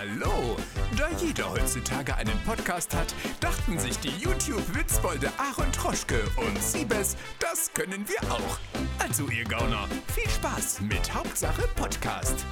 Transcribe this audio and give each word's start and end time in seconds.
Hallo! 0.00 0.56
Da 0.96 1.10
jeder 1.18 1.50
heutzutage 1.50 2.16
einen 2.16 2.38
Podcast 2.46 2.96
hat, 2.96 3.14
dachten 3.38 3.78
sich 3.78 3.98
die 3.98 4.08
YouTube-Witzbolde 4.08 5.28
Aaron 5.36 5.70
Troschke 5.72 6.22
und 6.38 6.56
Siebes, 6.58 7.18
das 7.38 7.70
können 7.74 8.06
wir 8.08 8.32
auch. 8.32 8.58
Also 8.98 9.28
ihr 9.28 9.44
Gauner, 9.44 9.86
viel 10.14 10.26
Spaß 10.26 10.80
mit 10.80 11.12
Hauptsache 11.12 11.68
Podcast. 11.76 12.46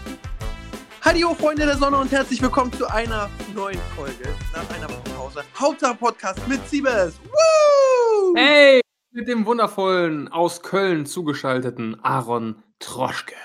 Hallo 1.01 1.33
Freunde 1.33 1.65
der 1.65 1.79
Sonne 1.79 1.97
und 1.97 2.13
herzlich 2.13 2.43
willkommen 2.43 2.71
zu 2.75 2.87
einer 2.87 3.31
neuen 3.55 3.81
Folge 3.97 4.29
nach 4.53 4.69
einer 4.77 4.89
Pause. 5.17 5.43
Hauptsache 5.59 5.95
Podcast 5.95 6.47
mit 6.49 6.69
Siebes. 6.69 7.19
Woo! 7.25 8.35
Hey, 8.37 8.83
mit 9.13 9.27
dem 9.27 9.47
wundervollen, 9.47 10.29
aus 10.29 10.61
Köln 10.61 11.07
zugeschalteten 11.07 11.99
Aaron 12.05 12.63
Troschke. 12.79 13.37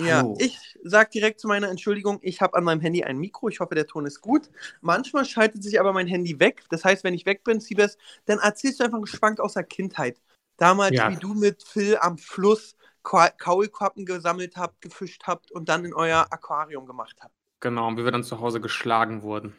Ja, 0.00 0.18
Hallo. 0.18 0.36
ich 0.40 0.58
sag 0.82 1.12
direkt 1.12 1.38
zu 1.38 1.46
meiner 1.46 1.68
Entschuldigung, 1.68 2.18
ich 2.22 2.40
habe 2.40 2.56
an 2.56 2.64
meinem 2.64 2.80
Handy 2.80 3.04
ein 3.04 3.16
Mikro. 3.18 3.48
Ich 3.48 3.60
hoffe, 3.60 3.74
der 3.76 3.86
Ton 3.86 4.06
ist 4.06 4.20
gut. 4.20 4.50
Manchmal 4.80 5.24
schaltet 5.24 5.62
sich 5.62 5.78
aber 5.78 5.92
mein 5.92 6.08
Handy 6.08 6.40
weg. 6.40 6.64
Das 6.70 6.84
heißt, 6.84 7.04
wenn 7.04 7.14
ich 7.14 7.26
weg 7.26 7.44
bin, 7.44 7.60
Siebes, 7.60 7.96
dann 8.24 8.38
erzählst 8.40 8.80
du 8.80 8.84
einfach 8.84 8.98
einen 8.98 9.06
Schwank 9.06 9.38
aus 9.38 9.54
der 9.54 9.62
Kindheit. 9.62 10.20
Damals, 10.56 10.96
Ja. 10.96 11.10
wie 11.10 11.16
du 11.16 11.34
mit 11.34 11.62
Phil 11.62 11.96
am 12.00 12.18
Fluss 12.18 12.76
Ka- 13.04 13.30
Kaulquappen 13.30 14.04
gesammelt 14.04 14.56
habt, 14.56 14.80
gefischt 14.80 15.24
habt 15.26 15.52
und 15.52 15.68
dann 15.68 15.84
in 15.84 15.94
euer 15.94 16.26
Aquarium 16.30 16.86
gemacht 16.86 17.16
habt. 17.20 17.34
Genau, 17.60 17.86
und 17.88 17.96
wie 17.96 18.04
wir 18.04 18.10
dann 18.12 18.24
zu 18.24 18.40
Hause 18.40 18.60
geschlagen 18.60 19.22
wurden. 19.22 19.54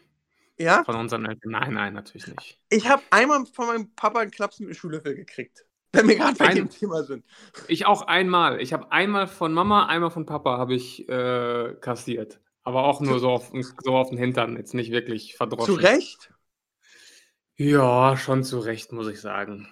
Ja? 0.58 0.84
Von 0.84 0.96
unseren 0.96 1.26
Eltern. 1.26 1.52
Nein, 1.52 1.74
nein, 1.74 1.94
natürlich 1.94 2.28
nicht. 2.28 2.60
Ich 2.70 2.88
habe 2.90 3.04
einmal 3.10 3.46
von 3.46 3.68
meinem 3.68 3.96
Papa 3.96 4.20
einen 4.20 4.32
Klaps 4.32 4.60
mit 4.60 4.70
dem 4.70 4.74
Schuhlöffel 4.76 5.16
gekriegt. 5.16 5.65
Wenn 5.96 6.08
wir 6.08 6.16
gerade 6.16 6.38
bei 6.38 6.46
Ein- 6.48 6.56
dem 6.56 6.70
Thema 6.70 7.04
sind. 7.04 7.24
Ich 7.68 7.86
auch 7.86 8.04
einmal. 8.04 8.62
Ich 8.62 8.74
habe 8.74 8.92
einmal 8.92 9.28
von 9.28 9.54
Mama, 9.54 9.86
einmal 9.86 10.12
von 10.12 10.26
Papa 10.26 10.58
habe 10.58 10.76
ich 10.76 11.08
äh, 11.10 11.76
kassiert. 11.82 12.40
Aber 12.64 12.86
auch 12.86 13.00
nur 13.00 13.20
so 13.20 13.30
auf, 13.30 13.52
so 13.84 13.96
auf 13.96 14.10
den 14.10 14.18
Hintern, 14.18 14.58
jetzt 14.58 14.74
nicht 14.74 14.92
wirklich 14.92 15.36
verdroschen. 15.36 15.76
Zu 15.76 15.82
Recht? 15.82 16.34
Ja, 17.58 18.18
schon 18.18 18.44
zu 18.44 18.60
Recht, 18.60 18.92
muss 18.92 19.08
ich 19.08 19.22
sagen. 19.22 19.68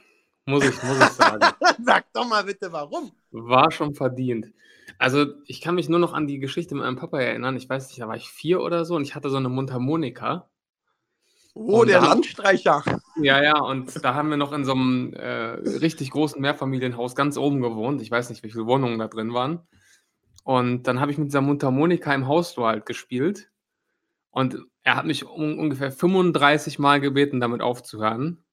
Muss 0.46 0.64
ich, 0.64 0.84
muss 0.84 0.98
ich 1.00 1.10
sagen. 1.10 1.42
Sag 1.84 2.12
doch 2.14 2.28
mal 2.28 2.44
bitte, 2.44 2.72
warum. 2.72 3.12
War 3.32 3.72
schon 3.72 3.96
verdient. 3.96 4.52
Also, 5.00 5.26
ich 5.46 5.60
kann 5.62 5.76
mich 5.76 5.90
nur 5.90 6.00
noch 6.00 6.14
an 6.14 6.28
die 6.28 6.40
Geschichte 6.40 6.76
mit 6.76 6.84
meinem 6.84 6.98
Papa 6.98 7.20
erinnern. 7.20 7.56
Ich 7.56 7.68
weiß 7.68 7.88
nicht, 7.88 8.00
da 8.00 8.08
war 8.08 8.16
ich 8.16 8.30
vier 8.30 8.62
oder 8.62 8.86
so 8.86 8.96
und 8.96 9.04
ich 9.04 9.16
hatte 9.16 9.30
so 9.30 9.38
eine 9.38 9.50
Mundharmonika. 9.50 10.50
Oh, 11.56 11.82
Und 11.82 11.88
der 11.88 12.02
Landstreicher. 12.02 12.84
Ja, 13.22 13.42
ja, 13.44 13.60
und 13.62 14.04
da 14.04 14.16
haben 14.16 14.30
wir 14.30 14.38
noch 14.38 14.54
in 14.54 14.66
so 14.66 14.72
einem 14.74 15.14
äh, 15.14 15.28
richtig 15.80 16.10
großen 16.10 16.42
Mehrfamilienhaus 16.42 17.16
ganz 17.16 17.38
oben 17.38 17.62
gewohnt. 17.62 18.02
Ich 18.02 18.10
weiß 18.10 18.30
nicht, 18.32 18.44
wie 18.44 18.50
viele 18.50 18.66
Wohnungen 18.66 18.98
da 18.98 19.08
drin 19.08 19.34
waren. 19.34 19.60
Und 20.44 20.84
dann 20.88 21.00
habe 21.00 21.12
ich 21.12 21.18
mit 21.18 21.28
dieser 21.28 21.42
Mundharmonika 21.42 22.14
im 22.14 22.28
Hausflur 22.28 22.68
halt 22.68 22.86
gespielt. 22.88 23.52
Und 24.32 24.58
er 24.84 24.96
hat 24.96 25.06
mich 25.06 25.26
un 25.28 25.60
ungefähr 25.60 25.92
35 25.92 26.80
Mal 26.80 27.00
gebeten, 27.00 27.40
damit 27.40 27.62
aufzuhören. 27.62 28.44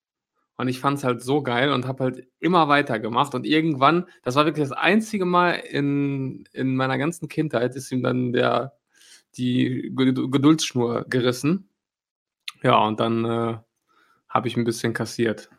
Und 0.59 0.69
ich 0.69 0.79
fand 0.79 0.99
es 0.99 1.05
halt 1.05 1.23
so 1.23 1.43
geil 1.43 1.73
und 1.73 1.87
habe 1.87 2.05
halt 2.05 2.29
immer 2.39 2.69
weitergemacht. 2.69 3.35
Und 3.35 3.47
irgendwann, 3.47 4.07
das 4.23 4.35
war 4.37 4.45
wirklich 4.45 4.69
das 4.69 4.77
einzige 4.77 5.25
Mal 5.25 5.53
in, 5.55 6.45
in 6.53 6.77
meiner 6.77 6.99
ganzen 6.99 7.29
Kindheit, 7.29 7.75
ist 7.77 7.91
ihm 7.93 8.03
dann 8.03 8.35
der, 8.35 8.75
die 9.39 9.91
Ged- 9.97 10.31
Geduldsschnur 10.31 11.07
gerissen. 11.09 11.70
Ja, 12.63 12.79
und 12.87 13.01
dann 13.01 13.25
äh, 13.25 13.59
habe 14.29 14.49
ich 14.49 14.57
ein 14.57 14.65
bisschen 14.65 14.95
kassiert. 14.95 15.51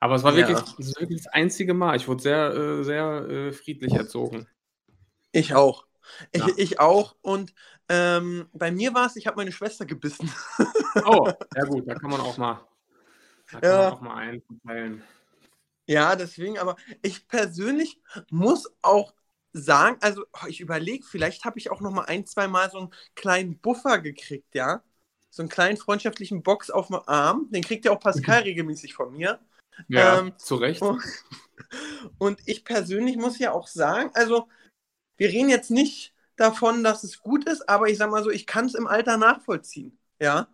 Aber 0.00 0.14
es 0.16 0.24
war 0.24 0.34
Ja. 0.34 0.36
wirklich, 0.36 0.76
das 0.76 0.94
wirklich 1.00 1.24
das 1.24 1.32
einzige 1.34 1.74
Mal. 1.74 1.96
Ich 1.96 2.08
wurde 2.08 2.22
sehr, 2.22 2.54
äh, 2.54 2.84
sehr 2.84 3.04
äh, 3.28 3.52
friedlich 3.52 3.96
erzogen. 3.96 4.48
Ich 5.32 5.54
auch. 5.54 5.86
Ich, 6.32 6.46
Ja. 6.46 6.58
ich 6.58 6.80
auch. 6.80 7.16
Und 7.22 7.54
ähm, 7.88 8.48
bei 8.52 8.70
mir 8.70 8.94
war 8.94 9.06
es, 9.06 9.16
ich 9.16 9.26
habe 9.26 9.36
meine 9.36 9.52
Schwester 9.52 9.84
gebissen. 9.86 10.32
Oh, 11.04 11.32
ja 11.54 11.64
gut, 11.64 11.86
da 11.88 11.94
kann 11.94 12.10
man 12.10 12.20
auch 12.20 12.36
mal, 12.36 12.60
da 13.52 13.60
kann 13.62 13.76
Ja. 13.76 13.78
man 13.78 13.88
auch 13.88 14.00
mal 14.02 14.16
einteilen. 14.16 15.02
Ja, 15.86 16.16
deswegen, 16.16 16.58
aber 16.58 16.76
ich 17.02 17.28
persönlich 17.28 18.00
muss 18.30 18.72
auch 18.82 19.14
sagen, 19.52 19.98
also 20.00 20.24
ich 20.48 20.60
überlege, 20.60 21.04
vielleicht 21.06 21.44
habe 21.44 21.58
ich 21.58 21.70
auch 21.70 21.80
noch 21.82 21.90
mal 21.92 22.04
ein, 22.06 22.24
zwei 22.26 22.48
Mal 22.48 22.70
so 22.70 22.78
einen 22.78 22.94
kleinen 23.14 23.58
Buffer 23.60 23.98
gekriegt, 24.00 24.54
ja? 24.54 24.82
So 25.34 25.42
einen 25.42 25.48
kleinen 25.48 25.76
freundschaftlichen 25.76 26.44
Box 26.44 26.70
auf 26.70 26.86
dem 26.86 27.00
Arm. 27.06 27.48
Den 27.50 27.64
kriegt 27.64 27.84
ja 27.84 27.90
auch 27.90 27.98
Pascal 27.98 28.42
regelmäßig 28.42 28.94
von 28.94 29.12
mir. 29.12 29.40
Ja, 29.88 30.20
Ähm, 30.20 30.38
zu 30.38 30.54
Recht. 30.54 30.80
Oh. 30.80 30.96
Und 32.18 32.38
ich 32.46 32.64
persönlich 32.64 33.16
muss 33.16 33.40
ja 33.40 33.50
auch 33.50 33.66
sagen, 33.66 34.12
also 34.14 34.46
wir 35.16 35.30
reden 35.30 35.48
jetzt 35.48 35.72
nicht 35.72 36.14
davon, 36.36 36.84
dass 36.84 37.02
es 37.02 37.18
gut 37.18 37.48
ist, 37.48 37.68
aber 37.68 37.88
ich 37.88 37.98
sag 37.98 38.12
mal 38.12 38.22
so, 38.22 38.30
ich 38.30 38.46
kann 38.46 38.66
es 38.66 38.76
im 38.76 38.86
Alter 38.86 39.16
nachvollziehen, 39.16 39.98
ja. 40.20 40.46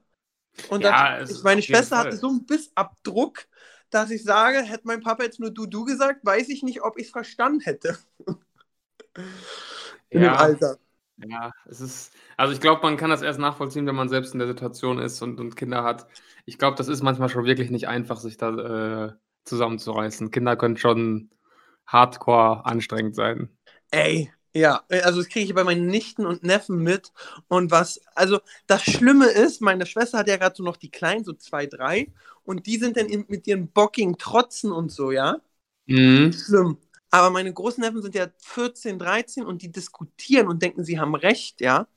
Und 0.70 0.80
Ja, 0.80 1.18
das, 1.18 1.30
ist 1.30 1.44
meine 1.44 1.60
Schwester 1.60 1.98
hatte 1.98 2.16
so 2.16 2.28
einen 2.28 2.47
Bissabdruck, 2.47 3.48
dass 3.91 4.10
ich 4.10 4.24
sage, 4.24 4.62
hätte 4.62 4.86
mein 4.86 5.02
Papa 5.02 5.24
jetzt 5.24 5.41
nur 5.41 5.50
du 5.50 5.66
du 5.66 5.84
gesagt, 5.84 6.24
weiß 6.24 6.48
ich 6.48 6.62
nicht, 6.62 6.80
ob 6.80 6.98
ich 6.98 7.04
es 7.04 7.12
verstanden 7.12 7.60
hätte. 7.60 7.98
In 10.08 10.20
dem 10.20 10.22
Ja, 10.22 10.36
Alter. 10.36 10.78
Ja, 11.26 11.53
es 11.66 11.81
ist, 11.81 12.12
also 12.36 12.53
ich 12.53 12.60
glaube, 12.60 12.82
man 12.82 12.97
kann 12.97 13.10
das 13.10 13.22
erst 13.22 13.38
nachvollziehen, 13.38 13.86
wenn 13.86 13.94
man 13.94 14.08
selbst 14.08 14.32
in 14.32 14.38
der 14.38 14.48
Situation 14.48 14.98
ist 14.98 15.20
und, 15.22 15.41
und 15.41 15.56
Kinder 15.56 15.84
hat. 15.84 16.06
Ich 16.47 16.58
glaube, 16.58 16.76
das 16.76 16.88
ist 16.88 17.03
manchmal 17.03 17.28
schon 17.28 17.44
wirklich 17.44 17.70
nicht 17.70 17.88
einfach, 17.88 18.19
sich 18.19 18.36
da 18.36 19.06
äh, 19.06 19.12
zusammenzureißen. 19.44 20.30
Kinder 20.30 20.56
können 20.56 20.76
schon 20.76 21.30
hardcore 21.86 22.64
anstrengend 22.64 23.14
sein. 23.14 23.50
Ey, 23.91 24.32
ja, 24.54 24.82
also 24.88 25.20
das 25.20 25.28
kriege 25.28 25.47
ich 25.47 25.54
bei 25.54 25.64
meinen 25.64 25.86
Nichten 25.86 26.26
und 26.26 26.42
Neffen 26.42 26.82
mit. 26.82 27.12
Und 27.48 27.70
was, 27.70 28.00
also 28.14 28.41
das 28.66 28.82
Schlimme 28.82 29.26
ist, 29.26 29.60
meine 29.60 29.86
Schwester 29.86 30.19
hat 30.19 30.28
ja 30.28 30.36
gerade 30.36 30.56
so 30.56 30.62
noch 30.62 30.76
die 30.76 30.91
Kleinen, 30.91 31.25
so 31.25 31.32
zwei, 31.32 31.66
drei, 31.66 32.09
und 32.44 32.66
die 32.66 32.78
sind 32.78 32.97
dann 32.97 33.06
mit 33.28 33.47
ihren 33.47 33.70
Bocking 33.70 34.16
Trotzen 34.19 34.72
und 34.72 34.91
so, 34.91 35.10
ja. 35.12 35.36
Mhm. 35.86 36.32
Schlimm. 36.32 36.78
Aber 37.10 37.31
meine 37.31 37.53
Großneffen 37.53 38.03
sind 38.03 38.15
ja 38.15 38.28
14, 38.38 38.98
13 38.98 39.44
und 39.44 39.62
die 39.62 39.71
diskutieren 39.72 40.48
und 40.48 40.62
denken, 40.62 40.84
sie 40.84 40.98
haben 41.00 41.15
recht, 41.15 41.60
ja. 41.60 41.88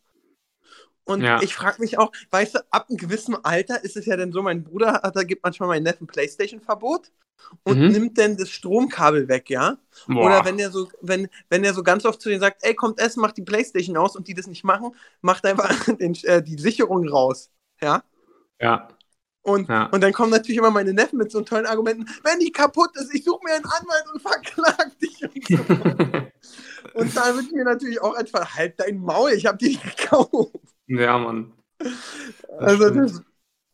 Und 1.05 1.21
Ja. 1.23 1.41
ich 1.41 1.53
frage 1.53 1.81
mich 1.81 1.97
auch, 1.97 2.11
weißt 2.31 2.55
du, 2.55 2.59
ab 2.71 2.87
einem 2.89 2.97
gewissen 2.97 3.35
Alter 3.43 3.83
ist 3.83 3.97
es 3.97 4.05
ja 4.05 4.15
dann 4.15 4.31
so, 4.31 4.41
mein 4.41 4.63
Bruder 4.63 5.01
hat, 5.03 5.15
da 5.15 5.23
gibt 5.23 5.43
manchmal 5.43 5.67
meinen 5.67 5.83
Neffen 5.83 6.07
Playstation-Verbot 6.07 7.11
und 7.63 7.77
Mhm. 7.79 7.91
nimmt 7.91 8.17
dann 8.17 8.37
das 8.37 8.49
Stromkabel 8.49 9.27
weg, 9.27 9.49
ja. 9.49 9.77
Boah. 10.07 10.25
Oder 10.25 10.45
wenn 10.45 10.57
der 10.57 10.71
so, 10.71 10.89
wenn, 11.01 11.27
wenn 11.49 11.63
der 11.63 11.73
so 11.73 11.83
ganz 11.83 12.05
oft 12.05 12.21
zu 12.21 12.29
denen 12.29 12.39
sagt, 12.41 12.63
ey, 12.63 12.73
kommt 12.73 13.01
essen, 13.01 13.19
macht 13.21 13.35
die 13.37 13.41
Playstation 13.43 13.97
aus 13.97 14.15
und 14.15 14.27
die 14.29 14.33
das 14.33 14.47
nicht 14.47 14.63
machen, 14.63 14.95
macht 15.21 15.45
einfach 15.45 15.69
den, 15.99 16.15
äh, 16.23 16.41
die 16.41 16.57
Sicherung 16.57 17.07
raus. 17.09 17.51
Ja. 17.81 18.03
Ja, 18.59 18.87
Und, 19.43 19.67
Ja. 19.69 19.87
und 19.87 20.01
dann 20.01 20.13
kommen 20.13 20.31
natürlich 20.31 20.57
immer 20.57 20.71
meine 20.71 20.93
Neffen 20.93 21.17
mit 21.19 21.31
so 21.31 21.41
tollen 21.41 21.65
Argumenten, 21.65 22.05
wenn 22.23 22.39
die 22.39 22.51
kaputt 22.51 22.91
ist, 22.95 23.13
ich 23.13 23.23
suche 23.25 23.43
mir 23.43 23.53
einen 23.55 23.65
Anwalt 23.65 24.05
und 24.13 24.21
verklag 24.21 24.99
dich. 25.01 25.21
Und, 25.23 25.47
so. 26.41 26.99
und 26.99 27.15
da 27.17 27.35
wird 27.35 27.51
mir 27.51 27.65
natürlich 27.65 28.01
auch 28.01 28.15
einfach, 28.15 28.55
halt 28.55 28.79
dein 28.79 28.97
Maul, 28.99 29.31
ich 29.31 29.45
habe 29.45 29.57
die 29.57 29.77
gekauft. 29.97 30.55
ja, 30.87 31.17
Mann. 31.17 31.53
Das 31.77 31.91
Also 32.59 32.89
das, 32.89 33.21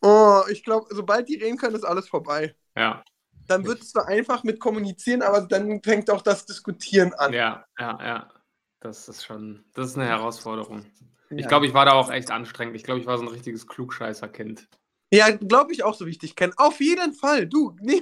oh, 0.02 0.42
ich 0.50 0.64
glaube, 0.64 0.88
sobald 0.90 1.28
die 1.28 1.36
reden 1.36 1.56
können, 1.56 1.76
ist 1.76 1.84
alles 1.84 2.08
vorbei. 2.08 2.54
Ja, 2.76 3.04
Dann 3.46 3.64
wird 3.64 3.80
es 3.82 3.90
zwar 3.90 4.08
einfach 4.08 4.42
mit 4.42 4.58
kommunizieren, 4.58 5.22
aber 5.22 5.42
dann 5.42 5.80
fängt 5.82 6.10
auch 6.10 6.22
das 6.22 6.46
Diskutieren 6.46 7.14
an. 7.14 7.32
ja, 7.32 7.64
ja, 7.78 7.98
ja. 8.04 8.32
Das 8.80 9.08
ist 9.08 9.24
schon, 9.26 9.64
das 9.74 9.88
ist 9.90 9.96
eine 9.98 10.06
Herausforderung. 10.06 10.86
Ich 11.28 11.42
Ja. 11.42 11.48
glaube, 11.48 11.66
ich 11.66 11.74
war 11.74 11.84
da 11.84 11.92
auch 11.92 12.10
echt 12.10 12.30
anstrengend. 12.30 12.74
Ich 12.76 12.82
glaube, 12.82 12.98
ich 13.00 13.06
war 13.06 13.18
so 13.18 13.24
ein 13.24 13.28
richtiges 13.28 13.66
Klugscheißer-Kind. 13.68 14.66
Ja, 15.12 15.30
glaube 15.30 15.72
ich 15.72 15.82
auch, 15.82 15.94
so 15.94 16.06
wie 16.06 16.10
ich 16.10 16.18
dich 16.18 16.36
kenne. 16.36 16.52
Auf 16.56 16.80
jeden 16.80 17.12
Fall. 17.12 17.46
Du, 17.46 17.76
nee, 17.80 18.00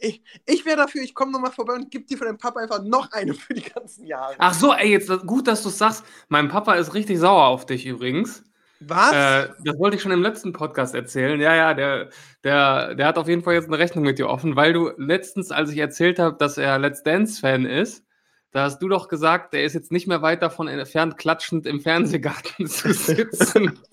ich, 0.00 0.22
ich 0.46 0.64
wäre 0.64 0.76
dafür, 0.76 1.02
ich 1.02 1.14
komme 1.14 1.32
nochmal 1.32 1.50
vorbei 1.50 1.74
und 1.74 1.90
gebe 1.90 2.04
dir 2.04 2.16
von 2.16 2.28
deinem 2.28 2.38
Papa 2.38 2.60
einfach 2.60 2.82
noch 2.84 3.10
eine 3.12 3.34
für 3.34 3.54
die 3.54 3.62
ganzen 3.62 4.06
Jahre. 4.06 4.36
Ach 4.38 4.54
so, 4.54 4.72
ey, 4.72 4.90
jetzt 4.90 5.10
gut, 5.26 5.48
dass 5.48 5.62
du 5.62 5.68
es 5.68 5.78
sagst. 5.78 6.04
Mein 6.28 6.48
Papa 6.48 6.74
ist 6.74 6.94
richtig 6.94 7.18
sauer 7.18 7.46
auf 7.46 7.66
dich 7.66 7.86
übrigens. 7.86 8.44
Was? 8.80 9.12
Äh, 9.12 9.48
das 9.64 9.78
wollte 9.78 9.96
ich 9.96 10.02
schon 10.02 10.12
im 10.12 10.22
letzten 10.22 10.52
Podcast 10.52 10.94
erzählen. 10.94 11.40
Ja, 11.40 11.56
ja, 11.56 11.74
der, 11.74 12.10
der, 12.44 12.94
der 12.94 13.06
hat 13.06 13.18
auf 13.18 13.26
jeden 13.26 13.42
Fall 13.42 13.54
jetzt 13.54 13.66
eine 13.66 13.78
Rechnung 13.78 14.04
mit 14.04 14.20
dir 14.20 14.28
offen, 14.28 14.54
weil 14.54 14.72
du 14.72 14.92
letztens, 14.96 15.50
als 15.50 15.70
ich 15.70 15.78
erzählt 15.78 16.20
habe, 16.20 16.36
dass 16.38 16.58
er 16.58 16.78
Let's 16.78 17.02
Dance-Fan 17.02 17.66
ist, 17.66 18.04
da 18.52 18.62
hast 18.62 18.78
du 18.78 18.88
doch 18.88 19.08
gesagt, 19.08 19.52
der 19.52 19.64
ist 19.64 19.74
jetzt 19.74 19.92
nicht 19.92 20.06
mehr 20.06 20.22
weit 20.22 20.42
davon 20.42 20.68
entfernt, 20.68 21.18
klatschend 21.18 21.66
im 21.66 21.80
Fernsehgarten 21.80 22.66
zu 22.68 22.92
sitzen. 22.92 23.78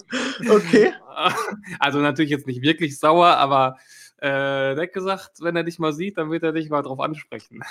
Okay. 0.47 0.93
Also 1.79 1.99
natürlich 1.99 2.31
jetzt 2.31 2.47
nicht 2.47 2.61
wirklich 2.61 2.99
sauer, 2.99 3.37
aber 3.37 3.77
äh, 4.17 4.75
der 4.75 4.83
hat 4.83 4.93
gesagt, 4.93 5.31
wenn 5.41 5.55
er 5.55 5.63
dich 5.63 5.79
mal 5.79 5.93
sieht, 5.93 6.17
dann 6.17 6.31
wird 6.31 6.43
er 6.43 6.53
dich 6.53 6.69
mal 6.69 6.81
drauf 6.81 6.99
ansprechen. 6.99 7.61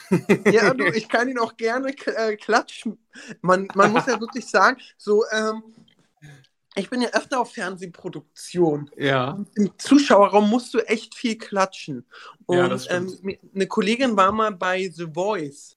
Ja, 0.50 0.75
du, 0.75 0.85
ich 0.94 1.08
kann 1.08 1.29
ihn 1.29 1.38
auch 1.38 1.56
gerne 1.56 1.94
äh, 2.06 2.37
klatschen. 2.37 2.99
Man, 3.41 3.69
man 3.75 3.93
muss 3.93 4.06
ja 4.06 4.20
wirklich 4.20 4.46
sagen, 4.46 4.79
so, 4.96 5.25
ähm, 5.32 5.62
ich 6.76 6.91
bin 6.91 7.00
ja 7.00 7.08
öfter 7.11 7.41
auf 7.41 7.52
Fernsehproduktion. 7.52 8.91
Ja. 8.96 9.38
Im 9.55 9.70
Zuschauerraum 9.79 10.50
musst 10.50 10.75
du 10.75 10.81
echt 10.81 11.14
viel 11.14 11.38
klatschen. 11.38 12.05
Und 12.47 12.56
Ja, 12.56 12.97
ähm, 12.97 13.38
eine 13.55 13.67
Kollegin 13.67 14.17
war 14.17 14.32
mal 14.32 14.52
bei 14.52 14.88
The 14.93 15.06
Voice. 15.12 15.76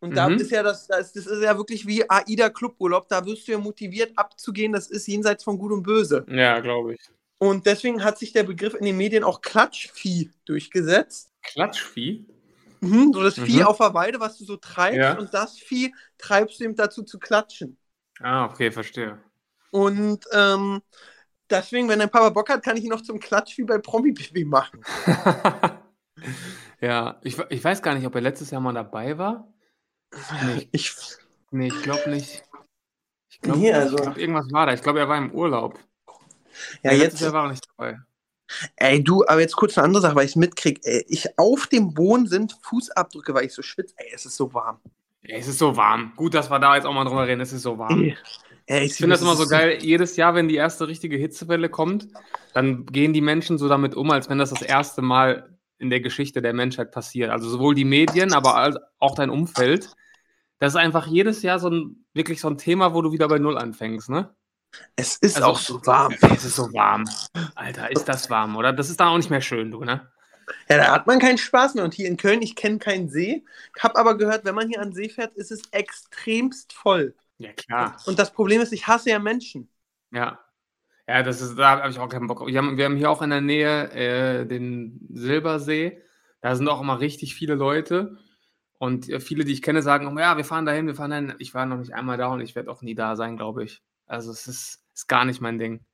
Und 0.00 0.16
da 0.16 0.28
Mhm. 0.28 0.36
ist 0.38 0.50
ja 0.50 0.62
das, 0.62 0.86
das, 0.86 1.12
das 1.12 1.26
ist 1.26 1.42
ja 1.42 1.56
wirklich 1.56 1.86
wie 1.86 2.08
AIDA 2.08 2.48
Cluburlaub, 2.50 3.08
da 3.08 3.24
wirst 3.26 3.46
du 3.46 3.52
ja 3.52 3.58
motiviert 3.58 4.12
abzugehen, 4.16 4.72
das 4.72 4.88
ist 4.88 5.06
jenseits 5.06 5.44
von 5.44 5.58
Gut 5.58 5.72
und 5.72 5.82
Böse. 5.82 6.24
Ja, 6.28 6.58
glaube 6.60 6.94
ich. 6.94 7.00
Und 7.38 7.66
deswegen 7.66 8.02
hat 8.02 8.18
sich 8.18 8.32
der 8.32 8.42
Begriff 8.44 8.74
in 8.74 8.84
den 8.84 8.96
Medien 8.96 9.24
auch 9.24 9.40
Klatschvieh 9.40 10.30
durchgesetzt. 10.44 11.30
Klatschvieh? 11.42 12.26
Mhm, 12.80 13.12
so 13.12 13.22
das 13.22 13.36
Mhm. 13.36 13.44
Vieh 13.44 13.64
auf 13.64 13.78
der 13.78 13.92
Weide, 13.94 14.20
was 14.20 14.38
du 14.38 14.44
so 14.44 14.56
treibst, 14.56 14.98
Ja. 14.98 15.18
und 15.18 15.32
das 15.34 15.58
Vieh 15.58 15.94
treibst 16.18 16.60
du 16.60 16.64
eben 16.64 16.76
dazu 16.76 17.02
zu 17.02 17.18
klatschen. 17.18 17.76
Ah, 18.20 18.46
okay, 18.46 18.70
verstehe. 18.70 19.18
Und 19.70 20.24
ähm, 20.32 20.82
deswegen, 21.48 21.88
wenn 21.88 21.98
dein 21.98 22.10
Papa 22.10 22.30
Bock 22.30 22.48
hat, 22.48 22.62
kann 22.62 22.76
ich 22.76 22.84
ihn 22.84 22.90
noch 22.90 23.02
zum 23.02 23.20
Klatschvieh 23.20 23.64
bei 23.64 23.78
Promi 23.78 24.12
Baby 24.12 24.44
machen. 24.44 24.80
ja, 26.80 27.20
ich, 27.22 27.38
ich 27.50 27.62
weiß 27.64 27.82
gar 27.82 27.94
nicht, 27.94 28.06
ob 28.06 28.14
er 28.14 28.20
letztes 28.20 28.50
Jahr 28.50 28.60
mal 28.60 28.72
dabei 28.72 29.18
war. 29.18 29.52
Nee, 30.44 30.68
Ich, 30.72 30.94
nee 31.50 31.68
ich 31.68 31.82
glaube 31.82 32.10
nicht. 32.10 32.42
Ich 33.28 33.40
glaube, 33.40 33.58
Nee, 33.60 33.72
also- 33.72 33.96
glaub, 33.96 34.16
irgendwas 34.16 34.52
war 34.52 34.66
da. 34.66 34.74
Ich 34.74 34.82
glaube, 34.82 35.00
er 35.00 35.08
war 35.08 35.18
im 35.18 35.32
Urlaub. 35.32 35.78
ja, 36.82 36.92
jetzt, 36.92 37.20
Jahr 37.20 37.32
war 37.32 37.44
er 37.46 37.50
nicht 37.52 37.64
dabei. 37.76 37.98
ey, 38.76 39.02
du, 39.02 39.24
aber 39.26 39.40
jetzt 39.40 39.56
kurz 39.56 39.78
eine 39.78 39.86
andere 39.86 40.02
Sache, 40.02 40.14
weil 40.16 40.24
ich 40.24 40.32
es 40.32 40.36
mitkriege. 40.36 40.80
Ey, 40.84 41.04
ich, 41.08 41.38
auf 41.38 41.66
dem 41.68 41.94
Boden 41.94 42.26
sind 42.26 42.56
Fußabdrücke, 42.62 43.32
weil 43.34 43.46
ich 43.46 43.54
so 43.54 43.62
schwitze. 43.62 43.94
Ey, 43.96 44.10
es 44.14 44.26
ist 44.26 44.36
so 44.36 44.52
warm. 44.52 44.78
Ja, 45.22 45.36
es 45.36 45.48
ist 45.48 45.58
so 45.58 45.76
warm. 45.76 46.12
Gut, 46.16 46.34
dass 46.34 46.50
wir 46.50 46.58
da 46.58 46.74
jetzt 46.76 46.86
auch 46.86 46.92
mal 46.94 47.04
drüber 47.04 47.26
reden. 47.26 47.40
Es 47.40 47.52
ist 47.52 47.62
so 47.62 47.78
warm. 47.78 48.12
Ey, 48.66 48.84
Ich 48.86 48.94
finde 48.94 49.10
das 49.14 49.22
immer 49.22 49.36
so 49.36 49.46
geil. 49.46 49.78
Jedes 49.82 50.16
Jahr, 50.16 50.34
wenn 50.34 50.48
die 50.48 50.56
erste 50.56 50.88
richtige 50.88 51.16
Hitzewelle 51.16 51.68
kommt, 51.68 52.08
dann 52.54 52.86
gehen 52.86 53.12
die 53.12 53.20
Menschen 53.20 53.58
so 53.58 53.68
damit 53.68 53.94
um, 53.94 54.10
als 54.10 54.28
wenn 54.28 54.38
das 54.38 54.50
das 54.50 54.62
erste 54.62 55.02
Mal 55.02 55.56
in 55.78 55.90
der 55.90 56.00
Geschichte 56.00 56.42
der 56.42 56.52
Menschheit 56.52 56.90
passiert. 56.92 57.30
Also 57.30 57.48
sowohl 57.48 57.74
die 57.74 57.84
Medien, 57.84 58.32
aber 58.32 58.78
auch 58.98 59.14
dein 59.14 59.30
Umfeld. 59.30 59.90
Das 60.60 60.74
ist 60.74 60.76
einfach 60.76 61.06
jedes 61.08 61.42
Jahr 61.42 61.58
so 61.58 61.68
ein, 61.70 62.04
wirklich 62.14 62.40
so 62.40 62.48
ein 62.48 62.58
Thema, 62.58 62.94
wo 62.94 63.02
du 63.02 63.10
wieder 63.12 63.26
bei 63.28 63.38
Null 63.38 63.58
anfängst, 63.58 64.08
ne? 64.10 64.32
Es 64.94 65.16
ist 65.16 65.36
Also- 65.36 65.48
auch 65.48 65.58
so 65.58 65.84
warm. 65.86 66.14
Es 66.22 66.44
ist 66.44 66.54
so 66.56 66.72
warm. 66.72 67.04
Alter, 67.56 67.90
ist 67.90 68.04
das 68.08 68.30
warm, 68.30 68.54
oder? 68.56 68.72
Das 68.72 68.88
ist 68.88 69.00
dann 69.00 69.08
auch 69.08 69.16
nicht 69.16 69.30
mehr 69.30 69.40
schön, 69.40 69.70
du, 69.72 69.82
ne? 69.84 70.08
Ja, 70.68 70.76
da 70.78 70.92
hat 70.92 71.06
man 71.06 71.18
keinen 71.18 71.38
Spaß 71.38 71.74
mehr. 71.74 71.84
Und 71.84 71.94
hier 71.94 72.08
in 72.08 72.16
Köln, 72.16 72.42
ich 72.42 72.56
kenne 72.56 72.78
keinen 72.78 73.08
See. 73.08 73.44
Hab 73.78 73.96
aber 73.96 74.16
gehört, 74.16 74.44
wenn 74.44 74.54
man 74.54 74.68
hier 74.68 74.80
an 74.80 74.92
See 74.92 75.08
fährt, 75.08 75.34
ist 75.34 75.50
es 75.52 75.62
extremst 75.70 76.72
voll. 76.72 77.14
Ja, 77.38 77.52
klar. 77.52 77.96
Und 78.06 78.18
das 78.18 78.32
Problem 78.32 78.60
ist, 78.60 78.72
ich 78.72 78.86
hasse 78.86 79.10
ja 79.10 79.18
Menschen. 79.18 79.68
Ja. 80.12 80.40
Ja, 81.08 81.22
das 81.22 81.40
ist, 81.40 81.56
da 81.56 81.80
habe 81.82 81.90
ich 81.90 81.98
auch 81.98 82.08
keinen 82.08 82.26
Bock. 82.26 82.46
Wir 82.46 82.58
haben, 82.58 82.76
wir 82.76 82.84
haben 82.84 82.96
hier 82.96 83.10
auch 83.10 83.22
in 83.22 83.30
der 83.30 83.40
Nähe 83.40 83.90
äh, 83.92 84.46
den 84.46 85.06
Silbersee. 85.12 86.02
Da 86.40 86.54
sind 86.54 86.68
auch 86.68 86.80
immer 86.80 87.00
richtig 87.00 87.34
viele 87.34 87.54
Leute. 87.54 88.18
Und 88.80 89.10
äh, 89.10 89.20
viele, 89.20 89.44
die 89.44 89.52
ich 89.52 89.60
kenne, 89.60 89.82
sagen 89.82 90.06
immer, 90.06 90.22
ja, 90.22 90.38
wir 90.38 90.44
fahren 90.44 90.64
dahin, 90.64 90.86
wir 90.86 90.94
fahren 90.94 91.10
dahin. 91.10 91.34
Ich 91.38 91.52
war 91.52 91.66
noch 91.66 91.76
nicht 91.76 91.92
einmal 91.92 92.16
da 92.16 92.28
und 92.28 92.40
ich 92.40 92.54
werde 92.54 92.70
auch 92.70 92.80
nie 92.80 92.94
da 92.94 93.14
sein, 93.14 93.36
glaube 93.36 93.62
ich. 93.62 93.82
Also 94.06 94.32
es 94.32 94.46
ist, 94.46 94.80
ist 94.94 95.06
gar 95.06 95.26
nicht 95.26 95.42
mein 95.42 95.58
Ding. 95.58 95.84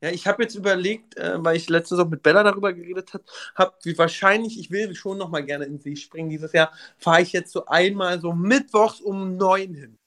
Ja, 0.00 0.10
ich 0.10 0.26
habe 0.26 0.42
jetzt 0.42 0.56
überlegt, 0.56 1.16
äh, 1.16 1.36
weil 1.38 1.56
ich 1.56 1.68
letztens 1.68 2.00
auch 2.00 2.08
mit 2.08 2.24
Bella 2.24 2.42
darüber 2.42 2.72
geredet 2.72 3.14
habe, 3.14 3.24
hab, 3.54 3.84
wie 3.84 3.96
wahrscheinlich, 3.96 4.58
ich 4.58 4.72
will 4.72 4.96
schon 4.96 5.16
noch 5.16 5.30
mal 5.30 5.44
gerne 5.44 5.64
in 5.66 5.78
See 5.78 5.94
springen. 5.94 6.28
Dieses 6.28 6.52
Jahr 6.52 6.72
fahre 6.98 7.22
ich 7.22 7.32
jetzt 7.32 7.52
so 7.52 7.66
einmal 7.66 8.20
so 8.20 8.32
mittwochs 8.32 9.00
um 9.00 9.36
neun 9.36 9.72
hin. 9.74 9.98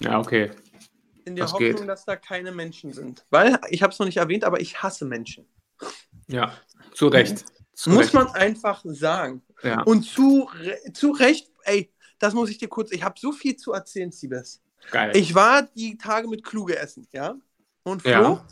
Ja, 0.00 0.18
okay. 0.18 0.50
In 1.26 1.36
der 1.36 1.44
Das 1.44 1.52
Hoffnung, 1.52 1.76
geht. 1.76 1.88
dass 1.88 2.06
da 2.06 2.16
keine 2.16 2.52
Menschen 2.52 2.94
sind. 2.94 3.26
Weil, 3.28 3.58
ich 3.68 3.82
habe 3.82 3.92
es 3.92 3.98
noch 3.98 4.06
nicht 4.06 4.16
erwähnt, 4.16 4.44
aber 4.44 4.60
ich 4.60 4.82
hasse 4.82 5.04
Menschen. 5.04 5.46
Ja, 6.26 6.54
zu 6.94 7.08
Recht. 7.08 7.44
Muss 7.86 7.98
Recht. 8.06 8.14
man 8.14 8.28
einfach 8.28 8.82
sagen. 8.84 9.42
Ja. 9.62 9.82
Und 9.82 10.02
zu, 10.04 10.48
zu 10.92 11.10
Recht, 11.12 11.50
ey, 11.64 11.92
das 12.18 12.34
muss 12.34 12.50
ich 12.50 12.58
dir 12.58 12.68
kurz, 12.68 12.92
ich 12.92 13.02
habe 13.02 13.18
so 13.18 13.32
viel 13.32 13.56
zu 13.56 13.72
erzählen, 13.72 14.10
Siebes. 14.12 14.60
Geil. 14.90 15.16
Ich 15.16 15.34
war 15.34 15.62
die 15.62 15.96
Tage 15.96 16.28
mit 16.28 16.44
Kluge 16.44 16.78
essen, 16.78 17.06
ja? 17.12 17.34
Und 17.82 18.02
Flo, 18.02 18.10
Ja. 18.10 18.46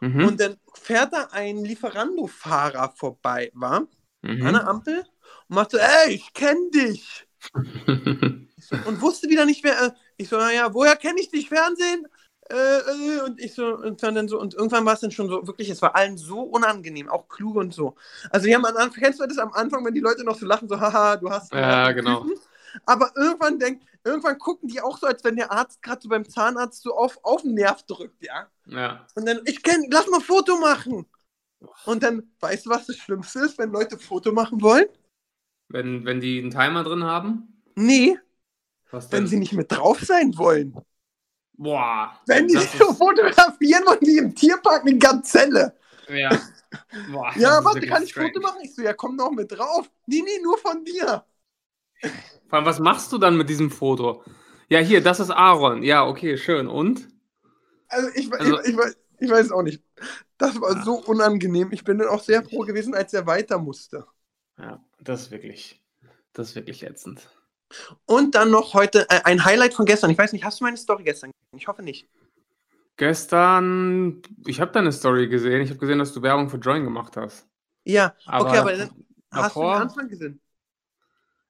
mhm. 0.00 0.24
und 0.26 0.40
dann 0.40 0.56
fährt 0.74 1.12
da 1.12 1.28
ein 1.32 1.64
Lieferando-Fahrer 1.64 2.92
vorbei, 2.96 3.50
war? 3.54 3.86
mhm. 4.22 4.46
an 4.46 4.52
der 4.54 4.68
Ampel 4.68 4.98
und 5.48 5.54
macht 5.54 5.70
so, 5.70 5.78
ey, 5.78 6.12
ich 6.14 6.32
kenn 6.34 6.70
dich. 6.70 7.26
Und 8.86 9.00
wusste 9.00 9.28
wieder 9.30 9.46
nicht 9.46 9.64
mehr, 9.64 9.80
äh, 9.80 9.90
ich 10.18 10.28
so, 10.28 10.36
naja, 10.36 10.72
woher 10.74 10.94
kenne 10.96 11.18
ich 11.20 11.30
dich? 11.30 11.48
Fernsehen? 11.48 12.06
Äh, 12.50 13.16
äh, 13.16 13.20
und 13.22 13.40
ich 13.40 13.54
so, 13.54 13.76
und 13.76 14.02
dann, 14.02 14.16
dann 14.16 14.28
so, 14.28 14.40
und 14.40 14.54
irgendwann 14.54 14.84
war 14.84 14.94
es 14.94 15.00
dann 15.00 15.12
schon 15.12 15.28
so, 15.28 15.46
wirklich, 15.46 15.70
es 15.70 15.80
war 15.82 15.94
allen 15.94 16.18
so 16.18 16.40
unangenehm, 16.42 17.08
auch 17.08 17.28
kluge 17.28 17.60
und 17.60 17.72
so. 17.72 17.94
Also, 18.30 18.46
die 18.46 18.54
haben 18.54 18.64
am 18.64 18.76
Anfang, 18.76 19.02
kennst 19.02 19.20
du 19.20 19.26
das 19.26 19.38
am 19.38 19.52
Anfang, 19.52 19.84
wenn 19.84 19.94
die 19.94 20.00
Leute 20.00 20.24
noch 20.24 20.36
so 20.36 20.46
lachen, 20.46 20.68
so, 20.68 20.80
haha, 20.80 21.16
du 21.16 21.30
hast. 21.30 21.52
Ja, 21.52 21.92
genau. 21.92 22.26
Aber 22.86 23.12
irgendwann 23.16 23.58
denk, 23.58 23.82
irgendwann 24.04 24.38
gucken 24.38 24.68
die 24.68 24.80
auch 24.80 24.98
so, 24.98 25.06
als 25.06 25.22
wenn 25.22 25.36
der 25.36 25.52
Arzt 25.52 25.80
gerade 25.82 26.02
so 26.02 26.08
beim 26.08 26.28
Zahnarzt 26.28 26.82
so 26.82 26.94
auf, 26.96 27.18
auf 27.22 27.42
den 27.42 27.54
Nerv 27.54 27.84
drückt, 27.84 28.22
ja. 28.22 28.48
ja. 28.66 29.06
Und 29.14 29.26
dann, 29.26 29.40
ich 29.44 29.62
kenn, 29.62 29.86
lass 29.90 30.08
mal 30.08 30.18
ein 30.18 30.22
Foto 30.22 30.56
machen. 30.58 31.06
Und 31.84 32.02
dann, 32.02 32.32
weißt 32.40 32.66
du, 32.66 32.70
was 32.70 32.86
das 32.86 32.96
Schlimmste 32.96 33.40
ist, 33.40 33.58
wenn 33.58 33.70
Leute 33.70 33.98
Foto 33.98 34.32
machen 34.32 34.60
wollen? 34.62 34.86
Wenn, 35.68 36.04
wenn 36.04 36.20
die 36.20 36.40
einen 36.40 36.50
Timer 36.50 36.82
drin 36.82 37.04
haben? 37.04 37.62
Nee, 37.76 38.18
Was 38.90 39.10
wenn 39.12 39.20
denn? 39.20 39.26
sie 39.26 39.38
nicht 39.38 39.52
mit 39.52 39.70
drauf 39.70 40.00
sein 40.00 40.36
wollen. 40.36 40.74
Boah. 41.62 42.18
Wenn 42.26 42.48
die 42.48 42.54
so 42.54 42.60
ist- 42.60 42.96
fotografieren 42.96 43.84
wollen, 43.84 43.98
wie 44.00 44.16
im 44.18 44.34
Tierpark 44.34 44.80
eine 44.82 44.96
Gazelle. 44.96 45.76
Ja. 46.08 46.30
Boah, 47.12 47.30
Ja, 47.36 47.62
warte, 47.64 47.86
kann 47.86 48.02
ich. 48.02 48.14
Foto 48.14 48.40
machen? 48.40 48.60
Ich 48.62 48.74
so, 48.74 48.80
ja, 48.82 48.94
komm 48.94 49.16
noch 49.16 49.30
mit 49.30 49.52
drauf. 49.52 49.90
Nee, 50.06 50.22
nee, 50.24 50.40
nur 50.42 50.56
von 50.56 50.84
dir. 50.84 51.24
Vor 52.48 52.56
allem, 52.58 52.64
was 52.64 52.78
machst 52.78 53.12
du 53.12 53.18
dann 53.18 53.36
mit 53.36 53.48
diesem 53.50 53.70
Foto? 53.70 54.24
Ja, 54.68 54.78
hier, 54.78 55.02
das 55.02 55.20
ist 55.20 55.30
Aaron. 55.30 55.82
Ja, 55.82 56.06
okay, 56.06 56.38
schön. 56.38 56.66
Und? 56.66 57.08
Also 57.88 58.08
ich, 58.14 58.32
Also- 58.32 58.58
ich, 58.60 58.68
ich, 58.68 58.76
weiß- 58.76 58.96
ich 59.18 59.30
weiß 59.30 59.52
auch 59.52 59.62
nicht. 59.62 59.82
Das 60.38 60.58
war 60.60 60.76
Ja. 60.76 60.82
so 60.82 60.94
unangenehm. 60.94 61.72
Ich 61.72 61.84
bin 61.84 61.98
dann 61.98 62.08
auch 62.08 62.22
sehr 62.22 62.42
froh 62.42 62.60
gewesen, 62.60 62.94
als 62.94 63.12
er 63.12 63.26
weiter 63.26 63.58
musste. 63.58 64.06
Ja, 64.58 64.82
das 65.00 65.22
ist 65.22 65.30
wirklich, 65.30 65.82
das 66.32 66.48
ist 66.50 66.54
wirklich 66.54 66.82
ätzend. 66.84 67.28
Und 68.06 68.34
dann 68.34 68.50
noch 68.50 68.72
heute 68.74 69.06
äh, 69.10 69.20
ein 69.24 69.44
Highlight 69.44 69.74
von 69.74 69.84
gestern. 69.84 70.10
Ich 70.10 70.18
weiß 70.18 70.32
nicht, 70.32 70.44
hast 70.44 70.60
du 70.60 70.64
meine 70.64 70.76
Story 70.78 71.04
gestern? 71.04 71.30
Ich 71.56 71.66
hoffe 71.68 71.82
nicht. 71.82 72.08
Gestern, 72.96 74.20
ich 74.46 74.60
habe 74.60 74.72
deine 74.72 74.92
Story 74.92 75.28
gesehen. 75.28 75.62
Ich 75.62 75.70
habe 75.70 75.80
gesehen, 75.80 75.98
dass 75.98 76.12
du 76.12 76.22
Werbung 76.22 76.50
für 76.50 76.58
Join 76.58 76.84
gemacht 76.84 77.16
hast. 77.16 77.48
Ja, 77.84 78.14
Aber 78.26 78.48
okay, 78.50 78.58
aber 78.58 78.72
dann 78.76 78.90
hast 79.32 79.56
du 79.56 79.60
den 79.60 79.68
davor- 79.68 79.76
Anfang 79.76 80.08
gesehen? 80.08 80.40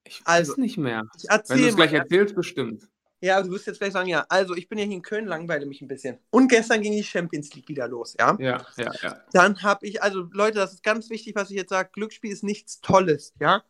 Ich 0.04 0.20
weiß 0.20 0.50
Also, 0.50 0.60
nicht 0.60 0.78
mehr. 0.78 1.02
Ich 1.16 1.24
Wenn 1.48 1.58
du 1.60 1.66
es 1.68 1.76
gleich 1.76 1.92
erzählst, 1.92 2.34
bestimmt. 2.34 2.88
Ja, 3.20 3.42
du 3.42 3.50
wirst 3.50 3.66
jetzt 3.66 3.78
gleich 3.80 3.92
sagen, 3.92 4.08
ja. 4.08 4.24
Also, 4.28 4.54
ich 4.54 4.68
bin 4.68 4.78
ja 4.78 4.84
hier 4.84 4.94
in 4.94 5.02
Köln, 5.02 5.26
langweile 5.26 5.66
mich 5.66 5.82
ein 5.82 5.88
bisschen. 5.88 6.18
Und 6.30 6.48
gestern 6.48 6.80
ging 6.80 6.92
die 6.92 7.04
Champions 7.04 7.52
League 7.54 7.68
wieder 7.68 7.86
los, 7.86 8.14
ja. 8.18 8.36
Ja, 8.40 8.64
ja, 8.78 8.92
ja. 9.02 9.20
Dann 9.32 9.62
habe 9.62 9.86
ich, 9.86 10.02
also 10.02 10.28
Leute, 10.32 10.58
das 10.58 10.72
ist 10.72 10.82
ganz 10.82 11.10
wichtig, 11.10 11.34
was 11.36 11.50
ich 11.50 11.56
jetzt 11.56 11.68
sage. 11.70 11.90
Glücksspiel 11.92 12.32
ist 12.32 12.44
nichts 12.44 12.80
Tolles, 12.80 13.34
ja. 13.38 13.62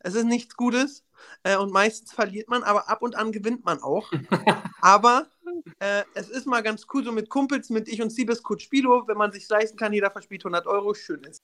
Es 0.00 0.14
ist 0.14 0.24
nichts 0.24 0.56
Gutes 0.56 1.04
äh, 1.44 1.56
und 1.56 1.72
meistens 1.72 2.12
verliert 2.12 2.48
man, 2.48 2.64
aber 2.64 2.88
ab 2.90 3.02
und 3.02 3.14
an 3.14 3.30
gewinnt 3.32 3.64
man 3.64 3.80
auch. 3.80 4.10
aber 4.82 5.26
äh, 5.78 6.02
es 6.14 6.28
ist 6.28 6.46
mal 6.46 6.62
ganz 6.62 6.86
cool, 6.92 7.04
so 7.04 7.12
mit 7.12 7.28
Kumpels, 7.28 7.70
mit 7.70 7.88
ich 7.88 8.00
und 8.02 8.10
Siebes 8.10 8.42
Coach 8.42 8.64
Spilo, 8.64 9.06
wenn 9.06 9.16
man 9.16 9.32
sich 9.32 9.48
leisten 9.48 9.76
kann, 9.76 9.92
jeder 9.92 10.10
verspielt 10.10 10.44
100 10.44 10.66
Euro, 10.66 10.94
schön 10.94 11.22
ist. 11.24 11.42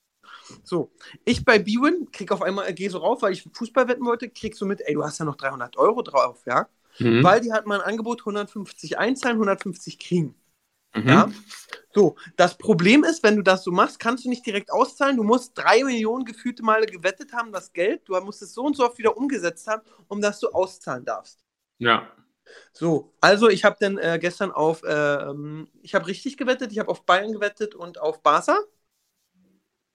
So, 0.62 0.92
ich 1.24 1.44
bei 1.44 1.58
Bwin 1.58 2.08
krieg 2.12 2.32
auf 2.32 2.42
einmal, 2.42 2.72
gehe 2.74 2.90
so 2.90 2.98
rauf, 2.98 3.22
weil 3.22 3.32
ich 3.32 3.48
Fußball 3.52 3.88
wetten 3.88 4.04
wollte, 4.04 4.28
krieg 4.28 4.54
so 4.54 4.66
mit, 4.66 4.80
ey, 4.82 4.94
du 4.94 5.04
hast 5.04 5.18
ja 5.18 5.24
noch 5.24 5.36
300 5.36 5.76
Euro 5.76 6.02
drauf, 6.02 6.42
ja. 6.46 6.68
Mhm. 6.98 7.22
Weil 7.22 7.40
die 7.40 7.52
hat 7.52 7.66
mal 7.66 7.80
ein 7.80 7.86
Angebot 7.86 8.20
150 8.20 8.98
einzahlen, 8.98 9.36
150 9.36 9.98
kriegen. 9.98 10.34
Mhm. 10.94 11.08
Ja. 11.08 11.30
So, 11.94 12.16
das 12.36 12.56
Problem 12.56 13.04
ist, 13.04 13.22
wenn 13.22 13.36
du 13.36 13.42
das 13.42 13.64
so 13.64 13.70
machst, 13.70 13.98
kannst 13.98 14.24
du 14.24 14.28
nicht 14.28 14.46
direkt 14.46 14.70
auszahlen. 14.72 15.16
Du 15.16 15.22
musst 15.22 15.56
drei 15.56 15.82
Millionen 15.84 16.24
gefühlte 16.24 16.62
Male 16.62 16.86
gewettet 16.86 17.32
haben, 17.32 17.52
das 17.52 17.72
Geld. 17.72 18.02
Du 18.06 18.18
musst 18.20 18.42
es 18.42 18.54
so 18.54 18.62
und 18.62 18.76
so 18.76 18.84
oft 18.84 18.98
wieder 18.98 19.16
umgesetzt 19.16 19.66
haben, 19.66 19.82
um 20.06 20.20
dass 20.20 20.40
du 20.40 20.48
auszahlen 20.48 21.04
darfst. 21.04 21.44
Ja. 21.78 22.10
So, 22.72 23.12
also 23.20 23.48
ich 23.48 23.64
habe 23.64 23.76
dann 23.80 23.98
äh, 23.98 24.18
gestern 24.20 24.50
auf, 24.50 24.82
ähm, 24.86 25.68
ich 25.82 25.94
habe 25.94 26.06
richtig 26.06 26.36
gewettet, 26.36 26.72
ich 26.72 26.78
habe 26.78 26.90
auf 26.90 27.04
Bayern 27.04 27.32
gewettet 27.32 27.74
und 27.74 28.00
auf 28.00 28.22
Barca. 28.22 28.58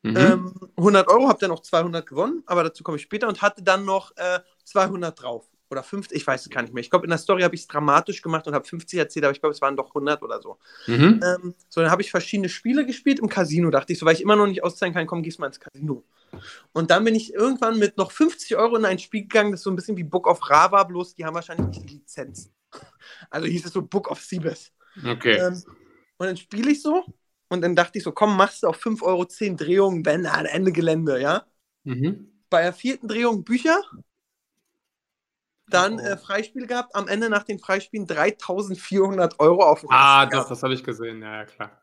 Mhm. 0.04 0.18
Ähm, 0.18 0.54
100 0.78 1.08
Euro, 1.08 1.30
habe 1.30 1.40
dann 1.40 1.50
noch 1.50 1.62
200 1.62 2.06
gewonnen, 2.06 2.44
aber 2.46 2.64
dazu 2.64 2.84
komme 2.84 2.98
ich 2.98 3.04
später 3.04 3.28
und 3.28 3.42
hatte 3.42 3.64
dann 3.64 3.86
noch 3.86 4.12
äh, 4.18 4.40
200 4.66 5.22
drauf. 5.22 5.50
Oder 5.70 5.82
50, 5.82 6.16
ich 6.16 6.28
weiß 6.28 6.42
es 6.42 6.50
gar 6.50 6.62
nicht 6.62 6.74
mehr. 6.74 6.82
Ich 6.82 6.90
glaube, 6.90 7.06
in 7.06 7.10
der 7.10 7.18
Story 7.18 7.42
habe 7.42 7.56
ich 7.56 7.62
es 7.62 7.68
dramatisch 7.68 8.22
gemacht 8.22 8.46
und 8.46 8.54
habe 8.54 8.66
50 8.66 9.00
erzählt, 9.00 9.26
aber 9.26 9.32
ich 9.32 9.40
glaube, 9.40 9.56
es 9.56 9.62
waren 9.62 9.76
doch 9.76 9.90
100 9.90 10.22
oder 10.22 10.42
so. 10.42 10.58
Mhm. 10.88 11.22
Ähm, 11.24 11.56
so, 11.70 11.82
dann 11.82 11.90
habe 11.90 12.02
ich 12.02 12.12
verschiedene 12.12 12.50
Spiele 12.50 12.86
gespielt 12.86 13.20
im 13.20 13.30
Casino, 13.30 13.72
dachte 13.72 13.94
ich 13.94 14.00
so, 14.00 14.06
weil 14.06 14.14
ich 14.14 14.22
immer 14.22 14.36
noch 14.36 14.46
nicht 14.46 14.64
auszahlen 14.64 14.94
kann, 14.94 15.08
komm, 15.08 15.24
gehst 15.24 15.40
mal 15.40 15.48
ins 15.48 15.60
Casino. 15.60 16.04
Und 16.74 16.92
dann 16.92 17.04
bin 17.04 17.16
ich 17.16 17.34
irgendwann 17.34 17.78
mit 17.80 17.98
noch 17.98 18.12
50 18.12 18.56
Euro 18.58 18.76
in 18.78 18.86
ein 18.86 19.00
Spiel 19.00 19.22
gegangen, 19.24 19.52
das 19.52 19.62
ist 19.62 19.64
so 19.66 19.72
ein 19.72 19.76
bisschen 19.76 19.98
wie 19.98 20.04
Book 20.04 20.28
of 20.28 20.50
Rava, 20.50 20.84
bloß 20.84 21.16
die 21.16 21.26
haben 21.26 21.36
wahrscheinlich 21.36 21.68
nicht 21.68 21.90
die 21.90 21.96
Lizenz. 21.98 22.52
Also 23.30 23.48
hieß 23.48 23.66
es 23.66 23.74
so 23.74 23.82
Book 23.84 24.10
of 24.10 24.22
Siebes. 24.22 24.72
Okay. 25.06 25.38
Ähm, 25.38 25.64
und 26.18 26.28
dann 26.28 26.38
spiele 26.38 26.72
ich 26.72 26.82
so 26.82 27.04
und 27.50 27.62
dann 27.62 27.76
dachte 27.76 27.98
ich 27.98 28.04
so, 28.04 28.12
komm, 28.12 28.36
machst 28.38 28.64
du 28.64 28.68
auf 28.68 28.78
5 28.78 29.02
Euro 29.04 29.26
10 29.26 29.58
Drehungen, 29.58 30.06
wenn 30.06 30.26
an 30.26 30.46
Ende 30.46 30.72
Gelände, 30.72 31.20
ja? 31.22 31.46
Mhm. 31.84 32.32
Bei 32.50 32.64
der 32.64 32.74
vierten 32.74 33.08
Drehung 33.08 33.44
Bücher 33.44 33.80
Dann 35.68 35.96
Oh. 35.96 36.00
äh, 36.00 36.18
Freispiel 36.18 36.68
gehabt, 36.68 36.96
am 36.96 37.08
Ende 37.08 37.30
nach 37.30 37.44
den 37.44 37.60
Freispielen 37.60 38.06
3400 38.08 39.40
Euro 39.40 39.64
auf 39.64 39.82
dem 39.82 39.90
Ah, 39.92 40.26
gehabt. 40.26 40.52
das 40.52 40.62
habe 40.64 40.74
ich 40.74 40.84
gesehen. 40.84 41.22
Ja, 41.22 41.38
ja, 41.38 41.46
klar. 41.46 41.83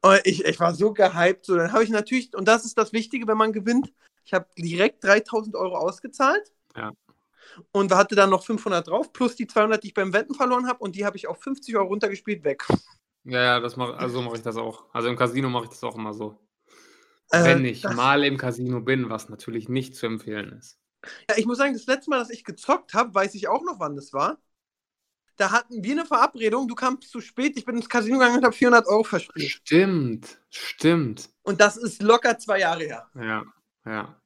Und 0.00 0.20
ich, 0.24 0.44
ich 0.44 0.60
war 0.60 0.74
so 0.74 0.92
gehypt. 0.92 1.46
So, 1.46 1.56
dann 1.56 1.72
habe 1.72 1.84
ich 1.84 1.90
natürlich, 1.90 2.34
und 2.36 2.46
das 2.46 2.64
ist 2.64 2.78
das 2.78 2.92
Wichtige, 2.92 3.26
wenn 3.26 3.38
man 3.38 3.52
gewinnt, 3.52 3.92
ich 4.24 4.34
habe 4.34 4.46
direkt 4.56 5.02
3000 5.04 5.56
Euro 5.56 5.76
ausgezahlt. 5.76 6.52
Ja. 6.76 6.92
Und 7.72 7.92
hatte 7.92 8.14
dann 8.14 8.30
noch 8.30 8.44
500 8.44 8.86
drauf, 8.86 9.12
plus 9.12 9.34
die 9.34 9.46
200, 9.46 9.82
die 9.82 9.88
ich 9.88 9.94
beim 9.94 10.12
Wetten 10.12 10.34
verloren 10.34 10.66
habe. 10.68 10.78
Und 10.80 10.94
die 10.94 11.04
habe 11.04 11.16
ich 11.16 11.26
auf 11.26 11.42
50 11.42 11.76
Euro 11.76 11.88
runtergespielt, 11.88 12.44
weg. 12.44 12.64
Ja, 13.24 13.42
ja, 13.42 13.60
das 13.60 13.76
mach, 13.76 13.96
also 13.96 14.16
so 14.16 14.22
mache 14.22 14.36
ich 14.36 14.42
das 14.42 14.56
auch. 14.56 14.84
Also 14.92 15.08
im 15.08 15.16
Casino 15.16 15.48
mache 15.48 15.64
ich 15.64 15.70
das 15.70 15.82
auch 15.82 15.96
immer 15.96 16.14
so. 16.14 16.38
Äh, 17.30 17.44
Wenn 17.44 17.64
ich 17.64 17.84
mal 17.84 18.24
im 18.24 18.36
Casino 18.36 18.80
bin, 18.80 19.10
was 19.10 19.28
natürlich 19.28 19.68
nicht 19.68 19.96
zu 19.96 20.06
empfehlen 20.06 20.52
ist. 20.52 20.78
Ja, 21.28 21.36
ich 21.36 21.46
muss 21.46 21.58
sagen, 21.58 21.74
das 21.74 21.86
letzte 21.86 22.10
Mal, 22.10 22.18
dass 22.18 22.30
ich 22.30 22.44
gezockt 22.44 22.94
habe, 22.94 23.14
weiß 23.14 23.34
ich 23.34 23.48
auch 23.48 23.62
noch, 23.62 23.80
wann 23.80 23.96
das 23.96 24.12
war. 24.12 24.38
Da 25.38 25.52
hatten 25.52 25.82
wir 25.84 25.92
eine 25.92 26.04
Verabredung, 26.04 26.66
du 26.68 26.74
kamst 26.74 27.10
zu 27.10 27.20
spät, 27.20 27.56
ich 27.56 27.64
bin 27.64 27.76
ins 27.76 27.88
Casino 27.88 28.18
gegangen 28.18 28.38
und 28.38 28.44
habe 28.44 28.54
400 28.54 28.86
Euro 28.88 29.04
verspielt. 29.04 29.48
Stimmt, 29.50 30.38
stimmt. 30.50 31.30
Und 31.42 31.60
das 31.60 31.76
ist 31.76 32.02
locker 32.02 32.36
zwei 32.38 32.58
Jahre 32.58 32.82
her. 32.82 33.06
Ja, 33.14 33.44
ja. 33.86 34.20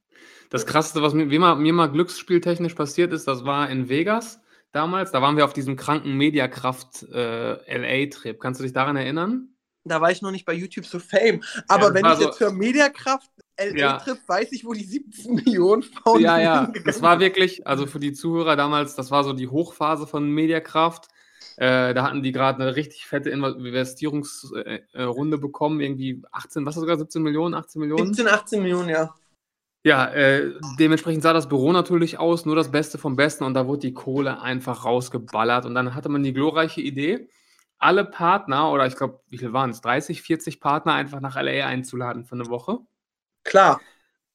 Das 0.49 0.67
Krasseste, 0.67 1.03
was 1.03 1.13
mir, 1.15 1.27
mal, 1.39 1.55
mir 1.57 1.73
mal 1.73 1.87
glücksspieltechnisch 1.93 2.75
passiert 2.75 3.13
ist, 3.13 3.29
das 3.29 3.45
war 3.45 3.69
in 3.71 3.89
Vegas 3.89 4.41
damals. 4.73 5.13
Da 5.13 5.21
waren 5.23 5.37
wir 5.37 5.45
auf 5.45 5.53
diesem 5.53 5.77
kranken 5.77 6.15
Mediakraft 6.17 7.03
äh, 7.13 8.05
LA-Trip. 8.05 8.41
Kannst 8.41 8.61
du 8.61 8.65
dich 8.65 8.73
daran 8.73 8.97
erinnern? 8.97 9.49
Da 9.85 10.01
war 10.01 10.11
ich 10.11 10.23
noch 10.23 10.31
nicht 10.31 10.45
bei 10.47 10.55
YouTube 10.55 10.87
so 10.87 10.99
fame. 10.99 11.43
Aber 11.69 11.91
das 11.91 11.95
wenn 11.95 12.07
ich 12.13 12.19
so- 12.19 12.25
jetzt 12.25 12.39
für 12.39 12.53
Mediakraft 12.53 13.31
LA-Trip 13.71 14.19
weiß 14.27 14.53
ich, 14.53 14.65
wo 14.65 14.73
die 14.73 14.85
17 14.85 15.35
Millionen 15.35 15.83
Frauen 15.83 16.21
Ja, 16.21 16.39
ja. 16.39 16.73
Das 16.85 17.03
war 17.03 17.21
wirklich, 17.21 17.67
also 17.67 17.87
für 17.87 17.99
die 17.99 18.13
Zuhörer 18.13 18.57
damals, 18.57 18.95
das 18.95 19.11
war 19.11 19.25
so 19.25 19.33
die 19.33 19.49
Hochphase 19.49 20.07
von 20.07 20.29
Mediakraft. 20.29 21.09
Äh, 21.57 21.95
da 21.95 22.05
hatten 22.05 22.23
die 22.23 22.33
gerade 22.33 22.63
eine 22.63 22.77
richtig 22.77 23.07
fette 23.07 23.31
Investierungsrunde 23.31 25.39
bekommen, 25.39 25.81
irgendwie 25.81 26.23
18, 26.33 26.65
was 26.65 26.77
sogar 26.77 26.97
17 26.97 27.23
Millionen, 27.23 27.55
18 27.55 27.81
Millionen. 27.81 28.15
17, 28.15 28.29
18 28.29 28.63
Millionen, 28.63 28.89
ja. 28.89 29.15
Ja, 29.85 30.07
äh, 30.07 30.53
dementsprechend 30.79 31.25
sah 31.25 31.33
das 31.33 31.49
Büro 31.49 31.73
natürlich 31.73 32.19
aus, 32.19 32.47
nur 32.47 32.55
das 32.55 32.71
Beste 32.71 32.99
vom 32.99 33.17
Besten 33.17 33.43
und 33.43 33.55
da 33.55 33.67
wurde 33.67 33.81
die 33.81 33.95
Kohle 33.95 34.41
einfach 34.41 34.85
rausgeballert 34.85 35.67
und 35.67 35.75
dann 35.75 35.97
hatte 35.97 36.09
man 36.09 36.23
die 36.23 36.33
glorreiche 36.33 36.81
Idee, 36.81 37.29
alle 37.79 38.05
Partner, 38.05 38.71
oder 38.71 38.87
ich 38.87 38.95
glaube, 38.95 39.21
wie 39.29 39.39
viel 39.39 39.53
waren 39.53 39.71
es, 39.71 39.81
30, 39.81 40.23
40 40.23 40.61
Partner 40.61 40.93
einfach 40.93 41.21
nach 41.21 41.35
LA 41.35 41.67
einzuladen 41.67 42.25
für 42.25 42.37
eine 42.37 42.47
Woche. 42.47 42.79
Klar. 43.45 43.81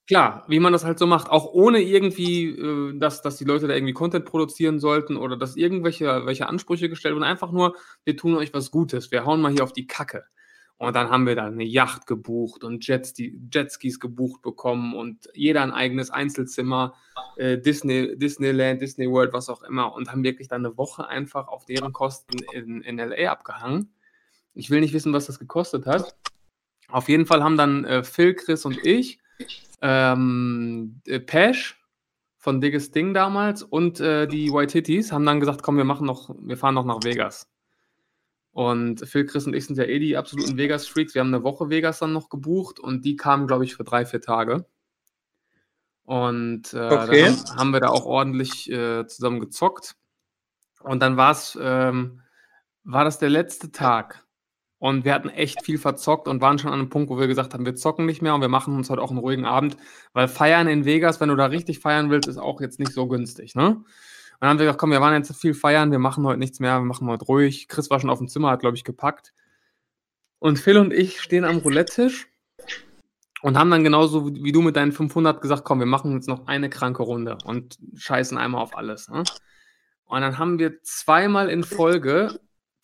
Klar, 0.06 0.44
wie 0.48 0.58
man 0.58 0.72
das 0.72 0.86
halt 0.86 0.98
so 0.98 1.06
macht, 1.06 1.28
auch 1.28 1.52
ohne 1.52 1.82
irgendwie, 1.82 2.46
äh, 2.46 2.98
dass, 2.98 3.20
dass 3.20 3.36
die 3.36 3.44
Leute 3.44 3.68
da 3.68 3.74
irgendwie 3.74 3.92
Content 3.92 4.24
produzieren 4.24 4.80
sollten 4.80 5.18
oder 5.18 5.36
dass 5.36 5.56
irgendwelche 5.56 6.24
welche 6.24 6.48
Ansprüche 6.48 6.88
gestellt 6.88 7.14
wurden. 7.14 7.24
Einfach 7.24 7.52
nur, 7.52 7.76
wir 8.04 8.16
tun 8.16 8.34
euch 8.34 8.54
was 8.54 8.70
Gutes, 8.70 9.10
wir 9.10 9.26
hauen 9.26 9.42
mal 9.42 9.52
hier 9.52 9.64
auf 9.64 9.74
die 9.74 9.86
Kacke. 9.86 10.24
Und 10.78 10.94
dann 10.94 11.10
haben 11.10 11.26
wir 11.26 11.34
da 11.34 11.46
eine 11.46 11.64
Yacht 11.64 12.06
gebucht 12.06 12.62
und 12.62 12.86
Jetski, 12.86 13.36
Jetskis 13.52 13.98
gebucht 13.98 14.42
bekommen 14.42 14.94
und 14.94 15.28
jeder 15.34 15.60
ein 15.62 15.72
eigenes 15.72 16.10
Einzelzimmer, 16.10 16.94
äh, 17.36 17.58
Disney, 17.58 18.16
Disneyland, 18.16 18.80
Disney 18.80 19.10
World, 19.10 19.32
was 19.32 19.48
auch 19.48 19.62
immer. 19.64 19.92
Und 19.92 20.10
haben 20.10 20.22
wirklich 20.22 20.46
dann 20.46 20.64
eine 20.64 20.78
Woche 20.78 21.08
einfach 21.08 21.48
auf 21.48 21.64
deren 21.64 21.92
Kosten 21.92 22.38
in, 22.52 22.80
in 22.82 22.98
LA 22.98 23.30
abgehangen. 23.30 23.92
Ich 24.54 24.70
will 24.70 24.80
nicht 24.80 24.94
wissen, 24.94 25.12
was 25.12 25.26
das 25.26 25.40
gekostet 25.40 25.84
hat. 25.84 26.16
Auf 26.90 27.08
jeden 27.08 27.26
Fall 27.26 27.42
haben 27.42 27.56
dann 27.56 27.84
äh, 27.84 28.02
Phil, 28.02 28.34
Chris 28.34 28.64
und 28.64 28.78
ich 28.84 29.20
ähm, 29.82 31.00
äh, 31.06 31.20
Pesh 31.20 31.80
von 32.36 32.60
Diggest 32.60 32.94
Ding 32.94 33.14
damals 33.14 33.62
und 33.62 34.00
äh, 34.00 34.26
die 34.26 34.52
White 34.52 34.72
Hitties 34.72 35.12
haben 35.12 35.26
dann 35.26 35.40
gesagt, 35.40 35.62
komm, 35.62 35.76
wir 35.76 35.84
machen 35.84 36.06
noch, 36.06 36.34
wir 36.40 36.56
fahren 36.56 36.74
noch 36.74 36.84
nach 36.84 37.02
Vegas. 37.02 37.48
Und 38.52 39.06
Phil, 39.06 39.26
Chris 39.26 39.46
und 39.46 39.54
ich 39.54 39.66
sind 39.66 39.76
ja 39.76 39.84
eh 39.84 39.98
die 39.98 40.16
absoluten 40.16 40.56
Vegas-Freaks. 40.56 41.14
Wir 41.14 41.20
haben 41.20 41.32
eine 41.32 41.44
Woche 41.44 41.70
Vegas 41.70 41.98
dann 41.98 42.12
noch 42.12 42.28
gebucht 42.28 42.80
und 42.80 43.04
die 43.04 43.16
kamen, 43.16 43.46
glaube 43.46 43.64
ich, 43.64 43.76
für 43.76 43.84
drei, 43.84 44.04
vier 44.04 44.20
Tage. 44.20 44.66
Und 46.04 46.72
äh, 46.72 46.88
Okay. 46.88 47.26
dann 47.26 47.46
haben, 47.48 47.58
haben 47.58 47.70
wir 47.72 47.80
da 47.80 47.90
auch 47.90 48.06
ordentlich 48.06 48.70
äh, 48.70 49.06
zusammen 49.06 49.40
gezockt. 49.40 49.96
Und 50.80 51.00
dann 51.00 51.16
war 51.16 51.32
es, 51.32 51.56
ähm, 51.60 52.22
war 52.82 53.04
das 53.04 53.18
der 53.18 53.30
letzte 53.30 53.70
Tag. 53.70 54.26
Und 54.78 55.04
wir 55.04 55.12
hatten 55.12 55.28
echt 55.28 55.64
viel 55.64 55.78
verzockt 55.78 56.28
und 56.28 56.40
waren 56.40 56.58
schon 56.58 56.70
an 56.70 56.78
einem 56.78 56.88
Punkt, 56.88 57.10
wo 57.10 57.18
wir 57.18 57.26
gesagt 57.26 57.52
haben, 57.52 57.66
wir 57.66 57.74
zocken 57.74 58.06
nicht 58.06 58.22
mehr 58.22 58.34
und 58.34 58.40
wir 58.40 58.48
machen 58.48 58.76
uns 58.76 58.90
heute 58.90 59.02
auch 59.02 59.10
einen 59.10 59.18
ruhigen 59.18 59.44
Abend, 59.44 59.76
weil 60.12 60.28
feiern 60.28 60.68
in 60.68 60.84
Vegas, 60.84 61.20
wenn 61.20 61.30
du 61.30 61.36
da 61.36 61.46
richtig 61.46 61.80
feiern 61.80 62.10
willst, 62.10 62.28
ist 62.28 62.38
auch 62.38 62.60
jetzt 62.60 62.78
nicht 62.78 62.92
so 62.92 63.08
günstig, 63.08 63.56
ne? 63.56 63.82
Und 64.40 64.42
dann 64.44 64.50
haben 64.50 64.58
wir 64.60 64.66
gesagt, 64.66 64.78
komm, 64.78 64.92
wir 64.92 65.00
waren 65.00 65.14
jetzt 65.14 65.34
viel 65.36 65.52
feiern, 65.52 65.90
wir 65.90 65.98
machen 65.98 66.24
heute 66.24 66.38
nichts 66.38 66.60
mehr, 66.60 66.78
wir 66.78 66.84
machen 66.84 67.08
heute 67.08 67.24
ruhig. 67.24 67.66
Chris 67.66 67.90
war 67.90 67.98
schon 67.98 68.08
auf 68.08 68.18
dem 68.18 68.28
Zimmer, 68.28 68.50
hat, 68.50 68.60
glaube 68.60 68.76
ich, 68.76 68.84
gepackt. 68.84 69.34
Und 70.38 70.60
Phil 70.60 70.78
und 70.78 70.92
ich 70.92 71.20
stehen 71.20 71.44
am 71.44 71.56
Roulette-Tisch 71.56 72.28
und 73.42 73.58
haben 73.58 73.70
dann 73.70 73.82
genauso 73.82 74.28
wie 74.28 74.44
wie 74.44 74.52
du 74.52 74.62
mit 74.62 74.76
deinen 74.76 74.92
500 74.92 75.40
gesagt, 75.40 75.64
komm, 75.64 75.80
wir 75.80 75.86
machen 75.86 76.12
jetzt 76.12 76.28
noch 76.28 76.46
eine 76.46 76.70
kranke 76.70 77.02
Runde 77.02 77.38
und 77.44 77.78
scheißen 77.96 78.38
einmal 78.38 78.62
auf 78.62 78.76
alles. 78.76 79.08
Ne? 79.08 79.24
Und 80.04 80.20
dann 80.20 80.38
haben 80.38 80.60
wir 80.60 80.82
zweimal 80.82 81.50
in 81.50 81.64
Folge 81.64 82.38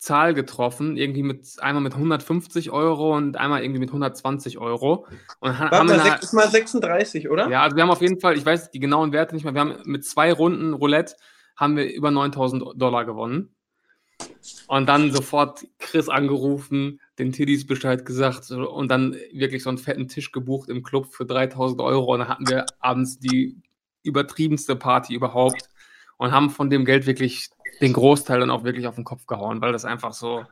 Zahl 0.05 0.35
getroffen, 0.35 0.97
irgendwie 0.97 1.23
mit 1.23 1.47
einmal 1.59 1.81
mit 1.81 1.93
150 1.93 2.69
Euro 2.71 3.15
und 3.17 3.37
einmal 3.37 3.63
irgendwie 3.63 3.79
mit 3.79 3.89
120 3.89 4.59
Euro. 4.59 5.07
Und 5.39 5.59
Warte 5.59 5.77
haben 5.77 5.89
wir 5.89 5.95
mal, 5.97 6.01
eine- 6.01 6.11
6 6.19 6.33
mal 6.33 6.47
36, 6.47 7.29
oder? 7.29 7.49
ja, 7.49 7.63
also 7.63 7.75
wir 7.75 7.83
haben 7.83 7.89
auf 7.89 8.01
jeden 8.01 8.19
Fall, 8.19 8.37
ich 8.37 8.45
weiß 8.45 8.69
die 8.69 8.79
genauen 8.79 9.11
Werte 9.13 9.33
nicht 9.33 9.43
mehr, 9.45 9.55
wir 9.55 9.61
haben 9.61 9.75
mit 9.85 10.05
zwei 10.05 10.31
Runden 10.31 10.73
Roulette 10.73 11.15
haben 11.55 11.75
wir 11.75 11.91
über 11.91 12.11
9000 12.11 12.63
Dollar 12.75 13.05
gewonnen. 13.05 13.55
Und 14.67 14.87
dann 14.87 15.11
sofort 15.11 15.65
Chris 15.79 16.07
angerufen, 16.07 16.99
den 17.17 17.31
Tiddies 17.31 17.65
Bescheid 17.65 18.05
gesagt 18.05 18.51
und 18.51 18.89
dann 18.89 19.15
wirklich 19.33 19.63
so 19.63 19.69
einen 19.69 19.77
fetten 19.79 20.07
Tisch 20.07 20.31
gebucht 20.31 20.69
im 20.69 20.83
Club 20.83 21.07
für 21.13 21.25
3000 21.25 21.81
Euro. 21.81 22.13
Und 22.13 22.19
dann 22.19 22.27
hatten 22.27 22.47
wir 22.47 22.65
abends 22.79 23.17
die 23.19 23.57
übertriebenste 24.03 24.75
Party 24.75 25.15
überhaupt 25.15 25.69
und 26.17 26.31
haben 26.31 26.49
von 26.49 26.69
dem 26.69 26.85
Geld 26.85 27.07
wirklich 27.07 27.49
den 27.81 27.93
Großteil 27.93 28.39
dann 28.39 28.51
auch 28.51 28.63
wirklich 28.63 28.87
auf 28.87 28.95
den 28.95 29.03
Kopf 29.03 29.25
gehauen, 29.27 29.61
weil 29.61 29.71
das 29.71 29.85
einfach 29.85 30.13
so, 30.13 30.45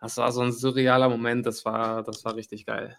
das 0.00 0.16
war 0.16 0.32
so 0.32 0.42
ein 0.42 0.52
surrealer 0.52 1.08
Moment, 1.08 1.46
das 1.46 1.64
war, 1.64 2.02
das 2.02 2.24
war 2.24 2.34
richtig 2.36 2.66
geil. 2.66 2.98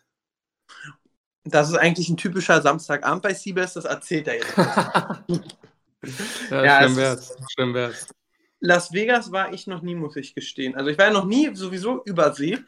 Das 1.44 1.70
ist 1.70 1.76
eigentlich 1.76 2.10
ein 2.10 2.18
typischer 2.18 2.62
Samstagabend 2.62 3.24
bei 3.24 3.34
Seabass, 3.34 3.74
das 3.74 3.86
erzählt 3.86 4.28
er 4.28 4.36
jetzt. 4.36 4.58
ja, 6.52 6.64
Ja, 6.64 6.82
schlimm 6.82 6.98
wär's. 6.98 7.36
Schlimm 7.54 7.74
wär's. 7.74 8.08
Las 8.60 8.92
Vegas 8.92 9.32
war 9.32 9.54
ich 9.54 9.68
noch 9.68 9.82
nie, 9.82 9.96
muss 9.96 10.16
ich 10.16 10.34
gestehen. 10.34 10.76
Also 10.76 10.90
ich 10.90 10.98
war 10.98 11.06
ja 11.06 11.14
noch 11.14 11.26
nie 11.26 11.56
sowieso 11.56 12.04
übersee. 12.04 12.60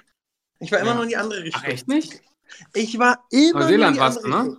Ich 0.60 0.72
war 0.72 0.80
immer 0.80 0.90
Ja. 0.90 0.96
nur 0.96 1.04
in 1.04 1.10
die 1.10 1.18
andere 1.18 1.44
Richtung. 1.44 1.64
Ach, 1.66 1.70
echt 1.70 1.88
nicht? 1.88 2.22
Ich 2.74 2.98
war 3.00 3.26
immer 3.32 3.60
Neuseeland 3.60 3.80
nur 3.80 3.88
in 3.88 3.94
die 3.94 4.00
warst 4.00 4.24
du, 4.24 4.28
ne? 4.30 4.58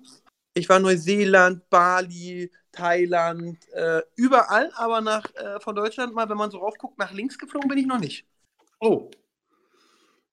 Ich 0.54 0.68
war 0.68 0.80
Neuseeland, 0.80 1.68
Bali, 1.70 2.50
Thailand, 2.72 3.58
äh, 3.72 4.02
überall, 4.16 4.70
aber 4.76 5.00
nach, 5.00 5.24
äh, 5.34 5.60
von 5.60 5.74
Deutschland 5.74 6.14
mal, 6.14 6.28
wenn 6.28 6.36
man 6.36 6.50
so 6.50 6.58
raufguckt, 6.58 6.98
nach 6.98 7.12
links 7.12 7.38
geflogen 7.38 7.68
bin 7.68 7.78
ich 7.78 7.86
noch 7.86 7.98
nicht. 7.98 8.26
Oh. 8.80 9.10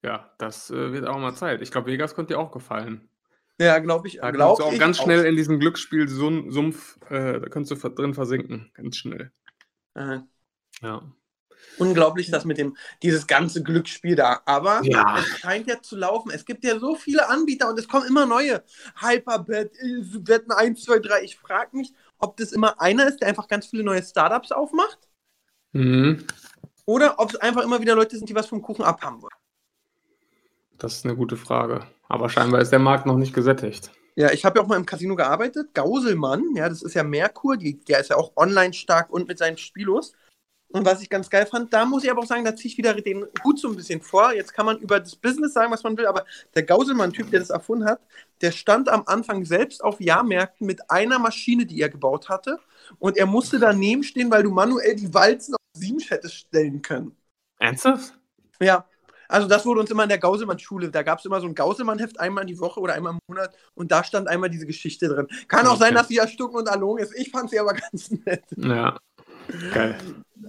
Ja, 0.04 0.32
das 0.38 0.70
äh, 0.70 0.94
wird 0.94 1.08
auch 1.08 1.18
mal 1.18 1.36
Zeit. 1.36 1.62
Ich 1.62 1.72
glaube, 1.72 1.88
Vegas 1.92 2.16
könnte 2.16 2.34
dir 2.34 2.40
auch 2.40 2.52
gefallen. 2.52 3.10
Ja, 3.60 3.80
glaube 3.80 4.08
ich. 4.08 4.20
Da 4.22 4.30
glaub 4.32 4.58
kannst 4.60 4.72
du 4.72 4.76
auch 4.76 4.80
ganz 4.80 4.98
schnell 5.00 5.26
in 5.26 5.36
diesem 5.36 5.60
Glücksspiel-Sumpf, 5.60 7.00
äh, 7.10 7.40
da 7.40 7.50
kannst 7.50 7.72
du 7.72 7.76
drin 7.76 8.14
versinken. 8.14 8.72
Ganz 8.76 8.98
schnell. 8.98 9.32
Äh, 9.96 10.20
Ja. 10.82 11.02
unglaublich, 11.80 12.30
das 12.30 12.46
mit 12.46 12.60
dem, 12.60 12.78
dieses 13.02 13.26
ganze 13.26 13.64
Glücksspiel 13.64 14.16
da. 14.16 14.42
Aber 14.46 14.82
Ja. 14.84 15.18
es 15.18 15.40
scheint 15.40 15.68
ja 15.68 15.82
zu 15.82 15.96
laufen. 15.96 16.30
Es 16.30 16.46
gibt 16.46 16.64
ja 16.64 16.78
so 16.78 16.96
viele 16.96 17.28
Anbieter 17.30 17.68
und 17.70 17.80
es 17.80 17.88
kommen 17.88 18.08
immer 18.08 18.28
neue. 18.28 18.64
Hyperbet, 19.02 19.74
äh, 19.76 20.28
Wetten 20.28 20.52
1, 20.52 20.84
2, 20.84 21.00
3. 21.00 21.24
Ich 21.24 21.38
frage 21.38 21.76
mich, 21.76 21.94
ob 22.20 22.38
das 22.38 22.52
immer 22.52 22.80
einer 22.82 23.08
ist, 23.08 23.22
der 23.22 23.30
einfach 23.30 23.48
ganz 23.48 23.68
viele 23.68 23.84
neue 23.84 24.04
Startups 24.04 24.52
aufmacht. 24.52 25.00
Mhm. 25.72 26.26
Oder 26.86 27.20
ob 27.20 27.30
es 27.32 27.36
einfach 27.38 27.64
immer 27.64 27.82
wieder 27.82 27.96
Leute 27.96 28.18
sind, 28.18 28.30
die 28.30 28.36
was 28.36 28.48
vom 28.48 28.62
Kuchen 28.62 28.86
abhaben 28.86 29.22
wollen. 29.22 29.34
Das 30.78 30.94
ist 30.96 31.06
eine 31.06 31.16
gute 31.16 31.38
Frage. 31.38 31.86
Aber 32.08 32.30
scheinbar 32.30 32.62
ist 32.62 32.72
der 32.72 32.80
Markt 32.80 33.06
noch 33.06 33.18
nicht 33.18 33.34
gesättigt. 33.34 33.92
Ja, 34.16 34.32
ich 34.32 34.46
habe 34.46 34.58
ja 34.58 34.64
auch 34.64 34.68
mal 34.68 34.78
im 34.78 34.86
Casino 34.86 35.16
gearbeitet. 35.16 35.74
Gauselmann, 35.74 36.56
ja, 36.56 36.70
das 36.70 36.82
ist 36.82 36.94
ja 36.94 37.04
Merkur, 37.04 37.58
die, 37.58 37.80
der 37.82 38.00
ist 38.00 38.10
ja 38.10 38.16
auch 38.16 38.32
online 38.36 38.74
stark 38.74 39.10
und 39.12 39.28
mit 39.28 39.38
seinen 39.38 39.58
Spielos. 39.58 40.14
Und 40.70 40.86
was 40.86 41.02
ich 41.02 41.10
ganz 41.10 41.30
geil 41.30 41.46
fand, 41.46 41.72
da 41.74 41.86
muss 41.86 42.04
ich 42.04 42.12
aber 42.12 42.22
auch 42.22 42.26
sagen, 42.26 42.44
da 42.44 42.56
ziehe 42.56 42.72
ich 42.72 42.78
wieder 42.78 42.94
den 42.94 43.26
Hut 43.44 43.58
so 43.58 43.70
ein 43.70 43.76
bisschen 43.76 44.02
vor. 44.02 44.34
Jetzt 44.34 44.54
kann 44.54 44.66
man 44.66 44.78
über 44.80 45.00
das 45.00 45.16
Business 45.16 45.54
sagen, 45.54 45.72
was 45.72 45.84
man 45.84 45.98
will, 45.98 46.06
aber 46.06 46.26
der 46.56 46.64
Gauselmann-Typ, 46.64 47.32
der 47.32 47.40
das 47.40 47.50
erfunden 47.52 47.86
hat, 47.86 48.02
der 48.42 48.52
stand 48.52 48.90
am 48.90 49.04
Anfang 49.06 49.46
selbst 49.46 49.82
auf 49.84 50.02
Jahrmärkten 50.02 50.68
mit 50.68 50.90
einer 50.92 51.20
Maschine, 51.20 51.66
die 51.66 51.80
er 51.82 51.90
gebaut 51.90 52.28
hatte. 52.28 52.60
Und 53.00 53.18
er 53.18 53.26
musste 53.26 53.60
daneben 53.60 54.04
stehen, 54.04 54.30
weil 54.30 54.44
du 54.44 54.52
manuell 54.52 54.96
die 54.96 55.14
Walzen 55.14 55.56
auf 55.56 55.60
sieben 55.74 56.00
hättest 56.00 56.36
stellen 56.36 56.82
können. 56.82 57.16
Ernsthaft? 57.60 58.14
Ja, 58.62 58.86
also 59.30 59.48
das 59.48 59.66
wurde 59.66 59.82
uns 59.82 59.92
immer 59.92 60.04
in 60.04 60.10
der 60.10 60.18
Gauselmann-Schule. 60.20 60.90
Da 60.90 61.04
gab 61.04 61.20
es 61.20 61.26
immer 61.26 61.40
so 61.42 61.48
ein 61.48 61.56
Gauselmann-Heft 61.56 62.20
einmal 62.20 62.46
die 62.46 62.60
Woche 62.60 62.80
oder 62.80 62.94
einmal 62.94 63.14
im 63.14 63.20
Monat 63.28 63.56
und 63.74 63.92
da 63.92 64.04
stand 64.04 64.28
einmal 64.28 64.50
diese 64.50 64.66
Geschichte 64.66 65.08
drin. 65.08 65.28
Kann 65.48 65.68
auch 65.68 65.78
Okay. 65.78 65.80
sein, 65.80 65.96
dass 65.96 66.08
sie 66.10 66.16
ja 66.16 66.28
Stucken 66.28 66.58
und 66.58 66.68
Erlogen 66.68 67.04
ist. 67.04 67.14
Ich 67.16 67.32
fand 67.32 67.50
sie 67.50 67.60
aber 67.60 67.74
ganz 67.92 68.12
nett. 68.12 68.44
Ja. 68.56 68.98
Geil. 69.70 69.98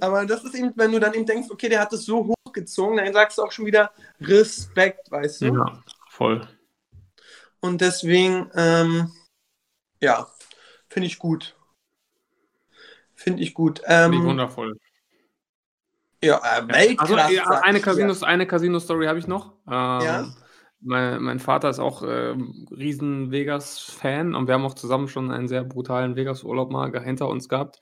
Aber 0.01 0.27
das 0.27 0.45
ist 0.45 0.55
eben, 0.55 0.73
wenn 0.77 0.93
du 0.93 1.01
dann 1.01 1.15
eben 1.15 1.27
denkst, 1.27 1.49
okay, 1.51 1.69
der 1.69 1.81
hat 1.81 1.93
es 1.93 2.05
so 2.05 2.35
hochgezogen, 2.47 2.97
dann 2.99 3.13
sagst 3.13 3.39
du 3.39 3.43
auch 3.43 3.53
schon 3.53 3.67
wieder 3.67 3.93
Respekt, 4.21 5.11
weißt 5.11 5.43
du? 5.43 5.47
Ja, 5.47 5.83
voll. 6.11 6.47
Und 7.61 7.81
deswegen, 7.81 8.51
ähm, 8.55 9.13
ja, 10.01 10.29
finde 10.89 11.07
ich 11.07 11.19
gut. 11.19 11.57
Finde 13.15 13.43
ich 13.43 13.53
gut. 13.55 13.81
Finde 13.81 14.17
ich 14.17 14.23
Ähm, 14.23 14.25
wundervoll. 14.25 14.79
ja, 16.23 16.39
äh, 16.39 16.69
Weltklasse. 16.69 17.15
Also 17.17 17.35
ja, 17.35 17.45
sag 17.49 17.65
eine 17.65 17.79
ich 17.79 17.85
dir. 17.85 17.91
Casino, 17.91 18.47
Casino-Story 18.47 19.07
habe 19.07 19.19
ich 19.19 19.27
noch. 19.27 19.53
Ähm, 19.67 20.01
Ja? 20.03 20.29
Mein, 20.81 21.23
mein 21.23 21.39
Vater 21.39 21.71
ist 21.71 21.79
auch 21.79 22.03
ähm, 22.07 22.67
riesen 22.71 23.31
Vegas-Fan 23.31 24.35
und 24.35 24.47
wir 24.47 24.55
haben 24.55 24.65
auch 24.65 24.75
zusammen 24.75 25.09
schon 25.09 25.31
einen 25.31 25.49
sehr 25.49 25.65
brutalen 25.65 26.17
Vegas-Urlaub 26.17 26.71
mal 26.71 26.93
hinter 27.03 27.29
uns 27.29 27.49
gehabt. 27.49 27.81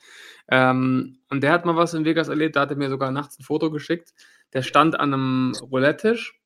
Ähm, 0.49 1.19
und 1.31 1.43
der 1.43 1.53
hat 1.53 1.67
mal 1.67 1.77
was 1.77 1.95
in 1.95 2.05
Vegas 2.05 2.29
erlebt, 2.29 2.57
da 2.57 2.63
hat 2.63 2.71
er 2.71 2.77
mir 2.77 2.89
sogar 2.89 3.11
nachts 3.11 3.39
ein 3.39 3.45
Foto 3.45 3.71
geschickt. 3.71 4.15
Der 4.53 4.63
stand 4.63 4.99
an 4.99 5.13
einem 5.13 5.53
Roulette-Tisch 5.61 6.41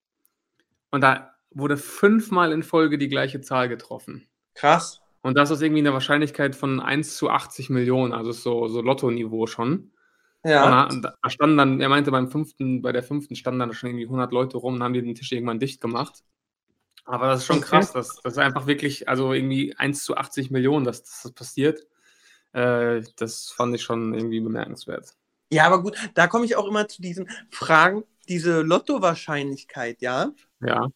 und 0.91 1.03
da 1.03 1.35
wurde 1.51 1.77
fünfmal 1.77 2.53
in 2.53 2.63
Folge 2.63 2.99
die 2.99 3.09
gleiche 3.09 3.41
Zahl 3.41 3.69
getroffen. 3.69 4.29
Krass. 4.55 5.01
Und 5.23 5.37
das 5.37 5.51
ist 5.51 5.63
irgendwie 5.63 5.81
eine 5.81 5.93
Wahrscheinlichkeit 5.93 6.57
von 6.57 6.81
1 6.81 7.17
zu 7.17 7.29
80 7.29 7.71
Millionen, 7.71 8.13
also 8.13 8.33
so, 8.33 8.69
so 8.69 8.81
Lotto-Niveau 8.81 9.47
schon. 9.47 9.93
Ja. 10.45 10.87
Und 10.87 11.03
da, 11.05 11.15
da 11.23 11.31
standen 11.31 11.59
dann, 11.59 11.81
er 11.81 11.91
meinte, 11.91 12.11
beim 12.11 12.31
fünften, 12.31 12.81
bei 12.81 12.93
der 12.93 13.03
fünften 13.03 13.37
standen 13.37 13.61
dann 13.61 13.73
schon 13.75 13.91
irgendwie 13.91 14.07
100 14.07 14.33
Leute 14.33 14.57
rum 14.57 14.75
und 14.75 14.83
haben 14.83 14.95
die 14.95 15.03
den 15.03 15.15
Tisch 15.15 15.31
irgendwann 15.33 15.59
dicht 15.59 15.81
gemacht. 15.81 16.25
Aber 17.05 17.29
das 17.29 17.41
ist 17.41 17.47
schon 17.47 17.61
krass, 17.61 17.93
das, 17.93 18.21
das 18.23 18.39
einfach 18.39 18.67
wirklich, 18.67 19.09
also 19.09 19.33
irgendwie 19.33 19.75
1 19.77 20.05
zu 20.05 20.17
80 20.17 20.51
Millionen, 20.51 20.85
dass, 20.85 21.03
dass 21.03 21.23
das 21.23 21.33
passiert. 21.33 21.87
Äh, 22.53 23.03
das 23.17 23.51
fand 23.51 23.75
ich 23.75 23.83
schon 23.83 24.15
irgendwie 24.15 24.41
bemerkenswert. 24.41 25.15
Ja, 25.53 25.67
aber 25.67 25.83
gut, 25.83 25.97
da 26.15 26.27
komme 26.29 26.45
ich 26.45 26.57
auch 26.57 26.67
immer 26.67 26.87
zu 26.87 27.03
diesen 27.03 27.29
Fragen. 27.51 28.05
Diese 28.29 28.61
Lottowahrscheinlichkeit, 28.61 30.01
ja, 30.03 30.31
Ja, 30.61 30.89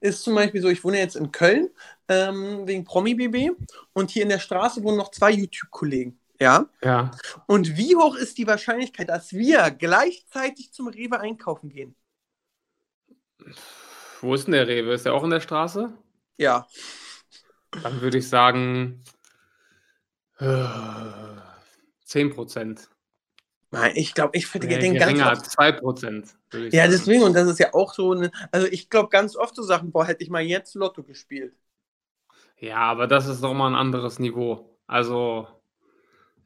ist 0.00 0.22
zum 0.22 0.34
Beispiel 0.34 0.60
so, 0.60 0.68
ich 0.68 0.82
wohne 0.84 0.98
jetzt 0.98 1.16
in 1.16 1.32
Köln 1.32 1.70
ähm, 2.08 2.66
wegen 2.66 2.84
Promi-BB 2.84 3.52
und 3.92 4.10
hier 4.10 4.22
in 4.22 4.28
der 4.28 4.38
Straße 4.38 4.82
wohnen 4.82 4.96
noch 4.96 5.10
zwei 5.10 5.30
YouTube-Kollegen, 5.32 6.18
ja. 6.40 6.66
ja. 6.82 7.10
Und 7.46 7.76
wie 7.76 7.96
hoch 7.96 8.16
ist 8.16 8.38
die 8.38 8.46
Wahrscheinlichkeit, 8.46 9.08
dass 9.08 9.32
wir 9.32 9.70
gleichzeitig 9.70 10.72
zum 10.72 10.88
Rewe 10.88 11.20
einkaufen 11.20 11.68
gehen? 11.68 11.94
Wo 14.20 14.34
ist 14.34 14.46
denn 14.46 14.52
der 14.52 14.66
Rewe? 14.68 14.92
Ist 14.92 15.06
der 15.06 15.14
auch 15.14 15.24
in 15.24 15.30
der 15.30 15.40
Straße? 15.40 15.92
Ja, 16.38 16.66
Dann 17.82 18.00
würde 18.00 18.18
ich 18.18 18.28
sagen 18.28 19.02
äh, 20.38 20.66
10 22.04 22.30
Prozent. 22.30 22.88
Nein, 23.70 23.92
ich 23.96 24.14
glaube, 24.14 24.36
ich 24.36 24.46
finde 24.46 24.68
Nee, 24.68 24.78
den 24.78 24.94
ganz 24.96 25.20
oft. 25.20 25.50
2 25.50 25.72
Prozent. 25.72 26.34
Ja, 26.70 26.82
sagen. 26.82 26.92
deswegen, 26.92 27.22
und 27.22 27.34
das 27.34 27.48
ist 27.48 27.58
ja 27.58 27.74
auch 27.74 27.92
so 27.92 28.12
eine, 28.12 28.30
also 28.52 28.66
ich 28.68 28.88
glaube 28.90 29.08
ganz 29.10 29.36
oft 29.36 29.54
so 29.54 29.62
Sachen, 29.62 29.90
boah, 29.92 30.06
hätte 30.06 30.22
ich 30.22 30.30
mal 30.30 30.42
jetzt 30.42 30.74
Lotto 30.74 31.02
gespielt. 31.02 31.54
Ja, 32.58 32.76
aber 32.78 33.06
das 33.06 33.26
ist 33.26 33.42
doch 33.42 33.54
mal 33.54 33.68
ein 33.68 33.74
anderes 33.74 34.18
Niveau. 34.18 34.78
Also, 34.86 35.46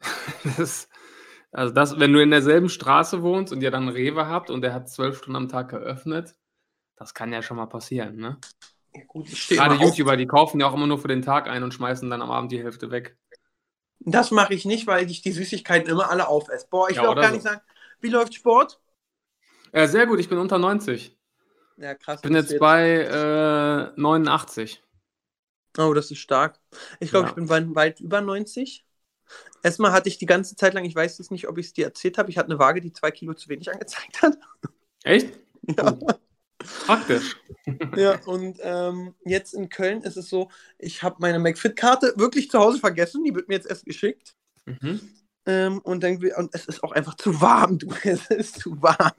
das, 0.57 0.89
also 1.53 1.75
das, 1.75 1.99
wenn 2.01 2.13
du 2.13 2.23
in 2.23 2.31
derselben 2.31 2.69
Straße 2.69 3.23
wohnst 3.23 3.53
und 3.53 3.63
ihr 3.63 3.71
dann 3.71 3.89
Rewe 3.89 4.27
habt 4.27 4.51
und 4.51 4.63
der 4.63 4.75
hat 4.75 4.89
zwölf 4.91 5.19
Stunden 5.19 5.37
am 5.37 5.49
Tag 5.49 5.71
geöffnet, 5.71 6.37
das 7.01 7.15
kann 7.15 7.33
ja 7.33 7.43
schon 7.43 7.57
mal 7.57 7.67
passieren, 7.67 8.17
ne? 8.17 8.39
Ja, 8.95 9.03
gut, 9.07 9.29
ich 9.29 9.43
stehe 9.43 9.59
Gerade 9.59 9.77
immer 9.77 9.85
auf. 9.87 9.97
YouTuber, 9.97 10.17
die 10.17 10.27
kaufen 10.27 10.61
ja 10.61 10.69
auch 10.69 10.75
immer 10.75 10.87
nur 10.87 10.99
für 10.99 11.09
den 11.09 11.23
Tag 11.23 11.49
ein 11.49 11.63
und 11.63 11.73
schmeißen 11.75 12.09
dann 12.11 12.23
am 12.23 12.31
Abend 12.31 12.53
die 12.53 12.63
Hälfte 12.63 12.91
weg. 12.91 13.17
Das 14.01 14.31
mache 14.31 14.55
ich 14.55 14.65
nicht, 14.67 14.87
weil 14.87 15.11
ich 15.11 15.23
die 15.23 15.33
Süßigkeiten 15.33 15.89
immer 15.91 16.11
alle 16.11 16.29
aufesse. 16.29 16.67
Boah, 16.71 16.91
ich 16.91 16.97
Ja, 16.97 17.03
will 17.03 17.09
auch 17.11 17.15
gar 17.15 17.29
so. 17.29 17.35
nicht 17.37 17.43
sagen, 17.45 17.61
wie 18.01 18.09
läuft 18.09 18.35
Sport? 18.35 18.81
Ja, 19.73 19.87
sehr 19.89 20.07
gut, 20.07 20.19
ich 20.21 20.29
bin 20.29 20.39
unter 20.39 20.59
90. 20.59 21.17
Ja, 21.77 21.95
krass. 21.95 22.19
Ich 22.19 22.23
bin 22.23 22.35
jetzt 22.35 22.59
bei 22.59 23.93
äh, 23.97 24.01
89. 24.01 24.83
Oh, 25.79 25.95
das 25.95 26.11
ist 26.11 26.19
stark. 26.19 26.59
Ich 26.99 27.11
glaube, 27.11 27.27
Ja. 27.27 27.31
ich 27.31 27.35
bin 27.35 27.49
weit, 27.49 27.75
weit 27.75 28.01
über 28.01 28.21
90. 28.21 28.85
Erstmal 29.63 29.93
hatte 29.93 30.09
ich 30.09 30.19
die 30.19 30.27
ganze 30.27 30.57
Zeit 30.57 30.75
lang, 30.75 30.85
ich 30.85 30.95
weiß 30.95 31.19
jetzt 31.19 31.31
nicht, 31.31 31.49
ob 31.49 31.59
ich 31.59 31.67
es 31.67 31.73
dir 31.75 31.87
erzählt 31.87 32.19
habe, 32.19 32.31
ich 32.31 32.39
hatte 32.39 32.51
eine 32.51 32.59
Waage, 32.59 32.81
die 32.81 32.93
zwei 32.93 33.11
Kilo 33.13 33.35
zu 33.35 33.49
wenig 33.49 33.71
angezeigt 33.73 34.23
hat. 34.23 34.39
Echt? 35.05 35.39
Ja. 35.77 35.99
Praktisch. 36.87 37.37
Ja, 37.97 38.19
und 38.27 38.59
ähm, 38.63 39.15
jetzt 39.25 39.55
in 39.55 39.69
Köln 39.69 40.03
ist 40.03 40.17
es 40.17 40.29
so, 40.29 40.51
ich 40.79 41.03
habe 41.03 41.17
meine 41.21 41.39
McFit-Karte 41.39 42.15
wirklich 42.17 42.51
zu 42.51 42.59
Hause 42.59 42.79
vergessen, 42.79 43.25
die 43.25 43.35
wird 43.35 43.49
mir 43.49 43.55
jetzt 43.55 43.69
erst 43.69 43.85
geschickt. 43.85 44.35
Mhm. 44.67 45.01
Ähm, 45.47 45.79
und, 45.81 46.03
dann, 46.03 46.17
und 46.37 46.55
es 46.55 46.67
ist 46.67 46.83
auch 46.85 46.93
einfach 46.93 47.15
zu 47.17 47.41
warm, 47.41 47.79
du. 47.79 47.89
Es 48.05 48.27
ist 48.31 48.61
zu 48.61 48.81
warm. 48.83 49.13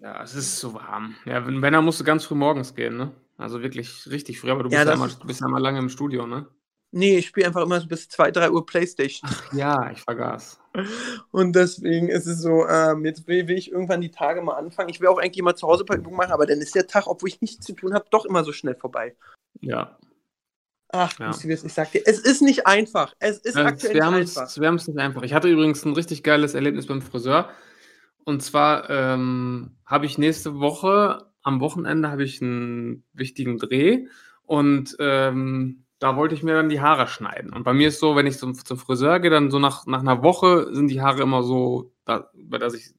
Ja, 0.00 0.22
es 0.22 0.34
ist 0.34 0.58
so 0.58 0.74
warm. 0.74 1.14
Ja, 1.24 1.46
wenn, 1.46 1.62
wenn 1.62 1.72
dann 1.72 1.84
musst 1.84 2.00
du 2.00 2.04
ganz 2.04 2.24
früh 2.24 2.34
morgens 2.34 2.74
gehen, 2.74 2.96
ne? 2.96 3.12
Also 3.36 3.62
wirklich 3.62 4.06
richtig 4.10 4.38
früh, 4.38 4.50
aber 4.50 4.62
du 4.62 4.70
Ja, 4.70 4.84
bist 4.84 4.98
ja, 4.98 5.04
ist- 5.06 5.22
du 5.22 5.26
bist 5.26 5.40
ja 5.40 5.46
immer 5.48 5.60
lange 5.60 5.78
im 5.78 5.88
Studio, 5.88 6.26
ne? 6.26 6.46
Nee, 6.96 7.18
ich 7.18 7.26
spiele 7.26 7.46
einfach 7.48 7.62
immer 7.62 7.80
so 7.80 7.88
bis 7.88 8.08
2, 8.08 8.30
3 8.30 8.50
Uhr 8.52 8.64
Playstation. 8.64 9.28
Ja, 9.52 9.90
ich 9.90 10.00
vergaß. 10.02 10.60
Und 11.32 11.56
deswegen 11.56 12.08
ist 12.08 12.26
es 12.26 12.40
so, 12.40 12.68
ähm, 12.68 13.04
jetzt 13.04 13.26
will, 13.26 13.48
will 13.48 13.58
ich 13.58 13.72
irgendwann 13.72 14.00
die 14.00 14.10
Tage 14.12 14.42
mal 14.42 14.54
anfangen. 14.54 14.90
Ich 14.90 15.00
will 15.00 15.08
auch 15.08 15.18
eigentlich 15.18 15.42
mal 15.42 15.56
zu 15.56 15.66
Hause 15.66 15.82
ein 15.82 15.86
paar 15.86 15.96
Übungen 15.96 16.16
machen, 16.16 16.30
aber 16.32 16.46
dann 16.46 16.60
ist 16.60 16.74
der 16.74 16.86
Tag, 16.86 17.08
obwohl 17.08 17.28
ich 17.28 17.40
nichts 17.40 17.66
zu 17.66 17.72
tun 17.72 17.94
habe, 17.94 18.04
doch 18.10 18.24
immer 18.24 18.44
so 18.44 18.52
schnell 18.52 18.76
vorbei. 18.76 19.16
Ja. 19.60 19.98
Ach, 20.90 21.18
Ja. 21.18 21.30
ich 21.30 21.72
sag 21.72 21.90
dir, 21.90 22.02
es 22.06 22.20
ist 22.20 22.42
nicht 22.42 22.66
einfach. 22.68 23.12
Es 23.18 23.38
ist 23.38 23.56
Ja, 23.56 23.64
aktuell 23.64 23.94
wir 23.94 24.10
nicht 24.12 24.36
einfach. 24.38 24.56
wir 24.60 24.68
haben 24.68 24.76
es 24.76 24.86
nicht 24.86 24.98
einfach. 24.98 25.22
Ich 25.22 25.34
hatte 25.34 25.48
übrigens 25.48 25.84
ein 25.84 25.94
richtig 25.94 26.22
geiles 26.22 26.54
Erlebnis 26.54 26.86
beim 26.86 27.02
Friseur. 27.02 27.50
Und 28.24 28.42
zwar 28.42 28.88
ähm, 28.88 29.76
habe 29.84 30.06
ich 30.06 30.16
nächste 30.18 30.60
Woche, 30.60 31.26
am 31.42 31.60
Wochenende, 31.60 32.10
habe 32.10 32.22
ich 32.22 32.40
einen 32.40 33.04
wichtigen 33.12 33.58
Dreh. 33.58 34.06
Und 34.42 34.96
ähm, 35.00 35.83
da 36.04 36.16
wollte 36.16 36.34
ich 36.34 36.42
mir 36.42 36.52
dann 36.52 36.68
die 36.68 36.82
Haare 36.82 37.06
schneiden. 37.06 37.50
Und 37.54 37.64
bei 37.64 37.72
mir 37.72 37.88
ist 37.88 37.98
so, 37.98 38.14
wenn 38.14 38.26
ich 38.26 38.36
zum, 38.36 38.54
zum 38.54 38.76
Friseur 38.76 39.20
gehe, 39.20 39.30
dann 39.30 39.50
so 39.50 39.58
nach, 39.58 39.86
nach 39.86 40.00
einer 40.00 40.22
Woche 40.22 40.68
sind 40.74 40.88
die 40.88 41.00
Haare 41.00 41.22
immer 41.22 41.42
so, 41.42 41.94
da, 42.04 42.28
bei 42.34 42.58
der 42.58 42.74
ich 42.74 42.90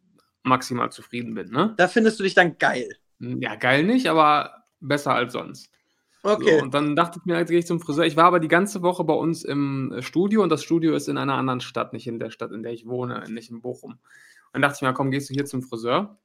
maximal 0.42 0.92
zufrieden 0.92 1.36
bin. 1.36 1.52
Ne? 1.52 1.76
Da 1.78 1.88
findest 1.88 2.20
du 2.20 2.24
dich 2.24 2.34
dann 2.34 2.58
geil. 2.58 2.90
Ja, 3.20 3.54
geil 3.58 3.84
nicht, 3.84 4.08
aber 4.08 4.64
besser 4.80 5.14
als 5.14 5.34
sonst. 5.34 5.70
Okay. 6.24 6.58
So, 6.58 6.64
und 6.64 6.74
dann 6.74 6.96
dachte 6.96 7.20
ich 7.20 7.26
mir, 7.26 7.38
jetzt 7.38 7.50
gehe 7.50 7.60
ich 7.60 7.68
zum 7.68 7.80
Friseur. 7.80 8.06
Ich 8.06 8.18
war 8.18 8.26
aber 8.26 8.40
die 8.40 8.48
ganze 8.48 8.82
Woche 8.82 9.04
bei 9.04 9.14
uns 9.14 9.44
im 9.44 9.92
äh, 9.92 10.02
Studio 10.02 10.42
und 10.42 10.50
das 10.50 10.64
Studio 10.64 10.96
ist 10.96 11.08
in 11.08 11.20
einer 11.20 11.36
anderen 11.36 11.62
Stadt, 11.62 11.94
nicht 11.94 12.08
in 12.08 12.18
der 12.18 12.32
Stadt, 12.32 12.52
in 12.54 12.64
der 12.64 12.74
ich 12.74 12.88
wohne, 12.88 13.24
nicht 13.30 13.52
in 13.52 13.62
Bochum. 13.62 13.92
Und 13.92 14.00
dann 14.54 14.64
dachte 14.64 14.78
ich 14.78 14.82
mir, 14.82 14.96
komm, 14.96 15.12
gehst 15.12 15.30
du 15.30 15.36
hier 15.36 15.46
zum 15.46 15.62
Friseur. 15.62 16.18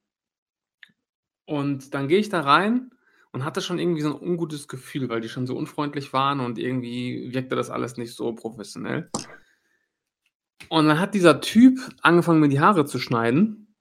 Und 1.45 1.93
dann 1.93 2.09
gehe 2.09 2.21
ich 2.21 2.31
da 2.31 2.41
rein 2.41 2.91
und 3.33 3.45
hatte 3.45 3.61
schon 3.61 3.79
irgendwie 3.79 4.03
so 4.03 4.09
ein 4.09 4.21
ungutes 4.21 4.69
Gefühl, 4.69 5.09
weil 5.09 5.21
die 5.21 5.29
schon 5.29 5.47
so 5.47 5.57
unfreundlich 5.57 6.13
waren 6.13 6.41
und 6.41 6.59
irgendwie 6.59 7.33
wirkte 7.33 7.57
das 7.57 7.71
alles 7.71 7.97
nicht 7.97 8.15
so 8.15 8.33
professionell. 8.33 9.11
Und 10.69 10.87
dann 10.87 11.01
hat 11.01 11.15
dieser 11.15 11.41
Typ 11.41 11.79
angefangen, 12.03 12.41
mir 12.41 12.49
die 12.49 12.61
Haare 12.61 12.85
zu 12.85 12.99
schneiden 12.99 13.75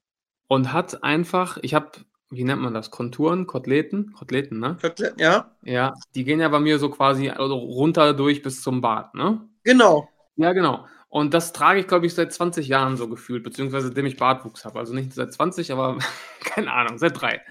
und 0.47 0.71
hat 0.73 1.03
einfach, 1.03 1.57
ich 1.61 1.73
habe, 1.73 1.91
wie 2.29 2.43
nennt 2.43 2.61
man 2.61 2.73
das, 2.73 2.91
Konturen, 2.91 3.47
Koteletten, 3.47 4.13
Koteletten, 4.13 4.59
ne? 4.59 4.77
Kotelett, 4.81 5.19
Ja, 5.19 5.55
Ja, 5.63 5.93
die 6.15 6.23
gehen 6.23 6.39
ja 6.39 6.49
bei 6.49 6.59
mir 6.59 6.79
so 6.79 6.89
quasi 6.89 7.29
also 7.29 7.55
runter 7.55 8.13
durch 8.13 8.41
bis 8.41 8.61
zum 8.61 8.81
Bart, 8.81 9.13
ne? 9.15 9.47
genau. 9.63 10.09
Ja, 10.35 10.53
genau. 10.53 10.85
Und 11.09 11.33
das 11.33 11.53
trage 11.53 11.79
ich, 11.79 11.87
glaube 11.87 12.05
ich, 12.05 12.13
seit 12.13 12.31
20 12.31 12.67
Jahren 12.67 12.95
so 12.95 13.09
gefühlt, 13.09 13.43
beziehungsweise 13.43 13.87
seitdem 13.87 14.05
ich 14.05 14.15
Bartwuchs 14.15 14.63
habe. 14.63 14.79
Also 14.79 14.93
nicht 14.93 15.13
seit 15.13 15.33
20, 15.33 15.71
aber 15.71 15.97
keine 16.39 16.71
Ahnung, 16.71 16.97
seit 16.97 17.19
drei. 17.19 17.41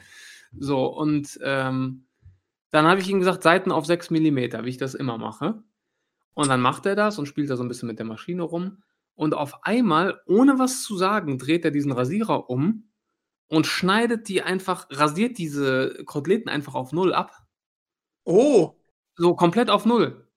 So, 0.56 0.87
und 0.87 1.38
ähm, 1.42 2.06
dann 2.70 2.87
habe 2.87 3.00
ich 3.00 3.08
ihm 3.08 3.18
gesagt, 3.18 3.42
Seiten 3.42 3.72
auf 3.72 3.87
6 3.87 4.11
mm, 4.11 4.37
wie 4.37 4.68
ich 4.68 4.76
das 4.76 4.94
immer 4.94 5.18
mache. 5.18 5.62
Und 6.34 6.48
dann 6.48 6.61
macht 6.61 6.87
er 6.87 6.94
das 6.94 7.18
und 7.18 7.26
spielt 7.26 7.50
da 7.50 7.56
so 7.56 7.64
ein 7.64 7.68
bisschen 7.68 7.88
mit 7.88 7.98
der 7.98 8.06
Maschine 8.06 8.42
rum. 8.42 8.82
Und 9.14 9.34
auf 9.34 9.64
einmal, 9.64 10.20
ohne 10.26 10.58
was 10.58 10.82
zu 10.82 10.96
sagen, 10.96 11.38
dreht 11.38 11.64
er 11.64 11.72
diesen 11.72 11.90
Rasierer 11.90 12.48
um 12.48 12.90
und 13.48 13.66
schneidet 13.66 14.28
die 14.28 14.42
einfach, 14.42 14.87
rasiert 14.90 15.38
diese 15.38 16.04
Koteletten 16.04 16.48
einfach 16.48 16.74
auf 16.74 16.92
Null 16.92 17.12
ab. 17.12 17.32
Oh, 18.24 18.74
So 19.16 19.34
komplett 19.34 19.70
auf 19.70 19.87
Null. 19.87 20.28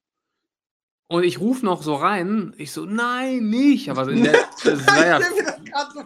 Und 1.07 1.23
ich 1.23 1.39
rufe 1.41 1.65
noch 1.65 1.83
so 1.83 1.93
rein, 1.93 2.55
ich 2.57 2.71
so, 2.71 2.85
nein, 2.85 3.49
nicht. 3.49 3.89
Aber 3.89 4.09
in 4.09 4.23
der, 4.23 4.31
das 4.63 4.87
war 4.87 5.05
ja, 5.05 5.19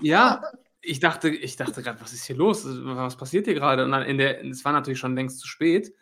ja. 0.01 0.41
Ich 0.85 0.99
dachte, 0.99 1.29
ich 1.29 1.55
dachte 1.55 1.81
gerade, 1.81 1.99
was 1.99 2.13
ist 2.13 2.25
hier 2.25 2.35
los? 2.35 2.65
Was 2.65 3.17
passiert 3.17 3.45
hier 3.45 3.55
gerade? 3.55 3.83
Und 3.83 3.91
dann 3.91 4.03
in 4.03 4.17
der, 4.17 4.43
es 4.45 4.63
war 4.63 4.71
natürlich 4.71 4.99
schon 4.99 5.15
längst 5.15 5.39
zu 5.39 5.47
spät, 5.47 5.93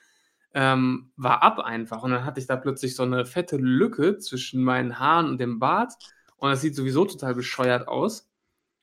ähm, 0.53 1.11
war 1.15 1.41
ab 1.41 1.59
einfach. 1.59 2.03
Und 2.03 2.11
dann 2.11 2.25
hatte 2.25 2.39
ich 2.39 2.47
da 2.47 2.57
plötzlich 2.57 2.95
so 2.95 3.03
eine 3.03 3.25
fette 3.25 3.57
Lücke 3.57 4.17
zwischen 4.17 4.63
meinen 4.63 4.99
Haaren 4.99 5.27
und 5.27 5.39
dem 5.39 5.59
Bart. 5.59 5.93
Und 6.35 6.49
das 6.49 6.61
sieht 6.61 6.75
sowieso 6.75 7.05
total 7.05 7.33
bescheuert 7.33 7.87
aus. 7.87 8.29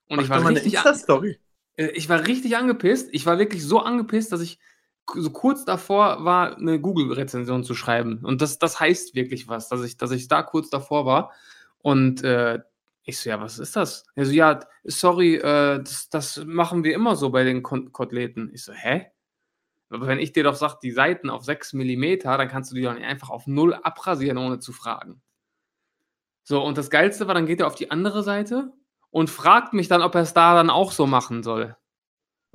Und 0.08 0.16
Mach 0.16 0.24
ich 0.24 0.30
war 0.30 0.48
richtig, 0.48 0.74
Insta-Story. 0.74 1.38
äh, 1.76 1.88
ich 1.88 2.08
war 2.08 2.26
richtig 2.26 2.56
angepisst. 2.56 3.08
Ich 3.12 3.26
war 3.26 3.38
wirklich 3.38 3.64
so 3.64 3.80
angepisst, 3.80 4.32
dass 4.32 4.40
ich 4.40 4.58
so 5.14 5.30
kurz 5.30 5.64
davor 5.64 6.24
war, 6.24 6.56
eine 6.56 6.80
Google-Rezension 6.80 7.64
zu 7.64 7.74
schreiben. 7.74 8.20
Und 8.24 8.40
das, 8.40 8.58
das 8.58 8.80
heißt 8.80 9.14
wirklich 9.14 9.48
was, 9.48 9.68
dass 9.68 9.84
ich, 9.84 9.96
dass 9.96 10.12
ich 10.12 10.28
da 10.28 10.42
kurz 10.42 10.70
davor 10.70 11.04
war. 11.04 11.32
Und 11.78 12.22
äh, 12.24 12.60
Ich 13.11 13.18
so, 13.18 13.29
ja, 13.31 13.40
was 13.40 13.59
ist 13.59 13.75
das? 13.75 14.05
Er 14.14 14.25
so, 14.25 14.33
ja, 14.33 14.61
sorry, 14.85 15.35
äh, 15.35 15.83
das, 15.83 16.09
das 16.11 16.44
machen 16.44 16.85
wir 16.85 16.94
immer 16.94 17.16
so 17.16 17.31
bei 17.31 17.44
den 17.44 17.62
Kon 17.62 17.92
Koteletten. 17.92 18.51
Ich 18.55 18.64
so, 18.64 18.73
hä? 18.73 19.07
Aber 19.88 20.07
wenn 20.07 20.20
ich 20.20 20.33
dir 20.33 20.44
doch 20.44 20.55
sage, 20.55 20.79
die 20.83 20.92
Seiten 20.92 21.29
auf 21.29 21.44
6 21.44 21.73
mm, 21.73 22.20
dann 22.23 22.49
kannst 22.49 22.70
du 22.70 22.77
die 22.77 22.83
doch 22.83 22.94
nicht 22.94 23.05
einfach 23.05 23.31
auf 23.31 23.49
0 23.49 23.75
abrasieren, 23.75 24.38
ohne 24.38 24.61
zu 24.61 24.73
fragen. 24.73 25.20
So, 26.44 26.62
und 26.62 26.79
das 26.79 26.88
Geilste 26.88 27.27
war, 27.27 27.35
dann 27.35 27.46
geht 27.46 27.59
er 27.61 27.66
auf 27.66 27.75
die 27.75 27.90
andere 27.90 28.23
Seite 28.23 28.73
und 29.11 29.29
fragt 29.29 29.73
mich 29.73 29.88
dann, 29.88 30.03
ob 30.03 30.14
er 30.14 30.23
es 30.23 30.33
da 30.33 30.55
dann 30.55 30.70
auch 30.70 30.92
so 30.92 31.07
machen 31.07 31.42
soll. 31.42 31.77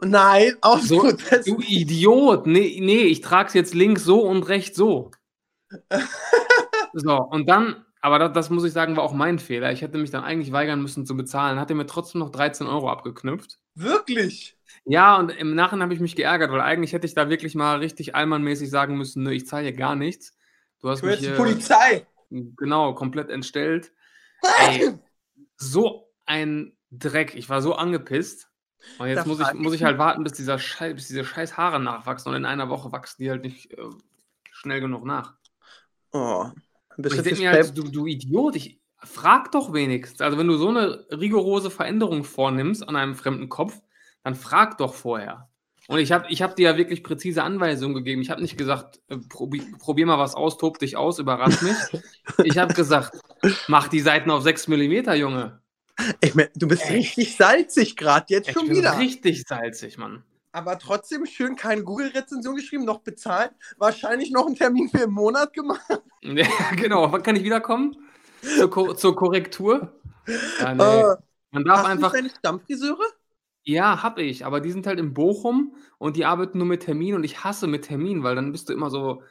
Nein, 0.02 0.56
auch 0.62 0.80
So. 0.80 1.12
Das, 1.30 1.46
du 1.46 1.60
Idiot! 1.60 2.48
Nee, 2.48 2.80
nee, 2.82 3.04
ich 3.04 3.20
trage 3.20 3.50
es 3.50 3.54
jetzt 3.54 3.74
links 3.74 4.06
so 4.06 4.22
und 4.22 4.48
rechts 4.48 4.78
so. 4.78 5.12
So, 6.98 7.18
und 7.18 7.50
dann, 7.50 7.85
aber 8.06 8.20
das, 8.20 8.34
das 8.34 8.50
muss 8.52 8.64
ich 8.64 8.72
sagen, 8.72 8.96
war 8.96 9.04
auch 9.04 9.14
mein 9.14 9.40
Fehler. 9.40 9.72
Ich 9.72 9.82
hätte 9.82 9.98
mich 9.98 10.12
dann 10.12 10.24
eigentlich 10.24 10.52
weigern 10.52 10.80
müssen 10.80 11.08
zu 11.08 11.18
bezahlen, 11.18 11.60
hat 11.60 11.72
er 11.72 11.76
mir 11.76 11.88
trotzdem 11.88 12.20
noch 12.20 12.30
13 12.30 12.68
Euro 12.68 12.88
abgeknüpft. 12.88 13.58
wirklich. 13.74 14.56
Ja, 14.86 15.18
und 15.18 15.32
im 15.32 15.56
Nachhinein 15.56 15.86
habe 15.86 15.96
ich 15.96 16.00
mich 16.00 16.16
geärgert, 16.16 16.52
weil 16.52 16.62
eigentlich 16.62 16.94
hätte 16.94 17.08
ich 17.08 17.16
da 17.16 17.30
wirklich 17.30 17.56
mal 17.56 17.78
richtig 17.78 18.14
allmannmäßig 18.14 18.70
sagen 18.70 18.96
müssen, 18.96 19.24
nö, 19.24 19.32
ich 19.32 19.48
zahle 19.48 19.64
hier 19.64 19.74
gar 19.74 19.96
nichts. 19.96 20.38
Du 20.82 20.90
hast 20.90 21.02
will 21.02 21.10
mich 21.12 21.22
jetzt 21.22 21.32
die 21.32 21.36
Polizei. 21.36 22.06
genau 22.30 22.94
komplett 22.94 23.32
entstellt. 23.32 23.92
Ey, 24.60 24.94
so 25.58 26.14
ein 26.28 26.78
Dreck. 26.92 27.34
Ich 27.34 27.50
war 27.50 27.64
so 27.64 27.74
angepisst. 27.74 28.52
Und 29.00 29.08
jetzt 29.08 29.26
muss 29.26 29.40
ich, 29.40 29.54
muss 29.56 29.74
ich 29.74 29.84
halt 29.84 29.98
warten, 29.98 30.24
bis, 30.24 30.34
dieser 30.34 30.60
Schei 30.60 30.94
bis 30.94 31.08
diese 31.08 31.26
scheiß 31.26 31.58
Haare 31.58 31.80
nachwachsen. 31.80 32.30
Und 32.30 32.36
in 32.36 32.46
einer 32.46 32.70
Woche 32.70 32.92
wachsen 32.92 33.24
die 33.24 33.32
halt 33.32 33.42
nicht 33.42 33.72
äh, 33.72 33.90
schnell 34.52 34.80
genug 34.80 35.06
nach. 35.06 35.34
Oh. 36.12 36.52
Ich 36.98 37.04
du 37.16 37.22
denke 37.22 37.42
mir 37.42 37.52
halt, 37.52 37.78
du, 37.78 37.84
du 37.84 38.06
Idiot, 38.06 38.56
ich 38.56 38.80
frag 38.98 39.52
doch 39.52 39.74
wenigstens. 39.74 40.22
Also 40.22 40.38
wenn 40.38 40.48
du 40.48 40.58
so 40.58 40.70
eine 40.70 41.06
rigorose 41.12 41.70
Veränderung 41.70 42.24
vornimmst 42.24 42.88
an 42.88 42.96
einem 42.96 43.16
fremden 43.16 43.50
Kopf, 43.50 43.82
dann 44.24 44.36
frag 44.36 44.78
doch 44.78 44.94
vorher. 44.94 45.50
Und 45.88 46.00
ich 46.00 46.12
habe 46.12 46.26
ich 46.30 46.42
hab 46.42 46.56
dir 46.56 46.72
ja 46.72 46.78
wirklich 46.78 47.04
präzise 47.04 47.44
Anweisungen 47.44 47.94
gegeben. 47.94 48.22
Ich 48.22 48.32
habe 48.32 48.42
nicht 48.42 48.58
gesagt, 48.58 49.02
äh, 49.08 49.18
probi 49.18 49.62
probier 49.78 50.08
mal 50.08 50.18
was 50.18 50.34
aus, 50.34 50.58
tob 50.58 50.80
dich 50.80 50.98
aus, 50.98 51.20
überrasch 51.20 51.62
mich. 51.62 51.76
ich 52.44 52.58
habe 52.58 52.74
gesagt, 52.74 53.20
mach 53.68 53.88
die 53.88 54.00
Seiten 54.00 54.32
auf 54.32 54.42
6 54.42 54.68
mm, 54.68 55.12
Junge. 55.14 55.62
Ich 56.22 56.34
mein, 56.34 56.50
du 56.56 56.68
bist 56.68 56.90
richtig 56.90 57.38
salzig 57.38 57.96
gerade, 57.96 58.26
jetzt 58.30 58.50
Ich 58.50 58.54
schon 58.54 58.70
wieder. 58.70 58.98
richtig 58.98 59.44
salzig, 59.48 59.98
Mann. 59.98 60.24
Aber 60.56 60.80
trotzdem 60.80 61.26
schön 61.26 61.58
keine 61.58 61.84
Google-Rezension 61.84 62.56
geschrieben, 62.56 62.86
noch 62.86 63.00
bezahlt. 63.00 63.52
Wahrscheinlich 63.78 64.32
noch 64.32 64.46
einen 64.46 64.56
Termin 64.56 64.88
für 64.88 65.00
im 65.00 65.12
Monat 65.12 65.52
gemacht. 65.52 65.82
Ja, 66.22 66.48
genau. 66.78 67.12
Wann 67.12 67.22
kann 67.24 67.36
ich 67.36 67.44
wiederkommen? 67.44 67.98
Zur, 68.42 68.70
Ko 68.70 68.94
zur 68.94 69.18
Korrektur? 69.18 69.92
Ja, 70.60 70.74
nee. 70.74 70.82
Äh, 70.82 71.16
Man 71.52 71.66
darf 71.66 71.80
hast 71.80 71.86
einfach. 71.88 72.12
du 72.12 72.18
deine 72.18 72.30
Stammfriseure? 72.30 73.04
Ja, 73.66 74.02
hab 74.02 74.18
ich, 74.18 74.46
aber 74.46 74.62
die 74.62 74.72
sind 74.72 74.88
halt 74.88 74.98
in 74.98 75.14
Bochum 75.14 75.76
und 75.98 76.16
die 76.16 76.24
arbeiten 76.24 76.58
nur 76.60 76.68
mit 76.68 76.84
Termin 76.84 77.16
und 77.16 77.26
ich 77.26 77.44
hasse 77.44 77.68
mit 77.68 77.84
Termin, 77.84 78.24
weil 78.24 78.36
dann 78.36 78.54
bist 78.54 78.70
du 78.70 78.74
immer 78.74 78.90
so. 78.90 79.24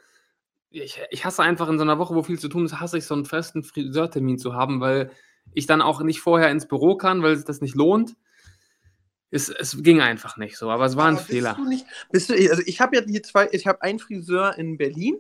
Ich, 0.69 1.01
ich 1.11 1.25
hasse 1.25 1.43
einfach 1.43 1.69
in 1.71 1.79
so 1.79 1.85
einer 1.85 1.99
Woche, 1.99 2.15
wo 2.15 2.23
viel 2.23 2.39
zu 2.39 2.49
tun 2.49 2.67
ist, 2.67 2.81
hasse 2.81 2.99
ich 2.99 3.07
so 3.07 3.15
einen 3.15 3.25
festen 3.25 3.63
Friseurtermin 3.63 4.37
zu 4.37 4.53
haben, 4.53 4.81
weil 4.81 5.11
ich 5.55 5.67
dann 5.67 5.81
auch 5.81 6.03
nicht 6.03 6.21
vorher 6.21 6.51
ins 6.51 6.69
Büro 6.69 6.97
kann, 6.97 7.23
weil 7.23 7.35
sich 7.37 7.47
das 7.47 7.63
nicht 7.63 7.77
lohnt. 7.77 8.15
Es, 9.35 9.49
es 9.49 9.83
ging 9.83 10.01
einfach 10.01 10.37
nicht 10.37 10.57
so, 10.57 10.71
aber 10.71 10.87
es 10.87 10.97
war 10.97 11.07
ein 11.09 11.15
Aber 11.15 11.21
bist 11.23 11.31
Fehler. 11.31 11.57
Du 11.57 11.65
nicht, 11.65 11.87
bist 12.11 12.29
du, 12.31 12.35
also 12.35 12.63
ich 12.67 12.81
habe 12.81 12.97
ja 12.97 13.03
hier 13.03 13.23
zwei, 13.23 13.49
ich 13.53 13.67
habe 13.67 13.83
einen 13.83 13.99
Friseur 13.99 14.57
in 14.57 14.77
Berlin, 14.79 15.19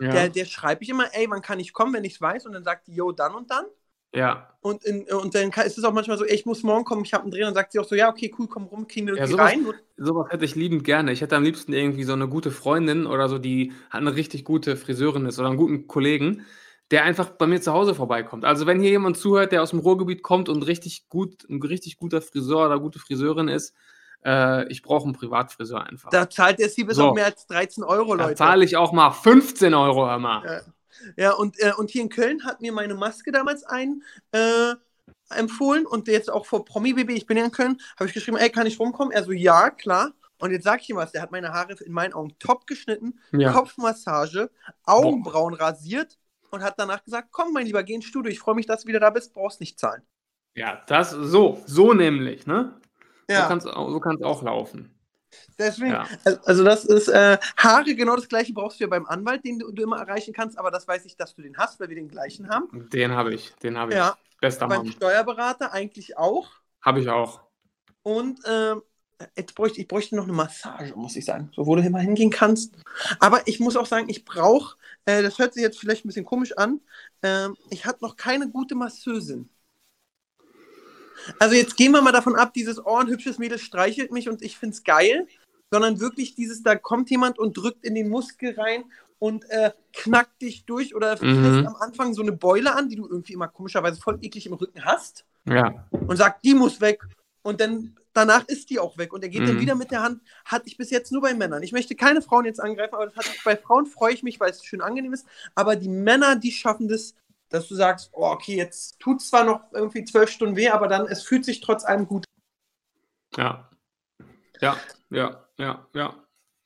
Ja, 0.00 0.12
der, 0.12 0.28
der 0.30 0.44
schreibe 0.46 0.82
ich 0.84 0.88
immer, 0.90 1.14
ey, 1.14 1.28
wann 1.30 1.42
kann 1.42 1.60
ich 1.60 1.72
kommen, 1.72 1.92
wenn 1.94 2.04
ich 2.04 2.14
es 2.14 2.20
weiß? 2.20 2.46
Und 2.46 2.52
dann 2.52 2.64
sagt 2.64 2.86
die, 2.88 2.94
yo, 2.94 3.12
dann 3.12 3.34
und 3.34 3.50
dann. 3.50 3.66
ja. 4.12 4.56
Und, 4.62 4.84
in, 4.84 5.04
und 5.12 5.34
dann 5.34 5.50
kann, 5.50 5.66
ist 5.66 5.78
es 5.78 5.84
auch 5.84 5.92
manchmal 5.92 6.18
so, 6.18 6.24
ey, 6.24 6.34
ich 6.34 6.46
muss 6.46 6.62
morgen 6.62 6.84
kommen, 6.84 7.04
ich 7.04 7.14
habe 7.14 7.22
einen 7.24 7.32
Dreh. 7.32 7.40
Und 7.40 7.46
dann 7.48 7.54
sagt 7.54 7.72
sie 7.72 7.78
auch 7.78 7.84
so, 7.86 7.94
ja, 7.94 8.10
okay, 8.10 8.34
cool, 8.38 8.46
komm 8.48 8.64
rum, 8.64 8.86
kriegen 8.88 9.06
wir 9.06 9.16
Ja, 9.16 9.26
sowas- 9.26 9.52
rein. 9.52 9.66
Sowas 9.96 10.28
hätte 10.30 10.44
ich 10.46 10.54
liebend 10.54 10.84
gerne. 10.84 11.12
Ich 11.12 11.20
hätte 11.20 11.36
am 11.36 11.44
liebsten 11.44 11.72
irgendwie 11.74 12.04
so 12.04 12.14
eine 12.14 12.28
gute 12.28 12.50
Freundin 12.50 13.06
oder 13.06 13.28
so, 13.28 13.38
die 13.38 13.72
halt 13.90 14.02
eine 14.06 14.16
richtig 14.16 14.44
gute 14.44 14.76
Friseurin 14.76 15.26
ist 15.26 15.38
oder 15.38 15.48
einen 15.48 15.58
guten 15.58 15.86
Kollegen, 15.88 16.46
der 16.90 17.04
einfach 17.04 17.30
bei 17.30 17.46
mir 17.46 17.60
zu 17.60 17.72
Hause 17.72 17.94
vorbeikommt. 17.94 18.44
Also 18.44 18.66
wenn 18.66 18.80
hier 18.80 18.90
jemand 18.90 19.16
zuhört, 19.16 19.52
der 19.52 19.62
aus 19.62 19.70
dem 19.70 19.78
Ruhrgebiet 19.78 20.22
kommt 20.22 20.48
und 20.48 20.62
richtig 20.62 21.08
gut, 21.08 21.48
ein 21.48 21.62
richtig 21.62 21.96
guter 21.98 22.20
Friseur 22.20 22.66
oder 22.66 22.80
gute 22.80 22.98
Friseurin 22.98 23.48
ist, 23.48 23.74
äh, 24.24 24.66
ich 24.70 24.82
brauche 24.82 25.04
einen 25.04 25.14
Privatfriseur 25.14 25.84
einfach. 25.86 26.10
Da 26.10 26.28
zahlt 26.28 26.58
der 26.58 26.68
Siebes 26.68 26.96
So. 26.96 27.08
auch 27.08 27.14
mehr 27.14 27.26
als 27.26 27.46
13 27.46 27.84
Euro, 27.84 28.16
Da 28.16 28.24
Leute. 28.24 28.36
zahle 28.36 28.64
ich 28.64 28.76
auch 28.76 28.92
mal 28.92 29.10
15 29.12 29.72
Euro, 29.74 30.06
hör 30.06 30.18
mal. 30.18 30.44
Ja. 30.44 30.60
Ja, 31.16 31.32
und, 31.32 31.58
äh, 31.60 31.72
und 31.78 31.88
hier 31.90 32.02
in 32.02 32.10
Köln 32.10 32.44
hat 32.44 32.60
mir 32.60 32.72
meine 32.72 32.94
Maske 32.94 33.32
damals 33.32 33.64
ein 33.64 34.02
äh, 34.32 34.74
empfohlen 35.30 35.86
und 35.86 36.08
jetzt 36.08 36.30
auch 36.30 36.44
vor 36.44 36.64
Promi 36.64 36.92
BB, 36.92 37.10
ich 37.10 37.26
bin 37.26 37.36
ja 37.38 37.44
in 37.44 37.52
Köln, 37.52 37.80
habe 37.98 38.08
ich 38.08 38.12
geschrieben, 38.14 38.36
ey, 38.36 38.50
kann 38.50 38.66
ich 38.66 38.78
rumkommen? 38.78 39.12
Er 39.12 39.22
so, 39.24 39.32
ja, 39.32 39.70
klar. 39.70 40.12
Und 40.40 40.50
jetzt 40.50 40.64
sag 40.64 40.80
ich 40.82 40.90
ihm 40.90 40.96
was, 40.96 41.12
der 41.12 41.22
hat 41.22 41.30
meine 41.30 41.52
Haare 41.52 41.74
in 41.84 41.92
meinen 41.92 42.12
Augen 42.12 42.34
top 42.38 42.66
geschnitten, 42.66 43.18
Ja. 43.32 43.52
Kopfmassage, 43.52 44.50
Augenbrauen 44.84 45.54
rasiert 45.54 46.18
und 46.52 46.62
hat 46.62 46.74
danach 46.78 47.04
gesagt, 47.04 47.28
komm, 47.32 47.52
mein 47.52 47.66
Lieber, 47.66 47.82
geh 47.82 47.94
ins 47.94 48.04
Studio, 48.06 48.30
ich 48.32 48.40
freue 48.40 48.54
mich, 48.54 48.66
dass 48.66 48.82
du 48.82 48.88
wieder 48.88 49.00
da 49.00 49.10
bist, 49.10 49.32
brauchst 49.34 49.60
nicht 49.60 49.78
zahlen. 49.78 50.02
ja, 50.54 50.82
das 50.86 51.10
so, 51.10 51.62
so 51.66 51.92
nämlich, 51.94 52.46
ne? 52.46 52.80
So 53.28 53.34
Ja, 53.34 53.48
kann 53.48 53.58
es 53.58 53.64
so 53.64 54.00
kann's 54.00 54.22
auch 54.22 54.42
laufen. 54.42 54.94
deswegen, 55.58 55.92
Ja. 55.92 56.08
also 56.44 56.64
das 56.64 56.84
ist, 56.84 57.08
äh, 57.08 57.38
Haare, 57.56 57.94
genau 57.94 58.16
das 58.16 58.28
gleiche 58.28 58.52
brauchst 58.52 58.80
du 58.80 58.84
ja 58.84 58.90
beim 58.90 59.06
Anwalt, 59.06 59.44
den 59.44 59.58
du, 59.58 59.70
du 59.72 59.82
immer 59.82 59.98
erreichen 59.98 60.32
kannst, 60.34 60.58
aber 60.58 60.70
das 60.70 60.86
weiß 60.88 61.04
ich, 61.04 61.16
dass 61.16 61.34
du 61.34 61.42
den 61.42 61.56
hast, 61.56 61.80
weil 61.80 61.88
wir 61.88 61.96
den 61.96 62.08
gleichen 62.08 62.48
haben. 62.48 62.68
Den 62.90 63.12
habe 63.12 63.34
ich, 63.34 63.54
den 63.56 63.78
habe 63.78 63.92
ich. 63.92 63.98
Ja, 63.98 64.16
Bester 64.40 64.66
beim 64.66 64.84
Mann. 64.84 64.92
Steuerberater 64.92 65.72
eigentlich 65.72 66.16
auch. 66.16 66.50
Habe 66.82 67.00
ich 67.00 67.08
auch. 67.08 67.42
Und 68.02 68.40
ähm, 68.46 68.82
jetzt 69.36 69.54
bräuchte 69.54 69.80
ich 69.80 69.88
bräuchte 69.88 70.16
noch 70.16 70.24
eine 70.24 70.32
Massage, 70.32 70.94
muss 70.96 71.16
ich 71.16 71.24
sagen, 71.24 71.50
so 71.54 71.66
wo 71.66 71.76
du 71.76 71.88
mal 71.90 72.02
hingehen 72.02 72.30
kannst. 72.30 72.74
Aber 73.18 73.46
ich 73.46 73.60
muss 73.60 73.76
auch 73.76 73.86
sagen, 73.86 74.08
ich 74.08 74.24
brauche, 74.24 74.76
äh, 75.04 75.22
das 75.22 75.38
hört 75.38 75.54
sich 75.54 75.62
jetzt 75.62 75.78
vielleicht 75.78 76.04
ein 76.04 76.08
bisschen 76.08 76.24
komisch 76.24 76.56
an, 76.56 76.80
ähm, 77.22 77.56
ich 77.70 77.84
hatte 77.86 78.04
noch 78.04 78.16
keine 78.16 78.48
gute 78.48 78.74
Masseusin. 78.74 79.48
Also 81.38 81.54
jetzt 81.54 81.76
gehen 81.76 81.92
wir 81.92 82.02
mal 82.02 82.12
davon 82.12 82.34
ab, 82.36 82.54
dieses 82.54 82.84
oh, 82.84 82.96
ein 82.96 83.08
hübsches 83.08 83.38
Mädel 83.38 83.58
streichelt 83.58 84.10
mich 84.10 84.28
und 84.28 84.42
ich 84.42 84.56
finde 84.56 84.74
es 84.74 84.84
geil, 84.84 85.26
sondern 85.70 86.00
wirklich 86.00 86.34
dieses, 86.34 86.62
da 86.62 86.76
kommt 86.76 87.10
jemand 87.10 87.38
und 87.38 87.56
drückt 87.56 87.84
in 87.84 87.94
den 87.94 88.08
Muskel 88.08 88.58
rein 88.58 88.84
und 89.18 89.48
äh, 89.50 89.72
knackt 89.92 90.40
dich 90.42 90.64
durch 90.64 90.94
oder 90.94 91.22
Mhm. 91.22 91.66
am 91.66 91.76
Anfang 91.76 92.14
so 92.14 92.22
eine 92.22 92.32
Beule 92.32 92.74
an, 92.74 92.88
die 92.88 92.96
du 92.96 93.06
irgendwie 93.06 93.34
immer 93.34 93.48
komischerweise 93.48 94.00
voll 94.00 94.18
eklig 94.22 94.46
im 94.46 94.54
Rücken 94.54 94.84
hast 94.84 95.24
Ja. 95.44 95.86
und 95.90 96.16
sagt, 96.16 96.44
die 96.44 96.54
muss 96.54 96.80
weg. 96.80 97.02
Und 97.42 97.60
dann 97.60 97.96
danach 98.12 98.44
ist 98.48 98.70
die 98.70 98.78
auch 98.78 98.98
weg. 98.98 99.12
Und 99.12 99.22
er 99.22 99.28
geht 99.28 99.46
dann 99.48 99.56
Mhm. 99.56 99.60
wieder 99.60 99.74
mit 99.74 99.90
der 99.90 100.02
Hand. 100.02 100.22
Hatte 100.44 100.66
ich 100.66 100.76
bis 100.76 100.90
jetzt 100.90 101.12
nur 101.12 101.22
bei 101.22 101.34
Männern. 101.34 101.62
Ich 101.62 101.72
möchte 101.72 101.94
keine 101.94 102.22
Frauen 102.22 102.44
jetzt 102.44 102.60
angreifen, 102.60 102.94
aber 102.94 103.08
ich 103.08 103.44
bei 103.44 103.56
Frauen 103.56 103.86
freue 103.86 104.12
ich 104.14 104.22
mich, 104.22 104.40
weil 104.40 104.50
es 104.50 104.64
schön 104.64 104.80
angenehm 104.80 105.12
ist. 105.12 105.26
Aber 105.54 105.76
die 105.76 105.88
Männer, 105.88 106.36
die 106.36 106.52
schaffen 106.52 106.88
das, 106.88 107.14
dass 107.48 107.68
du 107.68 107.74
sagst, 107.74 108.10
oh, 108.12 108.26
okay, 108.26 108.56
jetzt 108.56 108.98
tut 109.00 109.20
zwar 109.22 109.44
noch 109.44 109.62
irgendwie 109.72 110.04
zwölf 110.04 110.30
Stunden 110.30 110.56
weh, 110.56 110.68
aber 110.68 110.86
dann 110.88 111.06
es 111.06 111.22
fühlt 111.22 111.44
sich 111.44 111.60
trotz 111.60 111.84
allem 111.84 112.06
gut. 112.06 112.24
Ja. 113.36 113.70
Ja, 114.60 114.76
ja, 115.10 115.44
ja, 115.58 115.86
ja. 115.94 116.14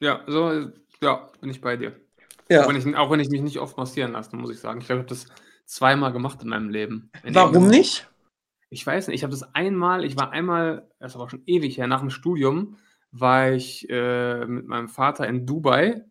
Ja, 0.00 0.22
so, 0.26 0.70
ja, 1.00 1.30
bin 1.40 1.50
ich 1.50 1.60
bei 1.60 1.76
dir. 1.76 1.98
Auch, 2.50 2.68
wenn 2.68 2.76
ich, 2.76 2.96
auch 2.96 3.10
wenn 3.10 3.20
ich 3.20 3.30
mich 3.30 3.40
nicht 3.40 3.58
oft 3.58 3.76
massieren 3.78 4.12
lasse, 4.12 4.36
muss 4.36 4.50
ich 4.50 4.60
sagen. 4.60 4.80
Ich 4.80 4.86
glaube, 4.86 5.02
ich 5.02 5.08
habe 5.10 5.14
das 5.14 5.26
zweimal 5.64 6.12
gemacht 6.12 6.42
in 6.42 6.48
meinem 6.48 6.68
Leben. 6.68 7.10
In 7.22 7.34
Warum 7.34 7.68
nicht? 7.68 8.06
Ich 8.74 8.84
weiß 8.84 9.06
nicht, 9.06 9.14
ich 9.14 9.22
habe 9.22 9.30
das 9.30 9.54
einmal, 9.54 10.04
ich 10.04 10.16
war 10.16 10.32
einmal, 10.32 10.88
das 10.98 11.12
ist 11.12 11.16
aber 11.16 11.30
schon 11.30 11.44
ewig 11.46 11.78
her, 11.78 11.86
nach 11.86 12.00
dem 12.00 12.10
Studium, 12.10 12.76
war 13.12 13.52
ich 13.52 13.88
äh, 13.88 14.44
mit 14.46 14.66
meinem 14.66 14.88
Vater 14.88 15.28
in 15.28 15.46
Dubai 15.46 16.04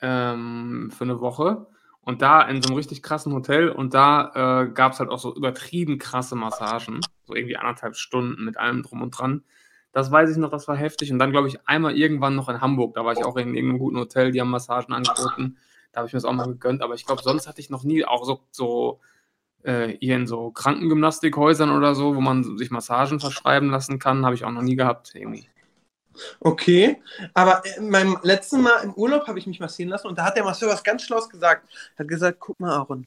ähm, 0.00 0.92
für 0.96 1.02
eine 1.02 1.20
Woche 1.20 1.66
und 2.00 2.22
da 2.22 2.42
in 2.42 2.62
so 2.62 2.68
einem 2.68 2.76
richtig 2.76 3.02
krassen 3.02 3.32
Hotel 3.32 3.68
und 3.68 3.94
da 3.94 4.62
äh, 4.62 4.70
gab 4.70 4.92
es 4.92 5.00
halt 5.00 5.10
auch 5.10 5.18
so 5.18 5.34
übertrieben 5.34 5.98
krasse 5.98 6.36
Massagen, 6.36 7.00
so 7.24 7.34
irgendwie 7.34 7.56
anderthalb 7.56 7.96
Stunden 7.96 8.44
mit 8.44 8.58
allem 8.58 8.84
drum 8.84 9.02
und 9.02 9.10
dran. 9.10 9.42
Das 9.90 10.12
weiß 10.12 10.30
ich 10.30 10.36
noch, 10.36 10.50
das 10.50 10.68
war 10.68 10.76
heftig. 10.76 11.12
Und 11.12 11.18
dann, 11.18 11.32
glaube 11.32 11.48
ich, 11.48 11.66
einmal 11.66 11.98
irgendwann 11.98 12.36
noch 12.36 12.48
in 12.48 12.60
Hamburg, 12.60 12.94
da 12.94 13.04
war 13.04 13.12
ich 13.12 13.24
auch 13.24 13.36
in 13.36 13.54
irgendeinem 13.56 13.80
guten 13.80 13.98
Hotel, 13.98 14.30
die 14.30 14.40
haben 14.40 14.50
Massagen 14.50 14.94
angeboten. 14.94 15.58
Da 15.90 15.98
habe 15.98 16.06
ich 16.06 16.12
mir 16.12 16.18
das 16.18 16.24
auch 16.26 16.32
mal 16.32 16.46
gegönnt, 16.46 16.80
aber 16.80 16.94
ich 16.94 17.04
glaube, 17.04 17.22
sonst 17.22 17.48
hatte 17.48 17.60
ich 17.60 17.70
noch 17.70 17.82
nie 17.82 18.04
auch 18.04 18.24
so, 18.24 18.40
so 18.52 19.00
äh, 19.62 19.96
hier 20.00 20.16
in 20.16 20.26
so 20.26 20.50
Krankengymnastikhäusern 20.50 21.70
oder 21.70 21.94
so, 21.94 22.16
wo 22.16 22.20
man 22.20 22.56
sich 22.56 22.70
Massagen 22.70 23.20
verschreiben 23.20 23.70
lassen 23.70 23.98
kann, 23.98 24.24
habe 24.24 24.34
ich 24.34 24.44
auch 24.44 24.50
noch 24.50 24.62
nie 24.62 24.76
gehabt. 24.76 25.14
Irgendwie. 25.14 25.48
Okay, 26.40 27.02
aber 27.34 27.62
in 27.76 27.90
meinem 27.90 28.18
letzten 28.22 28.62
Mal 28.62 28.82
im 28.84 28.92
Urlaub 28.94 29.26
habe 29.26 29.38
ich 29.38 29.46
mich 29.46 29.60
massieren 29.60 29.88
lassen 29.88 30.08
und 30.08 30.18
da 30.18 30.24
hat 30.24 30.36
der 30.36 30.44
Masseur 30.44 30.68
was 30.68 30.84
ganz 30.84 31.02
Schlaues 31.02 31.28
gesagt. 31.28 31.66
Er 31.96 32.00
hat 32.00 32.08
gesagt, 32.08 32.38
guck 32.38 32.60
mal, 32.60 32.74
Aaron, 32.74 33.06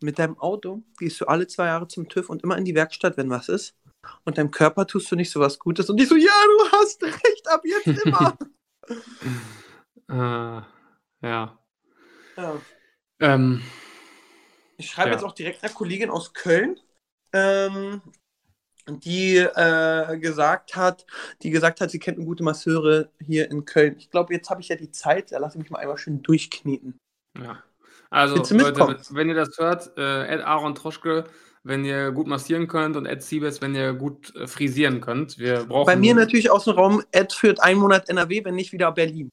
mit 0.00 0.18
deinem 0.18 0.38
Auto 0.38 0.82
gehst 0.98 1.20
du 1.20 1.26
alle 1.26 1.46
zwei 1.46 1.66
Jahre 1.66 1.88
zum 1.88 2.08
TÜV 2.08 2.28
und 2.28 2.42
immer 2.42 2.58
in 2.58 2.64
die 2.64 2.74
Werkstatt, 2.74 3.16
wenn 3.16 3.30
was 3.30 3.48
ist. 3.48 3.74
Und 4.24 4.38
deinem 4.38 4.50
Körper 4.50 4.86
tust 4.86 5.10
du 5.12 5.16
nicht 5.16 5.30
so 5.30 5.38
was 5.38 5.58
Gutes. 5.58 5.88
Und 5.88 6.00
ich 6.00 6.08
so, 6.08 6.16
ja, 6.16 6.26
du 6.26 6.76
hast 6.76 7.02
recht, 7.04 7.48
ab 7.48 7.62
jetzt 7.64 8.04
immer. 8.04 8.36
Äh, 10.08 10.14
ja. 10.14 11.58
ja. 12.36 12.60
Ähm, 13.20 13.62
Ich 14.82 14.90
schreibe 14.90 15.10
Ja. 15.10 15.14
jetzt 15.14 15.24
auch 15.24 15.32
direkt 15.34 15.62
einer 15.62 15.72
Kollegin 15.72 16.10
aus 16.10 16.32
Köln. 16.34 16.78
ähm, 17.32 18.02
die 18.88 19.36
äh, 19.36 20.18
gesagt 20.18 20.74
hat, 20.74 21.06
die 21.42 21.50
gesagt 21.50 21.80
hat, 21.80 21.90
sie 21.90 22.00
kennt 22.00 22.18
eine 22.18 22.26
gute 22.26 22.42
Masseure 22.42 23.10
hier 23.20 23.48
in 23.50 23.64
Köln. 23.64 23.94
Ich 23.96 24.10
glaube, 24.10 24.34
jetzt 24.34 24.50
habe 24.50 24.60
ich 24.60 24.68
ja 24.68 24.76
die 24.76 24.90
Zeit, 24.90 25.30
da 25.30 25.38
lasse 25.38 25.56
ich 25.56 25.62
mich 25.62 25.70
mal 25.70 25.78
einmal 25.78 25.96
schön 25.98 26.20
durchkneten. 26.22 26.98
Ja. 27.40 27.62
Also, 28.10 28.36
Leute, 28.54 28.98
wenn 29.10 29.28
ihr 29.28 29.34
das 29.36 29.56
hört, 29.56 29.96
äh, 29.96 30.26
Ed 30.26 30.42
Aaron 30.42 30.74
Troschke, 30.74 31.24
wenn 31.62 31.84
ihr 31.84 32.10
gut 32.10 32.26
massieren 32.26 32.66
könnt 32.66 32.96
und 32.96 33.06
Ed 33.06 33.22
Siebes, 33.22 33.62
wenn 33.62 33.74
ihr 33.74 33.94
gut 33.94 34.34
äh, 34.34 34.46
frisieren 34.48 35.00
könnt. 35.00 35.38
Wir 35.38 35.64
brauchen. 35.64 35.86
Bei 35.86 35.96
mir 35.96 36.14
natürlich 36.14 36.50
aus 36.50 36.64
dem 36.64 36.74
Raum, 36.74 37.02
Ed 37.12 37.32
führt 37.32 37.62
einen 37.62 37.78
Monat 37.78 38.08
NRW, 38.10 38.44
wenn 38.44 38.56
nicht 38.56 38.72
wieder 38.72 38.90
Berlin. 38.92 39.30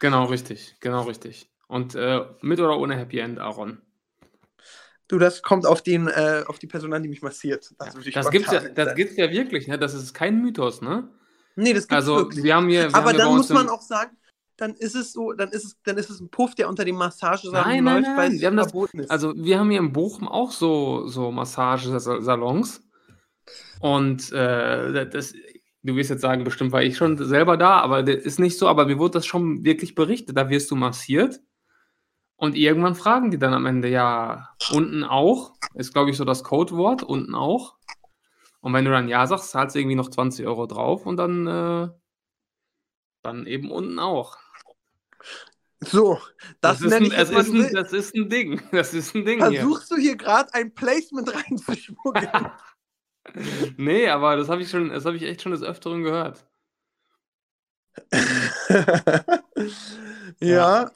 Genau, 0.00 0.24
richtig. 0.24 0.76
Genau, 0.80 1.02
richtig. 1.02 1.48
Und 1.68 1.94
äh, 1.94 2.24
mit 2.40 2.58
oder 2.58 2.78
ohne 2.78 2.96
Happy 2.96 3.18
End, 3.18 3.38
Aaron? 3.38 3.82
Du, 5.08 5.18
das 5.18 5.42
kommt 5.42 5.66
auf, 5.66 5.82
den, 5.82 6.08
äh, 6.08 6.42
auf 6.46 6.58
die 6.58 6.66
Person 6.66 6.92
an, 6.92 7.02
die 7.02 7.08
mich 7.08 7.22
massiert. 7.22 7.72
Das, 7.78 7.94
ich 8.04 8.12
das 8.12 8.30
gibt's 8.30 8.50
ja, 8.50 8.60
spontan 8.60 8.74
das 8.86 8.94
gibt's 8.96 9.16
ja 9.16 9.30
wirklich, 9.30 9.68
ne? 9.68 9.78
Das 9.78 9.94
ist 9.94 10.14
kein 10.14 10.40
Mythos, 10.42 10.82
ne? 10.82 11.08
Nee, 11.54 11.72
das 11.72 11.84
gibt's 11.84 11.94
Also, 11.94 12.16
wirklich. 12.16 12.42
wir 12.44 12.54
haben 12.56 12.68
hier. 12.68 12.88
Wir 12.88 12.94
Aber 12.94 13.10
haben 13.10 13.18
dann 13.18 13.36
muss 13.36 13.48
man 13.50 13.68
auch 13.68 13.82
sagen, 13.82 14.16
dann 14.56 14.74
ist 14.74 14.96
es 14.96 15.12
so, 15.12 15.32
dann 15.32 15.50
ist 15.50 15.64
es, 15.64 15.76
dann 15.84 15.96
ist 15.96 16.10
es 16.10 16.20
ein 16.20 16.28
Puff, 16.30 16.54
der 16.54 16.68
unter 16.68 16.84
dem 16.84 16.96
Massagesalon 16.96 17.62
Nein, 17.68 17.84
nein, 17.84 18.02
läuft, 18.02 18.16
nein, 18.16 18.32
es 18.32 18.40
wir 18.40 18.46
haben 18.48 18.56
das- 18.56 18.72
ist. 18.94 19.10
Also, 19.10 19.34
wir 19.36 19.58
haben 19.58 19.70
hier 19.70 19.80
in 19.80 19.92
Bochum 19.92 20.26
auch 20.28 20.50
so, 20.50 21.06
so 21.06 21.30
Massagesalons. 21.30 22.82
Und 23.80 24.32
äh, 24.32 25.06
das, 25.08 25.34
du 25.82 25.94
wirst 25.94 26.10
jetzt 26.10 26.22
sagen, 26.22 26.42
bestimmt 26.44 26.72
war 26.72 26.82
ich 26.82 26.96
schon 26.96 27.16
selber 27.18 27.56
da, 27.56 27.78
aber 27.80 28.02
das 28.02 28.16
ist 28.24 28.40
nicht 28.40 28.58
so. 28.58 28.66
Aber 28.68 28.86
mir 28.86 28.98
wurde 28.98 29.12
das 29.14 29.26
schon 29.26 29.64
wirklich 29.64 29.94
berichtet. 29.94 30.36
Da 30.36 30.48
wirst 30.48 30.70
du 30.70 30.74
massiert. 30.76 31.38
Und 32.36 32.54
irgendwann 32.54 32.94
fragen 32.94 33.30
die 33.30 33.38
dann 33.38 33.54
am 33.54 33.66
Ende, 33.66 33.88
ja, 33.88 34.50
unten 34.70 35.04
auch. 35.04 35.54
Ist, 35.74 35.92
glaube 35.92 36.10
ich, 36.10 36.16
so 36.16 36.24
das 36.24 36.44
Codewort, 36.44 37.02
unten 37.02 37.34
auch. 37.34 37.76
Und 38.60 38.74
wenn 38.74 38.84
du 38.84 38.90
dann 38.90 39.08
ja 39.08 39.26
sagst, 39.26 39.50
zahlst 39.50 39.74
du 39.74 39.80
irgendwie 39.80 39.96
noch 39.96 40.10
20 40.10 40.46
Euro 40.46 40.66
drauf 40.66 41.06
und 41.06 41.16
dann, 41.16 41.46
äh, 41.46 41.88
dann 43.22 43.46
eben 43.46 43.70
unten 43.70 43.98
auch. 43.98 44.36
so, 45.80 46.18
das, 46.60 46.80
ist 46.80 46.90
nenne 46.90 47.06
ein, 47.06 47.32
mal, 47.32 47.40
ist 47.40 47.52
ein, 47.52 47.72
das 47.72 47.92
ist 47.92 48.14
ein 48.14 48.28
Ding. 48.28 48.60
Das 48.72 48.92
ist 48.92 49.14
ein 49.14 49.24
Ding 49.24 49.38
hier. 49.48 49.60
Versuchst 49.60 49.90
du 49.90 49.96
hier 49.96 50.16
gerade 50.16 50.52
ein 50.52 50.74
Placement 50.74 51.34
reinzuschmuggeln? 51.34 52.28
Nee, 53.76 54.08
aber 54.08 54.36
das 54.36 54.48
habe 54.48 54.62
ich 54.62 54.70
schon, 54.70 54.90
das 54.90 55.04
habe 55.04 55.16
ich 55.16 55.24
echt 55.24 55.42
schon 55.42 55.50
des 55.50 55.64
Öfteren 55.64 56.04
gehört. 56.04 56.46
ja. 60.40 60.84
Ey, 60.84 60.90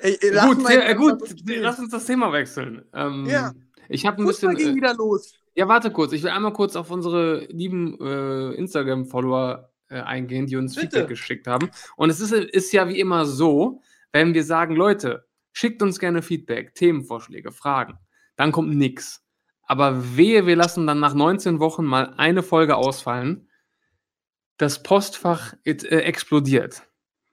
ey, 0.00 0.18
gut, 0.46 0.66
sehr, 0.66 0.88
äh, 0.88 0.94
gut, 0.94 1.22
lass 1.46 1.78
uns 1.78 1.90
das 1.90 2.06
Thema 2.06 2.32
wechseln. 2.32 2.84
Ähm, 2.94 3.26
Ja. 3.26 3.52
Ich 3.88 4.06
habe 4.06 4.22
ein 4.22 4.26
Fußball 4.26 4.54
bisschen. 4.54 4.74
ging 4.74 4.74
Äh, 4.74 4.76
wieder 4.76 4.94
los. 4.94 5.34
ja, 5.54 5.66
warte 5.66 5.90
kurz. 5.90 6.12
Ich 6.12 6.22
will 6.22 6.30
einmal 6.30 6.52
kurz 6.52 6.76
auf 6.76 6.90
unsere 6.90 7.44
lieben 7.46 7.98
äh, 8.00 8.54
Instagram-Follower 8.54 9.68
äh, 9.88 10.00
eingehen, 10.00 10.46
die 10.46 10.56
uns 10.56 10.74
Bitte. 10.76 10.86
Feedback 10.86 11.08
geschickt 11.08 11.46
haben. 11.48 11.70
Und 11.96 12.10
es 12.10 12.20
ist, 12.20 12.32
ist 12.32 12.72
ja 12.72 12.88
wie 12.88 13.00
immer 13.00 13.26
so, 13.26 13.80
wenn 14.12 14.32
wir 14.32 14.44
sagen, 14.44 14.76
Leute, 14.76 15.26
schickt 15.52 15.82
uns 15.82 15.98
gerne 15.98 16.22
Feedback, 16.22 16.74
Themenvorschläge, 16.76 17.50
Fragen, 17.50 17.98
dann 18.36 18.52
kommt 18.52 18.74
nix. 18.76 19.24
Aber 19.64 20.16
wehe, 20.16 20.46
wir 20.46 20.56
lassen 20.56 20.86
dann 20.86 21.00
nach 21.00 21.14
19 21.14 21.58
Wochen 21.58 21.84
mal 21.84 22.14
eine 22.16 22.42
Folge 22.44 22.76
ausfallen. 22.76 23.48
Das 24.56 24.82
Postfach 24.82 25.54
it, 25.64 25.84
äh, 25.84 26.00
explodiert. 26.00 26.82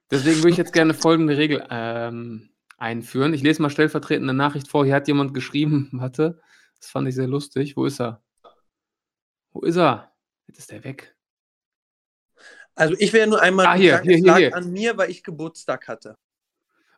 Deswegen 0.10 0.38
würde 0.38 0.50
ich 0.52 0.58
jetzt 0.58 0.74
gerne 0.74 0.94
folgende 0.94 1.38
Regel 1.38 1.66
ähm, 1.70 2.50
einführen. 2.78 3.34
Ich 3.34 3.42
lese 3.42 3.62
mal 3.62 3.70
stellvertretend 3.70 4.30
eine 4.30 4.38
Nachricht 4.38 4.68
vor. 4.68 4.86
Hier 4.86 4.96
hat 4.96 5.08
jemand 5.08 5.34
geschrieben, 5.34 5.90
warte, 5.94 6.40
das 6.80 6.90
fand 6.90 7.08
ich 7.08 7.16
sehr 7.16 7.28
lustig. 7.28 7.76
Wo 7.76 7.86
ist 7.86 8.00
er? 8.00 8.22
Wo 9.52 9.62
ist 9.62 9.78
er? 9.78 10.12
Jetzt 10.48 10.60
ist 10.60 10.72
er 10.72 10.84
weg. 10.84 11.16
Also 12.76 12.94
ich 13.00 13.12
werde 13.12 13.32
nur 13.32 13.42
einmal 13.42 13.66
Ah, 13.66 13.74
hier, 13.74 13.94
sagen, 13.94 14.04
hier, 14.08 14.18
hier, 14.18 14.26
lag 14.26 14.38
hier. 14.38 14.56
an 14.56 14.72
mir, 14.72 14.98
weil 14.98 15.10
ich 15.10 15.24
Geburtstag 15.24 15.88
hatte. 15.88 16.16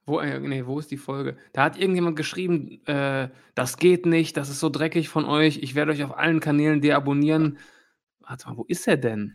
Wo, 0.06 0.20
äh, 0.20 0.40
nee, 0.40 0.66
wo 0.66 0.80
ist 0.80 0.92
die 0.92 0.98
Folge? 0.98 1.38
Da 1.54 1.64
hat 1.64 1.78
irgendjemand 1.78 2.18
geschrieben, 2.18 2.86
äh, 2.86 3.30
das 3.56 3.78
geht 3.78 4.06
nicht, 4.06 4.36
das 4.36 4.50
ist 4.50 4.60
so 4.60 4.70
dreckig 4.70 5.08
von 5.08 5.24
euch. 5.24 5.60
Ich 5.60 5.76
werde 5.76 5.92
euch 5.94 6.04
auf 6.04 6.18
allen 6.18 6.42
Kanälen 6.42 6.82
deabonnieren. 6.82 7.60
Warte 8.20 8.50
mal, 8.50 8.58
wo 8.58 8.66
ist 8.68 8.88
er 8.88 8.98
denn? 8.98 9.34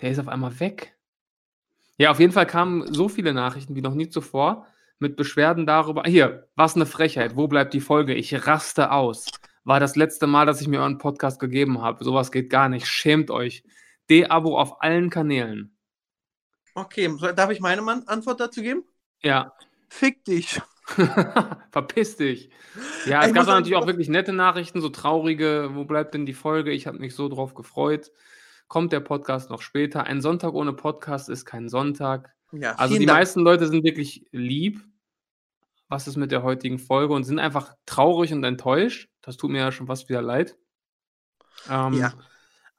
Der 0.00 0.10
ist 0.10 0.18
auf 0.18 0.28
einmal 0.28 0.58
weg. 0.60 0.98
Ja, 1.96 2.10
auf 2.10 2.20
jeden 2.20 2.32
Fall 2.32 2.46
kamen 2.46 2.92
so 2.92 3.08
viele 3.08 3.32
Nachrichten 3.32 3.74
wie 3.74 3.80
noch 3.80 3.94
nie 3.94 4.10
zuvor 4.10 4.66
mit 4.98 5.16
Beschwerden 5.16 5.66
darüber. 5.66 6.02
Hier, 6.06 6.48
was 6.56 6.74
eine 6.74 6.86
Frechheit. 6.86 7.36
Wo 7.36 7.48
bleibt 7.48 7.74
die 7.74 7.80
Folge? 7.80 8.14
Ich 8.14 8.46
raste 8.46 8.90
aus. 8.92 9.26
War 9.64 9.80
das 9.80 9.96
letzte 9.96 10.26
Mal, 10.26 10.46
dass 10.46 10.60
ich 10.60 10.68
mir 10.68 10.80
euren 10.80 10.98
Podcast 10.98 11.40
gegeben 11.40 11.82
habe. 11.82 12.04
Sowas 12.04 12.30
geht 12.30 12.50
gar 12.50 12.68
nicht. 12.68 12.86
Schämt 12.86 13.30
euch. 13.30 13.64
De-Abo 14.08 14.58
auf 14.58 14.82
allen 14.82 15.10
Kanälen. 15.10 15.76
Okay, 16.74 17.10
darf 17.34 17.50
ich 17.50 17.60
meine 17.60 17.82
Antwort 18.06 18.40
dazu 18.40 18.62
geben? 18.62 18.84
Ja, 19.22 19.52
Fick 19.88 20.24
dich. 20.24 20.60
Verpiss 21.70 22.16
dich. 22.16 22.50
Ja, 23.06 23.22
Ich 23.22 23.28
es 23.28 23.34
gab 23.34 23.42
da 23.42 23.52
sagen, 23.52 23.58
natürlich 23.60 23.76
auch 23.76 23.86
wirklich 23.86 24.08
nette 24.08 24.32
Nachrichten, 24.32 24.80
so 24.80 24.88
traurige. 24.88 25.70
Wo 25.72 25.84
bleibt 25.84 26.14
denn 26.14 26.26
die 26.26 26.34
Folge? 26.34 26.70
Ich 26.70 26.86
habe 26.86 26.98
mich 26.98 27.14
so 27.14 27.28
drauf 27.28 27.54
gefreut. 27.54 28.12
Kommt 28.68 28.92
der 28.92 29.00
Podcast 29.00 29.50
noch 29.50 29.62
später? 29.62 30.04
Ein 30.04 30.20
Sonntag 30.20 30.54
ohne 30.54 30.72
Podcast 30.72 31.28
ist 31.28 31.44
kein 31.44 31.68
Sonntag. 31.68 32.35
Ja, 32.52 32.74
Also 32.76 32.96
die 32.96 33.06
Dank. 33.06 33.18
meisten 33.18 33.40
Leute 33.40 33.66
sind 33.68 33.84
wirklich 33.84 34.26
lieb. 34.30 34.80
Was 35.88 36.08
ist 36.08 36.16
mit 36.16 36.32
der 36.32 36.42
heutigen 36.42 36.78
Folge? 36.78 37.14
Und 37.14 37.24
sind 37.24 37.38
einfach 37.38 37.74
traurig 37.86 38.32
und 38.32 38.42
enttäuscht. 38.44 39.08
Das 39.22 39.36
tut 39.36 39.50
mir 39.50 39.58
ja 39.58 39.72
schon 39.72 39.86
fast 39.86 40.08
wieder 40.08 40.22
leid. 40.22 40.56
Ähm, 41.70 41.94
Ja. 41.94 42.12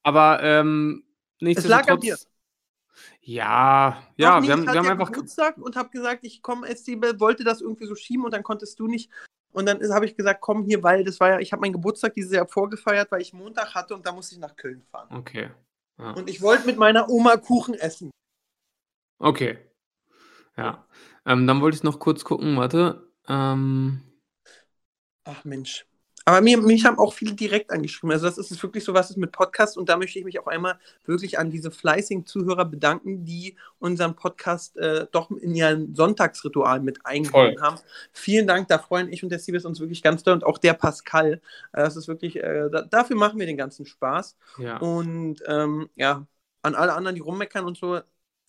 Aber 0.03 0.41
ähm, 0.41 1.03
Es 1.41 1.65
lag 1.67 1.87
an 1.89 1.99
nichtsdestotrotz. 1.99 2.01
dir. 2.01 2.17
Ja, 3.21 3.91
Doch, 3.91 4.13
ja, 4.17 4.41
wir 4.41 4.51
haben, 4.53 4.63
ich 4.63 4.69
wir 4.71 4.79
haben 4.79 4.87
einfach. 4.87 5.11
Geburtstag 5.11 5.57
und 5.57 5.75
habe 5.75 5.89
gesagt, 5.89 6.23
ich 6.23 6.41
komme, 6.41 6.67
Estibel 6.67 7.19
wollte 7.19 7.43
das 7.43 7.61
irgendwie 7.61 7.85
so 7.85 7.95
schieben 7.95 8.23
und 8.25 8.33
dann 8.33 8.43
konntest 8.43 8.79
du 8.79 8.87
nicht. 8.87 9.11
Und 9.51 9.65
dann 9.65 9.79
habe 9.93 10.05
ich 10.05 10.15
gesagt, 10.15 10.41
komm 10.41 10.63
hier, 10.65 10.81
weil 10.83 11.03
das 11.03 11.19
war 11.19 11.31
ja, 11.31 11.39
ich 11.39 11.51
habe 11.51 11.61
meinen 11.61 11.73
Geburtstag 11.73 12.13
dieses 12.13 12.31
Jahr 12.31 12.47
vorgefeiert, 12.47 13.11
weil 13.11 13.21
ich 13.21 13.33
Montag 13.33 13.75
hatte 13.75 13.95
und 13.95 14.05
da 14.05 14.11
musste 14.11 14.35
ich 14.35 14.41
nach 14.41 14.55
Köln 14.55 14.81
fahren. 14.83 15.09
Okay. 15.15 15.49
Ja. 15.97 16.11
Und 16.11 16.29
ich 16.29 16.41
wollte 16.41 16.65
mit 16.65 16.77
meiner 16.77 17.09
Oma 17.09 17.37
Kuchen 17.37 17.73
essen. 17.73 18.11
Okay. 19.19 19.57
Ja. 20.55 20.87
Ähm, 21.25 21.47
dann 21.47 21.61
wollte 21.61 21.77
ich 21.77 21.83
noch 21.83 21.99
kurz 21.99 22.23
gucken, 22.23 22.57
warte. 22.57 23.09
Ähm, 23.27 24.01
Ach 25.23 25.43
Mensch. 25.43 25.85
Aber 26.27 26.41
mir, 26.41 26.57
mich 26.57 26.83
haben 26.83 26.99
auch 26.99 27.13
viele 27.13 27.35
direkt 27.35 27.71
angeschrieben. 27.71 28.11
Also 28.11 28.25
das 28.25 28.37
ist 28.37 28.51
es 28.51 28.61
wirklich 28.61 28.83
so, 28.83 28.93
was 28.93 29.09
ist 29.09 29.15
mit 29.15 29.31
Podcast. 29.31 29.77
Und 29.77 29.87
da 29.87 29.95
möchte 29.95 30.19
ich 30.19 30.25
mich 30.25 30.37
auch 30.41 30.47
einmal 30.47 30.77
wirklich 31.05 31.39
an 31.39 31.51
diese 31.51 31.71
fleißigen 31.71 32.25
Zuhörer 32.25 32.65
bedanken, 32.65 33.23
die 33.23 33.55
unseren 33.79 34.13
Podcast 34.13 34.75
äh, 34.75 35.07
doch 35.09 35.31
in 35.31 35.55
ihren 35.55 35.95
Sonntagsritual 35.95 36.81
mit 36.81 37.05
eingebunden 37.05 37.61
haben. 37.61 37.77
Vielen 38.11 38.45
Dank, 38.45 38.67
da 38.67 38.77
freuen 38.77 39.07
ich 39.07 39.23
und 39.23 39.29
der 39.29 39.39
Siebes 39.39 39.63
uns 39.63 39.79
wirklich 39.79 40.03
ganz 40.03 40.21
doll. 40.21 40.33
Und 40.33 40.43
auch 40.43 40.57
der 40.57 40.73
Pascal. 40.73 41.41
Äh, 41.71 41.83
das 41.83 41.95
ist 41.95 42.09
wirklich, 42.09 42.35
äh, 42.35 42.69
da, 42.69 42.81
dafür 42.81 43.15
machen 43.15 43.39
wir 43.39 43.45
den 43.45 43.55
ganzen 43.55 43.85
Spaß. 43.85 44.35
ja. 44.57 44.79
Und 44.79 45.41
ähm, 45.47 45.89
ja, 45.95 46.27
an 46.61 46.75
alle 46.75 46.91
anderen, 46.91 47.15
die 47.15 47.21
rummeckern 47.21 47.63
und 47.63 47.77
so, 47.77 48.01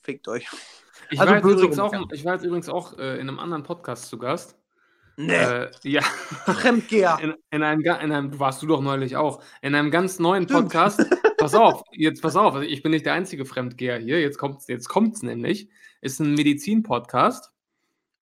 fickt 0.09 0.27
euch. 0.27 0.49
Ich, 1.11 1.21
also 1.21 1.31
war 1.31 1.37
jetzt 1.39 1.47
übrigens 1.47 1.79
auch, 1.79 2.13
ich 2.13 2.25
war 2.25 2.33
jetzt 2.33 2.45
übrigens 2.45 2.69
auch 2.71 2.99
äh, 2.99 3.17
in 3.17 3.29
einem 3.29 3.39
anderen 3.39 3.63
Podcast 3.63 4.07
zu 4.07 4.19
Gast. 4.19 4.57
Nee, 5.19 5.35
Äh, 5.35 5.71
ja, 5.83 6.01
Fremdgeher. 6.01 7.19
in, 7.21 7.35
in, 7.51 7.63
einem, 7.63 7.81
in 7.83 7.91
einem, 8.13 8.39
warst 8.39 8.63
du 8.63 8.67
doch 8.67 8.81
neulich 8.81 9.17
auch, 9.17 9.43
in 9.61 9.75
einem 9.75 9.91
ganz 9.91 10.19
neuen. 10.19 10.47
Podcast. 10.47 11.05
Pass 11.39 11.55
auf, 11.55 11.83
jetzt 11.93 12.21
pass 12.21 12.35
auf, 12.35 12.61
ich 12.63 12.83
bin 12.83 12.91
nicht 12.91 13.07
der 13.07 13.13
einzige 13.13 13.45
Fremdgeher 13.45 13.99
hier, 13.99 14.21
jetzt 14.21 14.39
kommt 14.39 14.59
es 14.59 14.67
jetzt 14.67 14.89
kommt's 14.89 15.23
nämlich. 15.23 15.69
Ist 16.01 16.19
ein 16.19 16.35
Medizin-Podcast, 16.35 17.53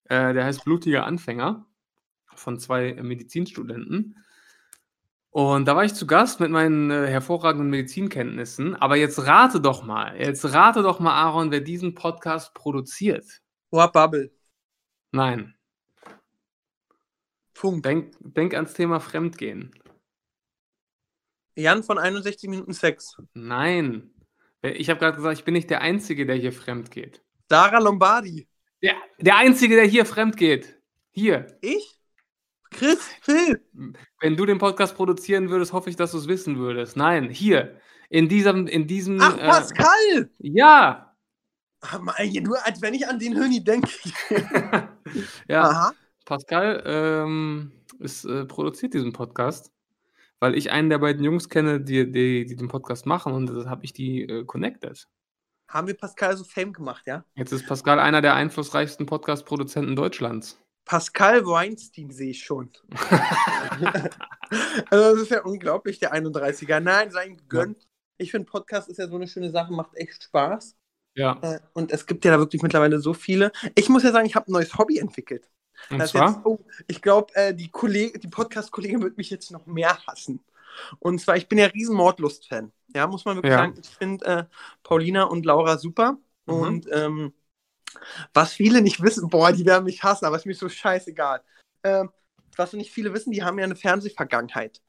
äh, 0.04 0.34
der 0.34 0.44
heißt 0.44 0.64
Blutiger 0.64 1.06
Anfänger 1.06 1.64
von 2.34 2.58
zwei 2.58 2.90
äh, 2.90 3.02
Medizinstudenten. 3.02 4.22
Und 5.36 5.66
da 5.68 5.76
war 5.76 5.84
ich 5.84 5.92
zu 5.92 6.06
Gast 6.06 6.40
mit 6.40 6.50
meinen 6.50 6.90
äh, 6.90 7.08
hervorragenden 7.08 7.68
Medizinkenntnissen. 7.68 8.74
Aber 8.74 8.96
jetzt 8.96 9.26
rate 9.26 9.60
doch 9.60 9.82
mal, 9.82 10.18
jetzt 10.18 10.50
rate 10.50 10.80
doch 10.80 10.98
mal, 10.98 11.12
Aaron, 11.12 11.50
wer 11.50 11.60
diesen 11.60 11.94
Podcast 11.94 12.54
produziert. 12.54 13.42
Boah, 13.68 13.92
Bubble. 13.92 14.32
Nein, 15.12 15.54
Funk. 17.52 17.82
denk, 17.82 18.14
denk 18.20 18.54
ans 18.54 18.72
Thema 18.72 18.98
Fremdgehen. 18.98 19.74
Jan 21.54 21.82
von 21.82 21.98
61 21.98 22.48
Minuten 22.48 22.72
Sex. 22.72 23.18
Nein. 23.34 24.14
Ich 24.62 24.88
habe 24.88 25.00
gerade 25.00 25.18
gesagt, 25.18 25.38
ich 25.38 25.44
bin 25.44 25.52
nicht 25.52 25.68
der 25.68 25.82
Einzige, 25.82 26.24
der 26.24 26.36
hier 26.36 26.54
fremd 26.54 26.90
geht. 26.90 27.22
Sarah 27.50 27.80
Lombardi. 27.80 28.48
Der, 28.82 28.94
der 29.18 29.36
Einzige, 29.36 29.76
der 29.76 29.84
hier 29.84 30.06
fremd 30.06 30.38
geht. 30.38 30.80
Hier. 31.10 31.58
Ich? 31.60 31.95
Chris, 32.76 32.98
Phil. 33.22 33.60
Wenn 34.20 34.36
du 34.36 34.46
den 34.46 34.58
Podcast 34.58 34.94
produzieren 34.94 35.50
würdest, 35.50 35.72
hoffe 35.72 35.90
ich, 35.90 35.96
dass 35.96 36.12
du 36.12 36.18
es 36.18 36.28
wissen 36.28 36.58
würdest. 36.58 36.96
Nein, 36.96 37.30
hier. 37.30 37.80
In 38.08 38.28
diesem, 38.28 38.66
in 38.66 38.86
diesem. 38.86 39.20
Ach, 39.20 39.36
äh, 39.36 39.46
Pascal! 39.46 40.30
ja. 40.38 41.16
Ach, 41.80 42.00
mein, 42.00 42.32
nur 42.42 42.64
als 42.64 42.80
wenn 42.82 42.94
ich 42.94 43.06
an 43.08 43.18
den 43.18 43.36
Höni 43.36 43.62
denke. 43.64 43.90
ja. 45.48 45.62
Aha. 45.62 45.92
Pascal 46.24 46.82
ähm, 46.86 47.72
ist, 47.98 48.24
äh, 48.24 48.44
produziert 48.44 48.94
diesen 48.94 49.12
Podcast. 49.12 49.72
weil 50.40 50.54
ich 50.54 50.70
einen 50.70 50.90
der 50.90 50.98
beiden 50.98 51.24
Jungs 51.24 51.48
kenne, 51.48 51.80
die, 51.80 52.10
die, 52.10 52.46
die 52.46 52.56
den 52.56 52.68
Podcast 52.68 53.06
machen 53.06 53.32
und 53.32 53.46
das 53.46 53.66
habe 53.66 53.84
ich 53.84 53.92
die 53.92 54.22
äh, 54.22 54.44
connected. 54.44 55.06
Haben 55.68 55.88
wir 55.88 55.96
Pascal 55.96 56.36
so 56.36 56.44
Fame 56.44 56.72
gemacht, 56.72 57.06
ja? 57.06 57.24
Jetzt 57.34 57.52
ist 57.52 57.66
Pascal 57.66 57.98
einer 57.98 58.20
der 58.20 58.34
einflussreichsten 58.34 59.06
Podcast-Produzenten 59.06 59.96
Deutschlands. 59.96 60.60
Pascal 60.86 61.44
Weinstein 61.44 62.10
sehe 62.10 62.30
ich 62.30 62.42
schon. 62.42 62.70
also 64.90 65.14
das 65.14 65.22
ist 65.22 65.30
ja 65.32 65.42
unglaublich, 65.42 65.98
der 65.98 66.14
31er. 66.14 66.80
Nein, 66.80 67.10
sein 67.10 67.42
gönnt. 67.48 67.82
Ja. 67.82 67.88
Ich 68.18 68.30
finde, 68.30 68.48
Podcast 68.48 68.88
ist 68.88 68.98
ja 68.98 69.08
so 69.08 69.16
eine 69.16 69.26
schöne 69.28 69.50
Sache, 69.50 69.72
macht 69.72 69.94
echt 69.96 70.22
Spaß. 70.22 70.76
Ja. 71.14 71.38
Äh, 71.42 71.58
und 71.72 71.90
es 71.90 72.06
gibt 72.06 72.24
ja 72.24 72.30
da 72.30 72.38
wirklich 72.38 72.62
mittlerweile 72.62 73.00
so 73.00 73.14
viele. 73.14 73.50
Ich 73.74 73.88
muss 73.88 74.04
ja 74.04 74.12
sagen, 74.12 74.26
ich 74.26 74.36
habe 74.36 74.50
ein 74.50 74.52
neues 74.52 74.78
Hobby 74.78 74.98
entwickelt. 74.98 75.50
Und 75.90 75.98
das 75.98 76.12
zwar? 76.12 76.36
Jetzt, 76.36 76.46
oh, 76.46 76.64
ich 76.86 77.02
glaube, 77.02 77.34
äh, 77.34 77.52
die, 77.52 77.68
die 77.68 78.28
Podcast-Kollegin 78.28 79.02
wird 79.02 79.18
mich 79.18 79.28
jetzt 79.28 79.50
noch 79.50 79.66
mehr 79.66 79.98
hassen. 80.06 80.44
Und 81.00 81.20
zwar, 81.20 81.36
ich 81.36 81.48
bin 81.48 81.58
ja 81.58 81.66
riesen 81.66 81.96
Mordlust-Fan. 81.96 82.70
Ja, 82.94 83.08
muss 83.08 83.24
man 83.24 83.36
wirklich 83.36 83.50
ja. 83.50 83.58
sagen. 83.58 83.74
Ich 83.82 83.88
finde 83.88 84.24
äh, 84.24 84.44
Paulina 84.84 85.24
und 85.24 85.44
Laura 85.44 85.78
super. 85.78 86.18
Mhm. 86.46 86.54
Und 86.54 86.88
ähm, 86.92 87.32
was 88.34 88.52
viele 88.52 88.82
nicht 88.82 89.02
wissen, 89.02 89.28
boah, 89.28 89.52
die 89.52 89.66
werden 89.66 89.84
mich 89.84 90.02
hassen, 90.02 90.24
aber 90.24 90.36
ist 90.36 90.46
mir 90.46 90.54
so 90.54 90.68
scheißegal. 90.68 91.42
Ähm, 91.84 92.10
was 92.56 92.72
nicht 92.72 92.90
viele 92.90 93.12
wissen, 93.12 93.32
die 93.32 93.42
haben 93.42 93.58
ja 93.58 93.64
eine 93.64 93.76
Fernsehvergangenheit. 93.76 94.80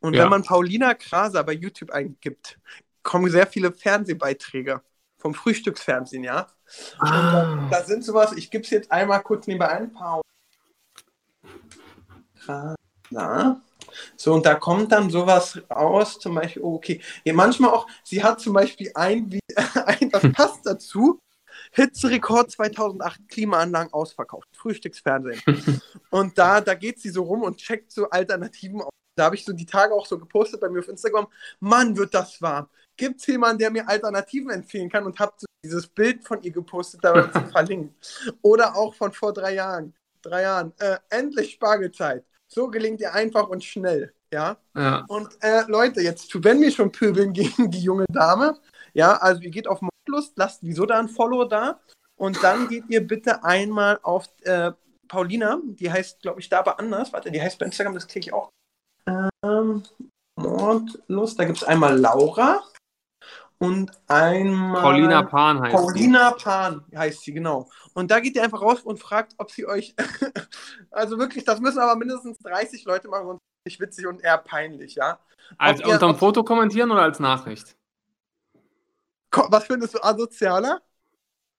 Und 0.00 0.14
ja. 0.14 0.22
wenn 0.22 0.30
man 0.30 0.42
Paulina 0.42 0.94
Kraser 0.94 1.42
bei 1.42 1.52
YouTube 1.52 1.90
eingibt, 1.90 2.58
kommen 3.02 3.30
sehr 3.30 3.46
viele 3.46 3.72
Fernsehbeiträge 3.72 4.82
vom 5.16 5.34
Frühstücksfernsehen, 5.34 6.24
ja. 6.24 6.46
Ah. 6.98 7.52
Und 7.52 7.70
da, 7.70 7.82
sind 7.82 8.04
sowas, 8.04 8.32
ich 8.32 8.50
gebe 8.50 8.64
es 8.64 8.70
jetzt 8.70 8.92
einmal 8.92 9.22
kurz 9.22 9.46
nebenbei 9.46 9.68
ein 9.68 9.92
paar. 9.92 10.20
Kraser. 12.40 12.76
So, 14.16 14.34
und 14.34 14.44
da 14.44 14.54
kommt 14.54 14.92
dann 14.92 15.10
sowas 15.10 15.60
raus, 15.70 16.18
zum 16.18 16.34
Beispiel, 16.34 16.62
oh, 16.62 16.74
okay, 16.74 17.00
ja, 17.24 17.32
manchmal 17.32 17.70
auch, 17.70 17.86
sie 18.04 18.22
hat 18.22 18.40
zum 18.40 18.52
Beispiel 18.52 18.90
ein, 18.94 19.32
wie, 19.32 19.40
ein 19.86 20.10
das 20.10 20.30
passt 20.32 20.66
dazu, 20.66 21.18
Hitzerekord 21.72 22.50
2008, 22.50 23.28
Klimaanlagen 23.28 23.92
ausverkauft, 23.92 24.48
Frühstücksfernsehen. 24.52 25.40
und 26.10 26.38
da, 26.38 26.60
da 26.60 26.74
geht 26.74 27.00
sie 27.00 27.10
so 27.10 27.22
rum 27.22 27.42
und 27.42 27.58
checkt 27.58 27.92
so 27.92 28.08
Alternativen 28.10 28.82
aus. 28.82 28.90
Da 29.16 29.24
habe 29.24 29.34
ich 29.34 29.44
so 29.44 29.52
die 29.52 29.66
Tage 29.66 29.92
auch 29.92 30.06
so 30.06 30.18
gepostet 30.18 30.60
bei 30.60 30.68
mir 30.68 30.78
auf 30.78 30.88
Instagram, 30.88 31.26
Mann, 31.58 31.96
wird 31.96 32.14
das 32.14 32.40
warm. 32.40 32.68
Gibt 32.96 33.20
es 33.20 33.26
jemanden, 33.26 33.58
der 33.58 33.70
mir 33.70 33.88
Alternativen 33.88 34.50
empfehlen 34.50 34.88
kann? 34.88 35.04
Und 35.04 35.18
habe 35.18 35.32
so 35.36 35.46
dieses 35.64 35.86
Bild 35.86 36.24
von 36.24 36.42
ihr 36.42 36.52
gepostet, 36.52 37.02
da 37.02 37.30
zu 37.32 37.40
verlinkt. 37.52 37.94
Oder 38.42 38.76
auch 38.76 38.94
von 38.94 39.12
vor 39.12 39.32
drei 39.32 39.54
Jahren. 39.54 39.94
Drei 40.22 40.42
Jahren. 40.42 40.72
Äh, 40.78 40.98
endlich 41.10 41.52
Spargelzeit. 41.52 42.24
So 42.46 42.68
gelingt 42.68 43.00
ihr 43.00 43.12
einfach 43.12 43.48
und 43.48 43.64
schnell. 43.64 44.14
Ja. 44.32 44.56
ja. 44.74 45.04
Und 45.08 45.28
äh, 45.40 45.62
Leute, 45.68 46.00
jetzt, 46.00 46.32
wenn 46.44 46.60
wir 46.60 46.70
schon 46.70 46.92
pöbeln 46.92 47.32
gegen 47.32 47.70
die 47.70 47.80
junge 47.80 48.04
Dame, 48.08 48.58
ja, 48.94 49.16
also 49.16 49.40
ihr 49.42 49.50
geht 49.50 49.68
auf 49.68 49.80
Mordlust, 50.08 50.32
lasst 50.36 50.62
wieso 50.62 50.86
da 50.86 50.98
ein 50.98 51.08
Follow 51.08 51.44
da 51.44 51.80
und 52.16 52.42
dann 52.42 52.68
geht 52.68 52.84
ihr 52.88 53.06
bitte 53.06 53.44
einmal 53.44 54.00
auf 54.02 54.26
äh, 54.42 54.72
Paulina, 55.06 55.60
die 55.64 55.90
heißt, 55.90 56.20
glaube 56.20 56.40
ich, 56.40 56.48
da 56.48 56.60
aber 56.60 56.78
anders. 56.78 57.12
Warte, 57.12 57.30
die 57.30 57.40
heißt 57.40 57.58
bei 57.58 57.66
Instagram, 57.66 57.94
das 57.94 58.08
kriege 58.08 58.26
ich 58.26 58.32
auch. 58.32 58.50
Ähm, 59.44 59.82
Mordlust, 60.36 61.38
da 61.38 61.44
gibt 61.44 61.58
es 61.58 61.64
einmal 61.64 61.98
Laura 61.98 62.62
und 63.58 63.90
einmal. 64.06 64.82
Paulina 64.82 65.22
Pan 65.22 65.60
heißt 65.60 65.74
Paulina 65.74 66.34
sie. 66.36 66.44
Pan 66.44 66.84
heißt 66.94 67.22
sie, 67.22 67.32
genau. 67.32 67.70
Und 67.94 68.10
da 68.10 68.20
geht 68.20 68.36
ihr 68.36 68.42
einfach 68.42 68.60
raus 68.60 68.82
und 68.82 68.98
fragt, 68.98 69.34
ob 69.38 69.50
sie 69.50 69.66
euch. 69.66 69.94
also 70.90 71.18
wirklich, 71.18 71.44
das 71.44 71.60
müssen 71.60 71.78
aber 71.78 71.96
mindestens 71.96 72.38
30 72.38 72.84
Leute 72.84 73.08
machen 73.08 73.28
und 73.28 73.38
nicht 73.64 73.80
witzig 73.80 74.06
und 74.06 74.22
eher 74.22 74.38
peinlich, 74.38 74.96
ja. 74.96 75.18
Als 75.56 75.82
unter 75.82 75.98
dem 75.98 76.16
Foto 76.16 76.44
kommentieren 76.44 76.90
oder 76.90 77.02
als 77.02 77.18
Nachricht? 77.18 77.77
Was 79.32 79.64
findest 79.64 79.94
du 79.94 80.02
asozialer? 80.02 80.82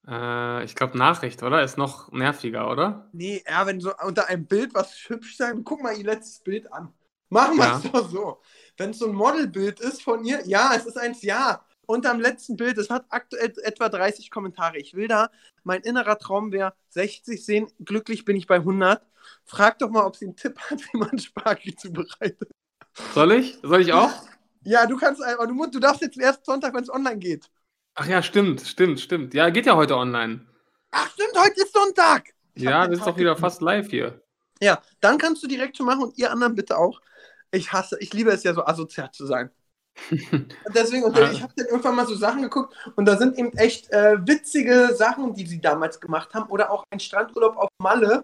Äh, 0.08 0.64
ich 0.64 0.76
glaube 0.76 0.98
Nachricht, 0.98 1.44
oder? 1.44 1.64
Ist 1.64 1.78
noch 1.78 2.12
nerviger, 2.12 2.70
oder? 2.70 3.10
Nee, 3.14 3.44
ja, 3.48 3.66
wenn 3.66 3.80
so 3.80 3.94
unter 4.06 4.28
einem 4.28 4.46
Bild 4.46 4.74
was 4.74 4.94
hübsch 5.08 5.38
sein, 5.38 5.64
guck 5.64 5.82
mal 5.82 5.96
ihr 5.96 6.06
letztes 6.06 6.40
Bild 6.40 6.72
an. 6.74 6.94
Machen 7.30 7.58
wir 7.58 7.76
es 7.76 7.92
doch 7.92 8.10
so. 8.10 8.42
Wenn 8.78 8.90
es 8.90 9.00
so 9.00 9.08
ein 9.08 9.14
Modelbild 9.14 9.80
ist 9.80 10.02
von 10.02 10.26
ihr, 10.26 10.42
ja, 10.48 10.74
es 10.76 10.86
ist 10.86 10.98
eins, 10.98 11.22
ja. 11.22 11.64
Unterm 11.86 12.20
letzten 12.20 12.56
Bild, 12.56 12.78
es 12.78 12.90
hat 12.90 13.06
aktuell 13.10 13.54
etwa 13.64 13.90
30 13.90 14.30
Kommentare. 14.30 14.78
Ich 14.78 14.94
will 14.94 15.08
da, 15.08 15.30
mein 15.64 15.82
innerer 15.82 16.18
Traum 16.18 16.52
wäre 16.52 16.74
60 16.90 17.44
sehen, 17.44 17.68
glücklich 17.84 18.26
bin 18.26 18.36
ich 18.36 18.48
bei 18.48 18.56
100. 18.56 19.02
Frag 19.46 19.80
doch 19.80 19.90
mal, 19.90 20.06
ob 20.06 20.16
sie 20.16 20.26
einen 20.26 20.36
Tipp 20.36 20.60
hat, 20.60 20.82
wie 20.92 20.98
man 20.98 21.18
Spargel 21.18 21.76
zubereitet. 21.76 22.52
Soll 23.14 23.32
ich? 23.34 23.60
Soll 23.62 23.82
ich 23.82 23.94
auch? 23.94 24.12
Ja, 24.64 24.86
du 24.86 24.98
kannst, 24.98 25.24
aber 25.24 25.48
du, 25.48 25.66
du 25.68 25.80
darfst 25.80 26.02
jetzt 26.02 26.18
erst 26.18 26.46
Sonntag, 26.46 26.74
wenn 26.74 26.84
es 26.84 26.90
online 26.92 27.18
geht. 27.18 27.50
Ach 28.02 28.08
ja, 28.08 28.24
stimmt, 28.24 28.62
stimmt, 28.62 29.02
stimmt. 29.02 29.34
Ja, 29.34 29.50
geht 29.50 29.66
ja 29.66 29.76
heute 29.76 29.98
online. 29.98 30.40
Ach 30.92 31.10
stimmt, 31.12 31.34
heute 31.38 31.62
ist 31.62 31.74
Sonntag. 31.74 32.30
Ich 32.54 32.64
ja, 32.64 32.88
das 32.88 33.00
ist 33.00 33.06
doch 33.06 33.18
wieder 33.18 33.36
fast 33.36 33.62
live 33.62 33.90
hier. 33.90 34.22
Ja, 34.62 34.82
dann 35.02 35.18
kannst 35.18 35.44
du 35.44 35.48
direkt 35.48 35.76
schon 35.76 35.86
machen 35.86 36.04
und 36.04 36.18
ihr 36.18 36.32
anderen 36.32 36.56
bitte 36.56 36.78
auch. 36.78 37.02
Ich 37.52 37.74
hasse, 37.74 37.98
ich 38.00 38.14
liebe 38.14 38.32
es 38.32 38.44
ja 38.44 38.54
so 38.54 38.64
asozial 38.66 39.12
zu 39.12 39.26
sein. 39.26 39.50
und 40.32 40.56
deswegen, 40.74 41.04
und 41.04 41.18
ich 41.18 41.44
habe 41.44 41.52
dann 41.58 41.66
irgendwann 41.66 41.98
mal 41.98 42.08
so 42.08 42.16
Sachen 42.16 42.42
geguckt 42.42 42.74
und 42.96 43.04
da 43.04 43.18
sind 43.18 43.38
eben 43.38 43.52
echt 43.58 43.92
äh, 43.92 44.26
witzige 44.26 44.96
Sachen, 44.96 45.34
die 45.34 45.46
sie 45.46 45.60
damals 45.60 46.00
gemacht 46.00 46.34
haben 46.34 46.50
oder 46.50 46.72
auch 46.72 46.86
ein 46.92 47.02
Strandurlaub 47.02 47.58
auf 47.58 47.70
Malle. 47.80 48.20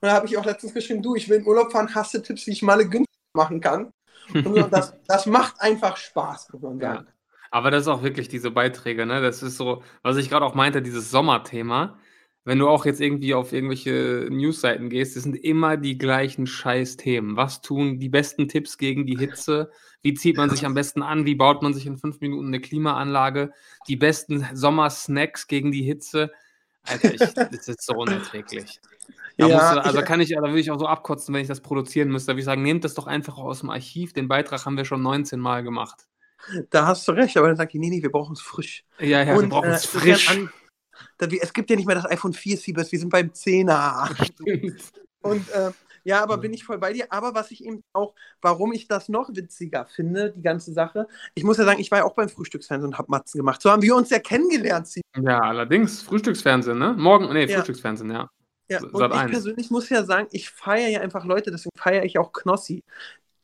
Und 0.00 0.08
da 0.08 0.12
habe 0.12 0.28
ich 0.28 0.38
auch 0.38 0.46
letztens 0.46 0.72
geschrieben, 0.72 1.02
du, 1.02 1.14
ich 1.14 1.28
will 1.28 1.40
in 1.40 1.46
Urlaub 1.46 1.72
fahren, 1.72 1.94
hasse 1.94 2.22
Tipps, 2.22 2.46
wie 2.46 2.52
ich 2.52 2.62
Malle 2.62 2.88
günstig 2.88 3.20
machen 3.34 3.60
kann. 3.60 3.90
Und 4.32 4.54
das, 4.72 4.94
das 5.06 5.26
macht 5.26 5.60
einfach 5.60 5.98
Spaß, 5.98 6.54
muss 6.54 6.62
man 6.62 6.80
sagen. 6.80 7.06
Ja. 7.06 7.12
Aber 7.50 7.70
das 7.70 7.82
ist 7.82 7.88
auch 7.88 8.02
wirklich 8.02 8.28
diese 8.28 8.50
Beiträge, 8.50 9.06
ne? 9.06 9.20
Das 9.20 9.42
ist 9.42 9.56
so, 9.56 9.82
was 10.02 10.16
ich 10.16 10.30
gerade 10.30 10.46
auch 10.46 10.54
meinte, 10.54 10.82
dieses 10.82 11.10
Sommerthema. 11.10 11.98
Wenn 12.44 12.58
du 12.58 12.68
auch 12.68 12.86
jetzt 12.86 13.00
irgendwie 13.00 13.34
auf 13.34 13.52
irgendwelche 13.52 14.26
Newsseiten 14.30 14.88
gehst, 14.88 15.14
das 15.14 15.24
sind 15.24 15.36
immer 15.36 15.76
die 15.76 15.98
gleichen 15.98 16.46
Scheiß-Themen. 16.46 17.36
Was 17.36 17.60
tun 17.60 17.98
die 17.98 18.08
besten 18.08 18.48
Tipps 18.48 18.78
gegen 18.78 19.04
die 19.04 19.16
Hitze? 19.18 19.70
Wie 20.02 20.14
zieht 20.14 20.38
man 20.38 20.48
sich 20.48 20.64
am 20.64 20.72
besten 20.74 21.02
an? 21.02 21.26
Wie 21.26 21.34
baut 21.34 21.62
man 21.62 21.74
sich 21.74 21.86
in 21.86 21.98
fünf 21.98 22.20
Minuten 22.20 22.46
eine 22.48 22.60
Klimaanlage? 22.60 23.52
Die 23.88 23.96
besten 23.96 24.46
Sommersnacks 24.54 25.48
gegen 25.48 25.70
die 25.70 25.82
Hitze? 25.82 26.30
Alter, 26.84 27.12
ich, 27.12 27.20
das 27.20 27.68
ist 27.68 27.84
so 27.84 27.94
unerträglich. 27.94 28.80
Da 29.36 29.46
ja, 29.48 29.74
du, 29.74 29.84
also 29.84 30.02
kann 30.02 30.20
ich, 30.20 30.30
da 30.30 30.40
würde 30.42 30.60
ich 30.60 30.70
auch 30.70 30.78
so 30.78 30.86
abkotzen, 30.86 31.34
wenn 31.34 31.42
ich 31.42 31.48
das 31.48 31.60
produzieren 31.60 32.08
müsste. 32.10 32.28
Da 32.28 32.32
würde 32.34 32.40
ich 32.40 32.46
sagen, 32.46 32.62
nehmt 32.62 32.84
das 32.84 32.94
doch 32.94 33.06
einfach 33.06 33.36
aus 33.38 33.60
dem 33.60 33.70
Archiv. 33.70 34.12
Den 34.12 34.28
Beitrag 34.28 34.64
haben 34.64 34.76
wir 34.76 34.84
schon 34.84 35.02
19 35.02 35.38
Mal 35.40 35.62
gemacht. 35.62 36.06
Da 36.70 36.86
hast 36.86 37.06
du 37.06 37.12
recht, 37.12 37.36
aber 37.36 37.48
dann 37.48 37.56
sagt 37.56 37.72
die, 37.72 37.78
nee, 37.78 37.90
nee, 37.90 38.02
wir 38.02 38.10
brauchen 38.10 38.32
es 38.32 38.40
frisch. 38.40 38.84
Ja, 38.98 39.22
ja, 39.22 39.34
und, 39.34 39.42
wir 39.42 39.48
brauchen 39.48 39.70
es 39.70 39.84
äh, 39.84 39.98
frisch. 39.98 40.30
An, 40.30 40.50
es 41.18 41.52
gibt 41.52 41.70
ja 41.70 41.76
nicht 41.76 41.86
mehr 41.86 41.96
das 41.96 42.06
iPhone 42.06 42.32
4 42.32 42.56
Siebers, 42.56 42.92
wir 42.92 42.98
sind 42.98 43.10
beim 43.10 43.28
10er. 43.28 44.10
und 45.22 45.48
äh, 45.50 45.70
ja, 46.04 46.22
aber 46.22 46.38
bin 46.38 46.52
ich 46.52 46.64
voll 46.64 46.78
bei 46.78 46.92
dir. 46.92 47.06
Aber 47.10 47.34
was 47.34 47.50
ich 47.50 47.64
eben 47.64 47.82
auch, 47.92 48.14
warum 48.40 48.72
ich 48.72 48.88
das 48.88 49.08
noch 49.08 49.28
witziger 49.34 49.86
finde, 49.86 50.32
die 50.32 50.42
ganze 50.42 50.72
Sache, 50.72 51.06
ich 51.34 51.44
muss 51.44 51.58
ja 51.58 51.64
sagen, 51.64 51.80
ich 51.80 51.90
war 51.90 51.98
ja 51.98 52.04
auch 52.04 52.14
beim 52.14 52.28
Frühstücksfernsehen 52.28 52.92
und 52.92 52.98
habe 52.98 53.10
Matzen 53.10 53.38
gemacht. 53.38 53.60
So 53.60 53.70
haben 53.70 53.82
wir 53.82 53.94
uns 53.94 54.10
ja 54.10 54.18
kennengelernt. 54.18 54.88
Ja, 55.20 55.40
allerdings. 55.40 56.02
Frühstücksfernsehen, 56.02 56.78
ne? 56.78 56.94
Morgen, 56.96 57.32
nee, 57.32 57.44
ja. 57.44 57.56
Frühstücksfernsehen, 57.56 58.10
ja. 58.10 58.30
Ja, 58.70 58.80
und 58.80 59.12
ich 59.12 59.32
persönlich 59.32 59.70
muss 59.70 59.88
ja 59.88 60.04
sagen, 60.04 60.28
ich 60.30 60.48
feiere 60.48 60.88
ja 60.88 61.00
einfach 61.00 61.24
Leute, 61.24 61.50
deswegen 61.50 61.76
feiere 61.76 62.04
ich 62.04 62.18
auch 62.18 62.32
Knossi 62.32 62.84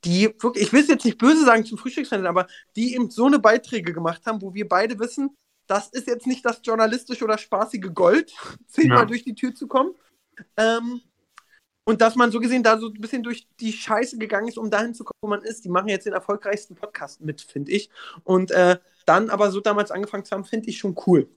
die 0.04 0.34
wirklich, 0.40 0.66
ich 0.66 0.72
will 0.72 0.82
es 0.82 0.88
jetzt 0.88 1.04
nicht 1.04 1.18
böse 1.18 1.44
sagen 1.44 1.64
zum 1.64 1.78
Frühstücksfernsehen, 1.78 2.28
aber 2.28 2.46
die 2.76 2.94
eben 2.94 3.10
so 3.10 3.26
eine 3.26 3.38
Beiträge 3.38 3.92
gemacht 3.92 4.22
haben, 4.26 4.42
wo 4.42 4.54
wir 4.54 4.68
beide 4.68 4.98
wissen, 4.98 5.36
das 5.66 5.88
ist 5.88 6.06
jetzt 6.06 6.26
nicht 6.26 6.44
das 6.44 6.60
journalistische 6.62 7.24
oder 7.24 7.38
spaßige 7.38 7.92
Gold, 7.94 8.32
zehnmal 8.68 9.00
ja. 9.00 9.04
durch 9.04 9.24
die 9.24 9.34
Tür 9.34 9.54
zu 9.54 9.66
kommen. 9.66 9.94
Ähm, 10.56 11.00
und 11.88 12.00
dass 12.00 12.16
man 12.16 12.32
so 12.32 12.40
gesehen 12.40 12.64
da 12.64 12.78
so 12.78 12.88
ein 12.88 13.00
bisschen 13.00 13.22
durch 13.22 13.46
die 13.60 13.72
Scheiße 13.72 14.18
gegangen 14.18 14.48
ist, 14.48 14.58
um 14.58 14.70
dahin 14.70 14.92
zu 14.92 15.04
kommen, 15.04 15.18
wo 15.20 15.28
man 15.28 15.42
ist. 15.42 15.64
Die 15.64 15.68
machen 15.68 15.88
jetzt 15.88 16.04
den 16.04 16.14
erfolgreichsten 16.14 16.74
Podcast 16.74 17.20
mit, 17.20 17.40
finde 17.40 17.70
ich. 17.70 17.90
Und 18.24 18.50
äh, 18.50 18.78
dann 19.06 19.30
aber 19.30 19.52
so 19.52 19.60
damals 19.60 19.92
angefangen 19.92 20.24
zu 20.24 20.34
haben, 20.34 20.44
finde 20.44 20.68
ich 20.68 20.78
schon 20.78 20.96
cool. 21.06 21.28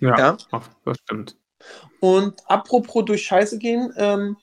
Ja, 0.00 0.18
ja, 0.18 0.36
das 0.84 0.96
stimmt. 0.98 1.36
Und 2.00 2.40
apropos 2.48 3.04
durch 3.04 3.26
Scheiße 3.26 3.58
gehen, 3.58 3.92
ähm, 3.96 4.38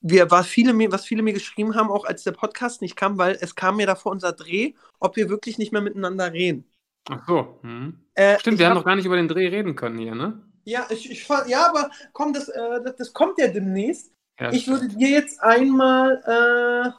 wir, 0.00 0.30
was, 0.30 0.46
viele 0.46 0.72
mir, 0.72 0.92
was 0.92 1.04
viele 1.04 1.22
mir 1.22 1.32
geschrieben 1.32 1.74
haben, 1.74 1.90
auch 1.90 2.04
als 2.04 2.24
der 2.24 2.32
Podcast 2.32 2.82
nicht 2.82 2.96
kam, 2.96 3.18
weil 3.18 3.36
es 3.40 3.54
kam 3.54 3.76
mir 3.76 3.86
davor 3.86 4.12
unser 4.12 4.32
Dreh, 4.32 4.74
ob 4.98 5.16
wir 5.16 5.28
wirklich 5.28 5.58
nicht 5.58 5.72
mehr 5.72 5.82
miteinander 5.82 6.32
reden. 6.32 6.64
Ach 7.08 7.26
so. 7.26 7.58
Hm. 7.62 8.00
Äh, 8.14 8.38
Stimmt, 8.38 8.58
wir 8.58 8.66
hab, 8.66 8.70
haben 8.70 8.78
noch 8.78 8.84
gar 8.84 8.96
nicht 8.96 9.06
über 9.06 9.16
den 9.16 9.28
Dreh 9.28 9.48
reden 9.48 9.76
können 9.76 9.98
hier, 9.98 10.14
ne? 10.14 10.42
Ja, 10.64 10.86
ich, 10.90 11.10
ich, 11.10 11.26
ja 11.46 11.68
aber 11.68 11.90
komm, 12.12 12.32
das, 12.32 12.48
äh, 12.48 12.82
das, 12.84 12.96
das, 12.96 13.12
kommt 13.12 13.38
ja 13.38 13.48
demnächst. 13.48 14.12
Ja, 14.38 14.52
ich 14.52 14.68
würde 14.68 14.88
dir 14.88 15.08
jetzt 15.08 15.40
einmal. 15.40 16.94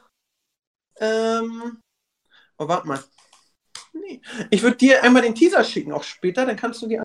Äh, 1.00 1.06
ähm, 1.06 1.80
oh, 2.58 2.68
warte 2.68 2.88
mal. 2.88 3.00
Nee. 3.94 4.22
Ich 4.50 4.62
würde 4.64 4.78
dir 4.78 5.04
einmal 5.04 5.22
den 5.22 5.36
Teaser 5.36 5.64
schicken, 5.64 5.92
auch 5.92 6.04
später, 6.04 6.46
dann 6.46 6.56
kannst 6.56 6.82
du 6.82 6.88
dir. 6.88 7.04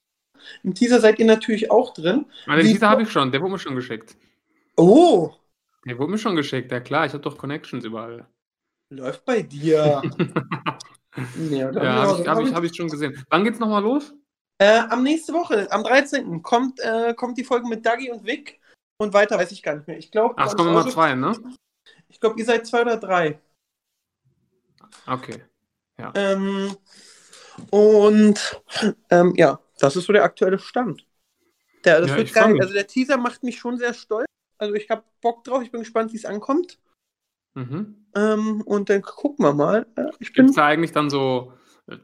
Im 0.62 0.74
Teaser 0.74 1.00
seid 1.00 1.18
ihr 1.18 1.26
natürlich 1.26 1.70
auch 1.70 1.92
drin. 1.92 2.26
Aber 2.46 2.56
den 2.56 2.66
Teaser 2.66 2.88
habe 2.88 3.02
ich 3.02 3.10
schon, 3.10 3.32
der 3.32 3.40
wurde 3.40 3.52
mir 3.52 3.58
schon 3.58 3.74
geschickt. 3.74 4.16
Oh! 4.76 5.34
Der 5.86 5.98
wurde 5.98 6.10
mir 6.10 6.18
schon 6.18 6.34
geschickt, 6.34 6.72
ja 6.72 6.80
klar, 6.80 7.06
ich 7.06 7.12
habe 7.12 7.22
doch 7.22 7.38
Connections 7.38 7.84
überall. 7.84 8.26
Läuft 8.90 9.24
bei 9.24 9.42
dir. 9.42 10.02
ja, 11.50 11.70
ja 11.70 11.92
habe 11.94 12.20
ich, 12.20 12.28
hab 12.28 12.40
ich, 12.40 12.54
hab 12.54 12.64
ich 12.64 12.74
schon 12.74 12.88
gesehen. 12.88 13.24
Wann 13.30 13.44
geht's 13.44 13.60
nochmal 13.60 13.82
los? 13.82 14.12
Äh, 14.58 14.80
am 14.88 15.04
nächste 15.04 15.32
Woche, 15.32 15.70
am 15.70 15.84
13. 15.84 16.42
kommt, 16.42 16.80
äh, 16.80 17.14
kommt 17.14 17.38
die 17.38 17.44
Folge 17.44 17.68
mit 17.68 17.86
Dagi 17.86 18.10
und 18.10 18.26
Vic 18.26 18.58
und 18.98 19.14
weiter 19.14 19.38
weiß 19.38 19.52
ich 19.52 19.62
gar 19.62 19.76
nicht 19.76 19.86
mehr. 19.86 19.98
Ich 19.98 20.10
glaube. 20.10 20.34
Ach, 20.38 20.48
es 20.48 20.56
kommen 20.56 20.70
immer 20.70 20.88
zwei, 20.88 21.14
ne? 21.14 21.36
Ich 22.08 22.18
glaube, 22.18 22.38
ihr 22.38 22.44
seid 22.44 22.66
zwei 22.66 22.82
oder 22.82 22.96
drei. 22.96 23.38
Okay. 25.06 25.44
Ja. 25.98 26.12
Ähm, 26.14 26.76
und 27.70 28.62
ähm, 29.10 29.34
ja, 29.36 29.60
das 29.78 29.94
ist 29.94 30.06
so 30.06 30.12
der 30.12 30.24
aktuelle 30.24 30.58
Stand. 30.58 31.06
Der, 31.84 32.00
das 32.00 32.10
ja, 32.10 32.16
wird 32.16 32.32
geil. 32.32 32.60
Also 32.60 32.72
der 32.72 32.86
Teaser 32.86 33.18
macht 33.18 33.42
mich 33.42 33.58
schon 33.58 33.78
sehr 33.78 33.94
stolz. 33.94 34.26
Also 34.58 34.74
ich 34.74 34.90
habe 34.90 35.04
Bock 35.20 35.44
drauf, 35.44 35.62
ich 35.62 35.70
bin 35.70 35.80
gespannt, 35.80 36.12
wie 36.12 36.16
es 36.16 36.24
ankommt. 36.24 36.78
Mhm. 37.54 38.06
Ähm, 38.14 38.62
und 38.62 38.90
dann 38.90 39.02
gucken 39.02 39.44
wir 39.44 39.54
mal. 39.54 39.86
Äh, 39.96 40.10
Gibt 40.18 40.50
es 40.50 40.56
da 40.56 40.66
eigentlich 40.66 40.92
dann 40.92 41.08
so, 41.08 41.52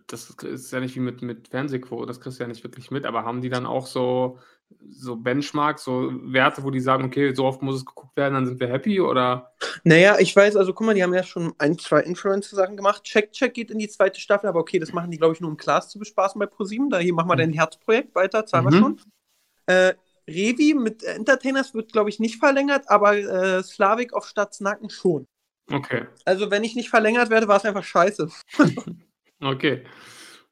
das 0.06 0.30
ist 0.30 0.72
ja 0.72 0.80
nicht 0.80 0.94
wie 0.94 1.00
mit, 1.00 1.22
mit 1.22 1.48
Fernsehquote, 1.48 2.06
das 2.06 2.20
kriegst 2.20 2.38
du 2.38 2.44
ja 2.44 2.48
nicht 2.48 2.64
wirklich 2.64 2.90
mit, 2.90 3.04
aber 3.04 3.24
haben 3.24 3.42
die 3.42 3.50
dann 3.50 3.66
auch 3.66 3.86
so, 3.86 4.38
so 4.88 5.16
Benchmarks, 5.16 5.84
so 5.84 6.10
Werte, 6.32 6.62
wo 6.62 6.70
die 6.70 6.80
sagen, 6.80 7.04
okay, 7.04 7.34
so 7.34 7.44
oft 7.44 7.62
muss 7.62 7.76
es 7.76 7.84
geguckt 7.84 8.16
werden, 8.16 8.34
dann 8.34 8.46
sind 8.46 8.60
wir 8.60 8.68
happy 8.68 9.00
oder? 9.00 9.52
Naja, 9.84 10.16
ich 10.18 10.34
weiß, 10.34 10.56
also 10.56 10.72
guck 10.72 10.86
mal, 10.86 10.94
die 10.94 11.02
haben 11.02 11.12
ja 11.12 11.22
schon 11.22 11.52
ein, 11.58 11.78
zwei 11.78 12.00
Influencer-Sachen 12.00 12.76
gemacht. 12.76 13.02
Check, 13.04 13.32
Check 13.32 13.54
geht 13.54 13.70
in 13.70 13.78
die 13.78 13.88
zweite 13.88 14.20
Staffel, 14.20 14.48
aber 14.48 14.60
okay, 14.60 14.78
das 14.78 14.92
machen 14.92 15.10
die, 15.10 15.18
glaube 15.18 15.34
ich, 15.34 15.40
nur 15.40 15.50
um 15.50 15.56
Klaas 15.56 15.90
zu 15.90 15.98
bespaßen 15.98 16.38
bei 16.38 16.46
ProSieben. 16.46 16.88
Da 16.88 16.98
hier 16.98 17.12
machen 17.12 17.28
wir 17.28 17.34
mhm. 17.34 17.40
dein 17.40 17.52
Herzprojekt 17.52 18.14
weiter, 18.14 18.46
zahlen 18.46 18.64
mhm. 18.66 18.70
wir 18.70 18.78
schon. 18.78 19.00
Äh, 19.66 19.94
Revi 20.28 20.74
mit 20.74 21.02
Entertainers 21.02 21.74
wird, 21.74 21.92
glaube 21.92 22.10
ich, 22.10 22.20
nicht 22.20 22.38
verlängert, 22.38 22.84
aber 22.88 23.16
äh, 23.16 23.62
Slavik 23.62 24.12
auf 24.12 24.26
Stadtsnacken 24.26 24.90
schon. 24.90 25.26
Okay. 25.70 26.06
Also, 26.24 26.50
wenn 26.50 26.64
ich 26.64 26.74
nicht 26.74 26.90
verlängert 26.90 27.30
werde, 27.30 27.48
war 27.48 27.56
es 27.56 27.64
einfach 27.64 27.84
scheiße. 27.84 28.28
okay. 29.40 29.84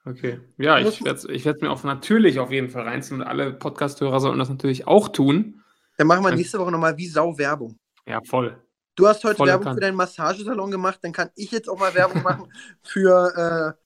Okay. 0.04 0.40
Ja, 0.56 0.78
ich 0.78 1.04
werde 1.04 1.18
es 1.18 1.24
ich 1.26 1.44
mir 1.44 1.70
auch 1.70 1.84
natürlich 1.84 2.38
auf 2.38 2.50
jeden 2.50 2.70
Fall 2.70 2.84
reinziehen 2.84 3.20
und 3.20 3.26
alle 3.26 3.52
Podcast-Hörer 3.52 4.20
sollten 4.20 4.38
das 4.38 4.48
natürlich 4.48 4.86
auch 4.86 5.08
tun. 5.08 5.62
Dann 5.98 6.06
machen 6.06 6.24
wir 6.24 6.34
nächste 6.34 6.58
Woche 6.58 6.72
nochmal 6.72 6.96
wie 6.96 7.06
Sau 7.06 7.36
Werbung. 7.36 7.78
Ja, 8.06 8.20
voll. 8.24 8.58
Du 8.96 9.06
hast 9.06 9.22
heute 9.24 9.36
Volle 9.36 9.50
Werbung 9.50 9.64
kann. 9.64 9.74
für 9.74 9.80
deinen 9.80 9.96
Massagesalon 9.96 10.70
gemacht, 10.70 11.00
dann 11.02 11.12
kann 11.12 11.30
ich 11.36 11.50
jetzt 11.50 11.68
auch 11.68 11.78
mal 11.78 11.94
Werbung 11.94 12.22
machen 12.22 12.52
für 12.82 13.76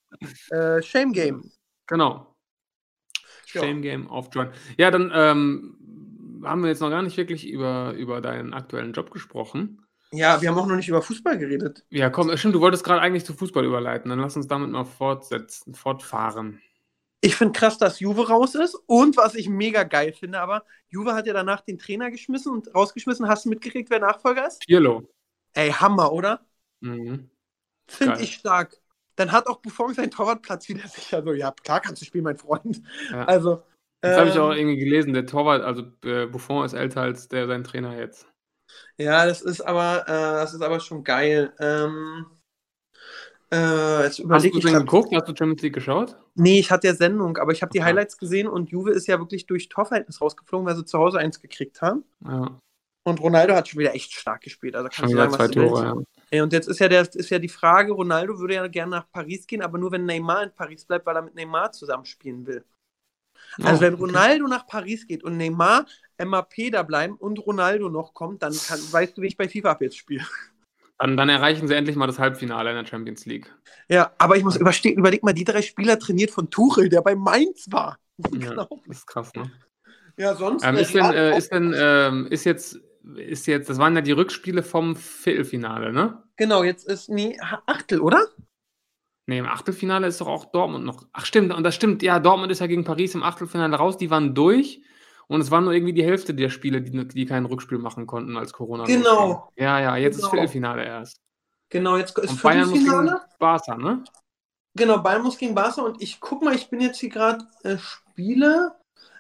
äh, 0.50 0.54
äh, 0.54 0.82
Shame 0.82 1.12
Game. 1.12 1.50
Genau. 1.86 2.33
Shame 3.60 3.82
Game 3.82 4.08
auf 4.08 4.28
Join. 4.32 4.48
Ja, 4.78 4.90
dann 4.90 5.10
ähm, 5.14 5.76
haben 6.44 6.62
wir 6.62 6.68
jetzt 6.68 6.80
noch 6.80 6.90
gar 6.90 7.02
nicht 7.02 7.16
wirklich 7.16 7.48
über, 7.48 7.92
über 7.92 8.20
deinen 8.20 8.52
aktuellen 8.54 8.92
Job 8.92 9.10
gesprochen. 9.10 9.80
Ja, 10.12 10.40
wir 10.40 10.48
haben 10.48 10.58
auch 10.58 10.66
noch 10.66 10.76
nicht 10.76 10.88
über 10.88 11.02
Fußball 11.02 11.38
geredet. 11.38 11.84
Ja, 11.90 12.08
komm, 12.08 12.36
stimmt, 12.36 12.54
du 12.54 12.60
wolltest 12.60 12.84
gerade 12.84 13.00
eigentlich 13.00 13.24
zu 13.24 13.34
Fußball 13.34 13.64
überleiten. 13.64 14.10
Dann 14.10 14.20
lass 14.20 14.36
uns 14.36 14.46
damit 14.46 14.70
mal 14.70 14.84
fortsetzen, 14.84 15.74
fortfahren. 15.74 16.60
Ich 17.20 17.36
finde 17.36 17.58
krass, 17.58 17.78
dass 17.78 18.00
Juve 18.00 18.28
raus 18.28 18.54
ist. 18.54 18.76
Und 18.86 19.16
was 19.16 19.34
ich 19.34 19.48
mega 19.48 19.82
geil 19.82 20.12
finde, 20.12 20.40
aber 20.40 20.64
Juve 20.88 21.14
hat 21.14 21.26
ja 21.26 21.32
danach 21.32 21.62
den 21.62 21.78
Trainer 21.78 22.10
geschmissen 22.10 22.52
und 22.52 22.72
rausgeschmissen. 22.74 23.26
Hast 23.26 23.46
du 23.46 23.48
mitgekriegt, 23.48 23.90
wer 23.90 23.98
Nachfolger 23.98 24.46
ist? 24.46 24.60
Pirlo. 24.60 25.08
Ey, 25.54 25.70
Hammer, 25.72 26.12
oder? 26.12 26.46
Mhm. 26.80 27.30
Finde 27.86 28.20
ich 28.20 28.34
stark. 28.34 28.78
Dann 29.16 29.32
hat 29.32 29.46
auch 29.46 29.60
Buffon 29.60 29.94
seinen 29.94 30.10
Torwartplatz 30.10 30.68
wieder 30.68 30.86
sicher. 30.88 31.22
So, 31.22 31.32
ja, 31.32 31.52
klar 31.62 31.80
kannst 31.80 32.02
du 32.02 32.06
spielen, 32.06 32.24
mein 32.24 32.36
Freund. 32.36 32.82
Ja. 33.10 33.24
Also. 33.24 33.62
Das 34.00 34.12
ähm, 34.12 34.20
habe 34.20 34.28
ich 34.30 34.38
auch 34.38 34.52
irgendwie 34.52 34.76
gelesen. 34.76 35.14
Der 35.14 35.26
Torwart, 35.26 35.62
also 35.62 35.82
äh, 36.04 36.26
Buffon 36.26 36.64
ist 36.64 36.74
älter 36.74 37.02
als 37.02 37.28
der 37.28 37.46
sein 37.46 37.64
Trainer 37.64 37.96
jetzt. 37.98 38.28
Ja, 38.98 39.26
das 39.26 39.40
ist 39.40 39.60
aber, 39.60 40.02
äh, 40.06 40.42
das 40.42 40.54
ist 40.54 40.62
aber 40.62 40.80
schon 40.80 41.04
geil. 41.04 41.52
Ähm, 41.58 42.26
äh, 43.52 44.04
jetzt 44.04 44.22
Hast 44.28 44.44
du 44.44 44.60
denn 44.60 44.74
geguckt? 44.74 45.14
Hast 45.14 45.28
du 45.28 45.34
Champions 45.36 45.62
League 45.62 45.74
geschaut? 45.74 46.16
Nee, 46.34 46.58
ich 46.58 46.70
hatte 46.70 46.88
ja 46.88 46.94
Sendung, 46.94 47.36
aber 47.38 47.52
ich 47.52 47.62
habe 47.62 47.70
die 47.70 47.78
okay. 47.78 47.86
Highlights 47.86 48.18
gesehen 48.18 48.48
und 48.48 48.70
Juve 48.70 48.90
ist 48.90 49.06
ja 49.06 49.18
wirklich 49.18 49.46
durch 49.46 49.68
Torverhältnis 49.68 50.20
rausgeflogen, 50.20 50.66
weil 50.66 50.76
sie 50.76 50.84
zu 50.84 50.98
Hause 50.98 51.18
eins 51.18 51.40
gekriegt 51.40 51.80
haben. 51.80 52.04
Ja. 52.24 52.58
Und 53.06 53.20
Ronaldo 53.20 53.54
hat 53.54 53.68
schon 53.68 53.80
wieder 53.80 53.94
echt 53.94 54.12
stark 54.14 54.40
gespielt. 54.40 54.74
Also 54.74 54.88
schon 54.90 55.10
wieder 55.10 55.28
zwei 55.28 55.48
Tore, 55.48 55.84
ja. 55.84 55.94
Ey, 56.30 56.40
und 56.40 56.52
jetzt 56.54 56.68
ist 56.68 56.80
ja, 56.80 56.88
der, 56.88 57.02
ist 57.02 57.30
ja 57.30 57.38
die 57.38 57.48
Frage, 57.48 57.92
Ronaldo 57.92 58.38
würde 58.38 58.54
ja 58.54 58.66
gerne 58.66 58.90
nach 58.90 59.10
Paris 59.12 59.46
gehen, 59.46 59.62
aber 59.62 59.76
nur 59.78 59.92
wenn 59.92 60.06
Neymar 60.06 60.44
in 60.44 60.50
Paris 60.52 60.86
bleibt, 60.86 61.04
weil 61.04 61.16
er 61.16 61.22
mit 61.22 61.34
Neymar 61.34 61.70
zusammenspielen 61.72 62.46
will. 62.46 62.64
Also 63.62 63.78
oh, 63.78 63.80
wenn 63.82 63.94
Ronaldo 63.94 64.46
okay. 64.46 64.54
nach 64.54 64.66
Paris 64.66 65.06
geht 65.06 65.22
und 65.22 65.36
Neymar, 65.36 65.86
MAP 66.18 66.72
da 66.72 66.82
bleiben 66.82 67.14
und 67.16 67.38
Ronaldo 67.46 67.88
noch 67.88 68.14
kommt, 68.14 68.42
dann 68.42 68.54
kann, 68.54 68.80
weißt 68.90 69.16
du, 69.16 69.22
wie 69.22 69.26
ich 69.26 69.36
bei 69.36 69.48
FIFA 69.48 69.72
ab 69.72 69.82
jetzt 69.82 69.98
spiele. 69.98 70.24
Dann, 70.98 71.16
dann, 71.16 71.28
erreichen 71.28 71.68
sie 71.68 71.74
endlich 71.74 71.96
mal 71.96 72.06
das 72.06 72.18
Halbfinale 72.18 72.70
in 72.70 72.76
der 72.76 72.86
Champions 72.86 73.26
League. 73.26 73.52
Ja, 73.88 74.12
aber 74.16 74.36
ich 74.36 74.44
muss 74.44 74.56
überstehen, 74.56 74.96
überleg 74.96 75.22
mal, 75.22 75.34
die 75.34 75.44
drei 75.44 75.60
Spieler 75.60 75.98
trainiert 75.98 76.30
von 76.30 76.50
Tuchel, 76.50 76.88
der 76.88 77.02
bei 77.02 77.14
Mainz 77.14 77.66
war. 77.70 77.98
Ja. 78.32 78.54
Das 78.54 78.68
ist 78.88 79.06
krass, 79.06 79.32
ne? 79.34 79.50
Ja, 80.16 80.34
sonst. 80.36 80.64
Ähm, 80.64 80.76
ist, 80.76 80.94
denn, 80.94 81.04
äh, 81.04 81.36
ist 81.36 81.52
denn, 81.52 81.74
ähm, 81.76 82.26
ist 82.30 82.44
jetzt 82.44 82.80
ist 83.16 83.46
jetzt, 83.46 83.68
das 83.68 83.78
waren 83.78 83.94
ja 83.94 84.00
die 84.00 84.12
Rückspiele 84.12 84.62
vom 84.62 84.96
Viertelfinale, 84.96 85.92
ne? 85.92 86.22
Genau, 86.36 86.62
jetzt 86.62 86.86
ist, 86.88 87.08
nee, 87.08 87.38
Achtel, 87.66 88.00
oder? 88.00 88.26
Nee, 89.26 89.38
im 89.38 89.46
Achtelfinale 89.46 90.06
ist 90.06 90.20
doch 90.20 90.26
auch 90.26 90.46
Dortmund 90.46 90.84
noch. 90.84 91.06
Ach, 91.12 91.24
stimmt, 91.24 91.52
und 91.54 91.64
das 91.64 91.74
stimmt, 91.74 92.02
ja, 92.02 92.18
Dortmund 92.18 92.52
ist 92.52 92.60
ja 92.60 92.66
gegen 92.66 92.84
Paris 92.84 93.14
im 93.14 93.22
Achtelfinale 93.22 93.76
raus, 93.76 93.96
die 93.96 94.10
waren 94.10 94.34
durch 94.34 94.82
und 95.28 95.40
es 95.40 95.50
waren 95.50 95.64
nur 95.64 95.72
irgendwie 95.72 95.94
die 95.94 96.04
Hälfte 96.04 96.34
der 96.34 96.50
Spiele, 96.50 96.82
die, 96.82 97.08
die 97.08 97.26
kein 97.26 97.46
Rückspiel 97.46 97.78
machen 97.78 98.06
konnten 98.06 98.36
als 98.36 98.52
Corona. 98.52 98.84
Genau. 98.84 99.50
Ja, 99.56 99.80
ja, 99.80 99.96
jetzt 99.96 100.16
genau. 100.16 100.26
ist 100.26 100.30
Viertelfinale 100.30 100.84
erst. 100.84 101.20
Genau, 101.70 101.96
jetzt 101.96 102.18
ist 102.18 102.30
und 102.30 102.42
Bayern 102.42 102.68
muss 102.68 102.78
gegen 102.78 103.10
Barca, 103.38 103.76
ne? 103.76 104.04
Genau, 104.76 104.98
Bayern 104.98 105.22
muss 105.22 105.38
gegen 105.38 105.54
Barca 105.54 105.82
und 105.82 106.02
ich 106.02 106.20
guck 106.20 106.42
mal, 106.42 106.54
ich 106.54 106.68
bin 106.68 106.80
jetzt 106.80 107.00
hier 107.00 107.10
gerade 107.10 107.46
äh, 107.62 107.78
Spiele. 107.78 108.72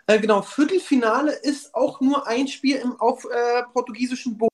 Äh, 0.06 0.18
genau, 0.20 0.42
Viertelfinale 0.42 1.32
ist 1.32 1.74
auch 1.74 2.00
nur 2.00 2.26
ein 2.26 2.48
Spiel 2.48 2.76
im, 2.76 3.00
auf 3.00 3.24
äh, 3.24 3.62
portugiesischen 3.72 4.36
Boden. 4.36 4.50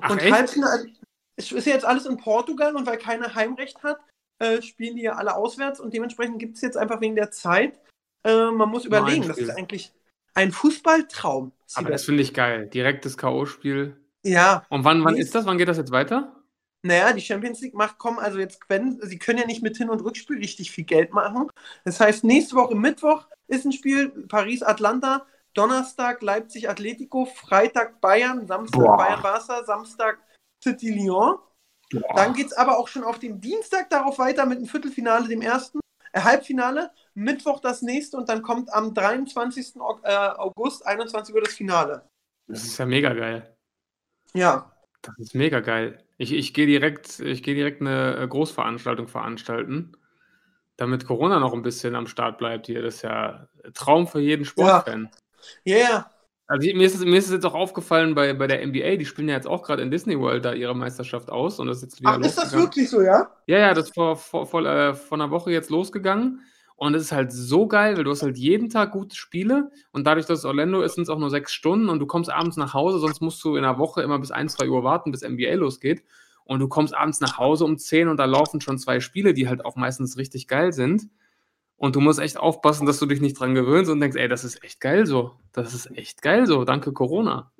Ach, 0.00 0.10
und? 0.10 0.20
Halbfinale 0.30 0.90
ist, 1.36 1.52
ist 1.52 1.66
ja 1.66 1.74
jetzt 1.74 1.84
alles 1.84 2.06
in 2.06 2.16
Portugal 2.16 2.74
und 2.76 2.86
weil 2.86 2.98
keiner 2.98 3.34
Heimrecht 3.34 3.82
hat, 3.82 3.98
äh, 4.38 4.60
spielen 4.62 4.96
die 4.96 5.02
ja 5.02 5.14
alle 5.14 5.36
auswärts 5.36 5.80
und 5.80 5.94
dementsprechend 5.94 6.38
gibt 6.38 6.56
es 6.56 6.62
jetzt 6.62 6.76
einfach 6.76 7.00
wegen 7.00 7.14
der 7.14 7.30
Zeit. 7.30 7.78
Äh, 8.24 8.50
man 8.50 8.68
muss 8.68 8.84
überlegen, 8.84 9.28
das 9.28 9.38
ist 9.38 9.50
eigentlich 9.50 9.92
ein 10.34 10.52
Fußballtraum. 10.52 11.52
Aber 11.74 11.90
das 11.90 12.04
finde 12.04 12.22
ich 12.22 12.34
geil. 12.34 12.66
Direktes 12.66 13.16
K.O.-Spiel. 13.16 13.96
Ja. 14.22 14.64
Und 14.68 14.84
wann, 14.84 15.04
wann 15.04 15.16
ist 15.16 15.34
das? 15.34 15.46
Wann 15.46 15.58
geht 15.58 15.68
das 15.68 15.78
jetzt 15.78 15.92
weiter? 15.92 16.39
Naja, 16.82 17.12
die 17.12 17.20
Champions 17.20 17.60
League 17.60 17.74
macht 17.74 17.98
kommen, 17.98 18.18
also 18.18 18.38
jetzt 18.38 18.66
können, 18.66 18.98
sie 19.02 19.18
können 19.18 19.38
ja 19.38 19.46
nicht 19.46 19.62
mit 19.62 19.76
Hin- 19.76 19.90
und 19.90 20.00
Rückspiel 20.00 20.38
richtig 20.38 20.70
viel 20.70 20.84
Geld 20.84 21.12
machen. 21.12 21.48
Das 21.84 22.00
heißt, 22.00 22.24
nächste 22.24 22.56
Woche 22.56 22.74
Mittwoch 22.74 23.26
ist 23.48 23.66
ein 23.66 23.72
Spiel, 23.72 24.08
Paris-Atlanta, 24.28 25.26
Donnerstag 25.54 26.22
Leipzig-Atletico, 26.22 27.26
Freitag 27.26 28.00
Bayern, 28.00 28.46
Samstag 28.46 28.96
Bayern-Barca, 28.96 29.64
Samstag 29.64 30.18
City-Lyon. 30.62 31.38
Dann 32.14 32.34
geht 32.34 32.46
es 32.46 32.52
aber 32.52 32.78
auch 32.78 32.88
schon 32.88 33.04
auf 33.04 33.18
den 33.18 33.40
Dienstag 33.40 33.90
darauf 33.90 34.18
weiter 34.18 34.46
mit 34.46 34.60
dem 34.60 34.66
Viertelfinale, 34.66 35.28
dem 35.28 35.42
ersten, 35.42 35.80
äh, 36.12 36.20
Halbfinale, 36.20 36.92
Mittwoch 37.14 37.60
das 37.60 37.82
nächste 37.82 38.16
und 38.16 38.28
dann 38.28 38.42
kommt 38.42 38.72
am 38.72 38.94
23. 38.94 39.76
Äh, 40.04 40.14
August, 40.36 40.86
21 40.86 41.34
Uhr 41.34 41.42
das 41.42 41.54
Finale. 41.54 42.08
Das 42.46 42.62
ist 42.62 42.78
ja 42.78 42.86
mega 42.86 43.12
geil. 43.12 43.56
Ja. 44.32 44.72
Das 45.02 45.14
ist 45.18 45.34
mega 45.34 45.60
geil. 45.60 46.04
Ich, 46.20 46.34
ich 46.34 46.52
gehe 46.52 46.66
direkt, 46.66 47.16
geh 47.16 47.54
direkt 47.54 47.80
eine 47.80 48.18
äh, 48.18 48.28
Großveranstaltung 48.28 49.08
veranstalten, 49.08 49.92
damit 50.76 51.06
Corona 51.06 51.40
noch 51.40 51.54
ein 51.54 51.62
bisschen 51.62 51.94
am 51.94 52.06
Start 52.06 52.36
bleibt 52.36 52.66
hier. 52.66 52.82
Das 52.82 52.96
ist 52.96 53.02
ja 53.02 53.48
ein 53.64 53.72
Traum 53.72 54.06
für 54.06 54.20
jeden 54.20 54.44
Sportfan. 54.44 55.08
Ja. 55.64 55.76
Yeah. 55.76 56.10
Also 56.46 56.68
mir 56.76 56.84
ist, 56.84 56.96
es, 56.96 57.04
mir 57.06 57.16
ist 57.16 57.28
es 57.28 57.32
jetzt 57.32 57.46
auch 57.46 57.54
aufgefallen 57.54 58.14
bei, 58.14 58.34
bei 58.34 58.46
der 58.46 58.66
NBA, 58.66 58.96
die 58.96 59.06
spielen 59.06 59.30
ja 59.30 59.36
jetzt 59.36 59.46
auch 59.46 59.62
gerade 59.62 59.82
in 59.82 59.90
Disney 59.90 60.18
World 60.18 60.44
da 60.44 60.52
ihre 60.52 60.76
Meisterschaft 60.76 61.30
aus 61.30 61.58
und 61.58 61.68
das 61.68 61.78
ist 61.78 61.84
jetzt 61.84 62.00
wieder 62.02 62.10
Ach, 62.10 62.18
ist 62.18 62.36
das 62.36 62.52
wirklich 62.52 62.90
so, 62.90 63.00
ja? 63.00 63.30
Ja, 63.46 63.58
ja, 63.58 63.72
das 63.72 63.86
ist 63.86 63.94
vor, 63.94 64.16
vor, 64.16 64.46
vor, 64.46 64.66
äh, 64.66 64.92
vor 64.92 65.16
einer 65.16 65.30
Woche 65.30 65.52
jetzt 65.52 65.70
losgegangen 65.70 66.42
und 66.80 66.94
es 66.94 67.02
ist 67.02 67.12
halt 67.12 67.30
so 67.30 67.66
geil, 67.66 67.98
weil 67.98 68.04
du 68.04 68.10
hast 68.10 68.22
halt 68.22 68.38
jeden 68.38 68.70
Tag 68.70 68.92
gute 68.92 69.14
Spiele 69.14 69.70
und 69.92 70.06
dadurch, 70.06 70.24
dass 70.24 70.38
es 70.38 70.44
Orlando 70.46 70.80
ist, 70.80 70.94
sind 70.94 71.02
es 71.02 71.10
auch 71.10 71.18
nur 71.18 71.28
sechs 71.28 71.52
Stunden 71.52 71.90
und 71.90 71.98
du 71.98 72.06
kommst 72.06 72.30
abends 72.30 72.56
nach 72.56 72.72
Hause, 72.72 72.98
sonst 72.98 73.20
musst 73.20 73.44
du 73.44 73.56
in 73.56 73.64
der 73.64 73.78
Woche 73.78 74.00
immer 74.00 74.18
bis 74.18 74.30
1, 74.30 74.54
2 74.54 74.70
Uhr 74.70 74.82
warten, 74.82 75.12
bis 75.12 75.20
NBA 75.20 75.56
losgeht. 75.56 76.02
Und 76.44 76.60
du 76.60 76.68
kommst 76.68 76.94
abends 76.94 77.20
nach 77.20 77.36
Hause 77.36 77.66
um 77.66 77.76
10 77.76 78.08
und 78.08 78.16
da 78.16 78.24
laufen 78.24 78.62
schon 78.62 78.78
zwei 78.78 79.00
Spiele, 79.00 79.34
die 79.34 79.46
halt 79.46 79.62
auch 79.62 79.76
meistens 79.76 80.16
richtig 80.16 80.48
geil 80.48 80.72
sind. 80.72 81.06
Und 81.76 81.96
du 81.96 82.00
musst 82.00 82.18
echt 82.18 82.38
aufpassen, 82.38 82.86
dass 82.86 82.98
du 82.98 83.04
dich 83.04 83.20
nicht 83.20 83.38
dran 83.38 83.54
gewöhnst 83.54 83.90
und 83.90 84.00
denkst, 84.00 84.16
ey, 84.16 84.28
das 84.28 84.44
ist 84.44 84.64
echt 84.64 84.80
geil 84.80 85.04
so. 85.04 85.32
Das 85.52 85.74
ist 85.74 85.94
echt 85.94 86.22
geil 86.22 86.46
so. 86.46 86.64
Danke 86.64 86.94
Corona. 86.94 87.52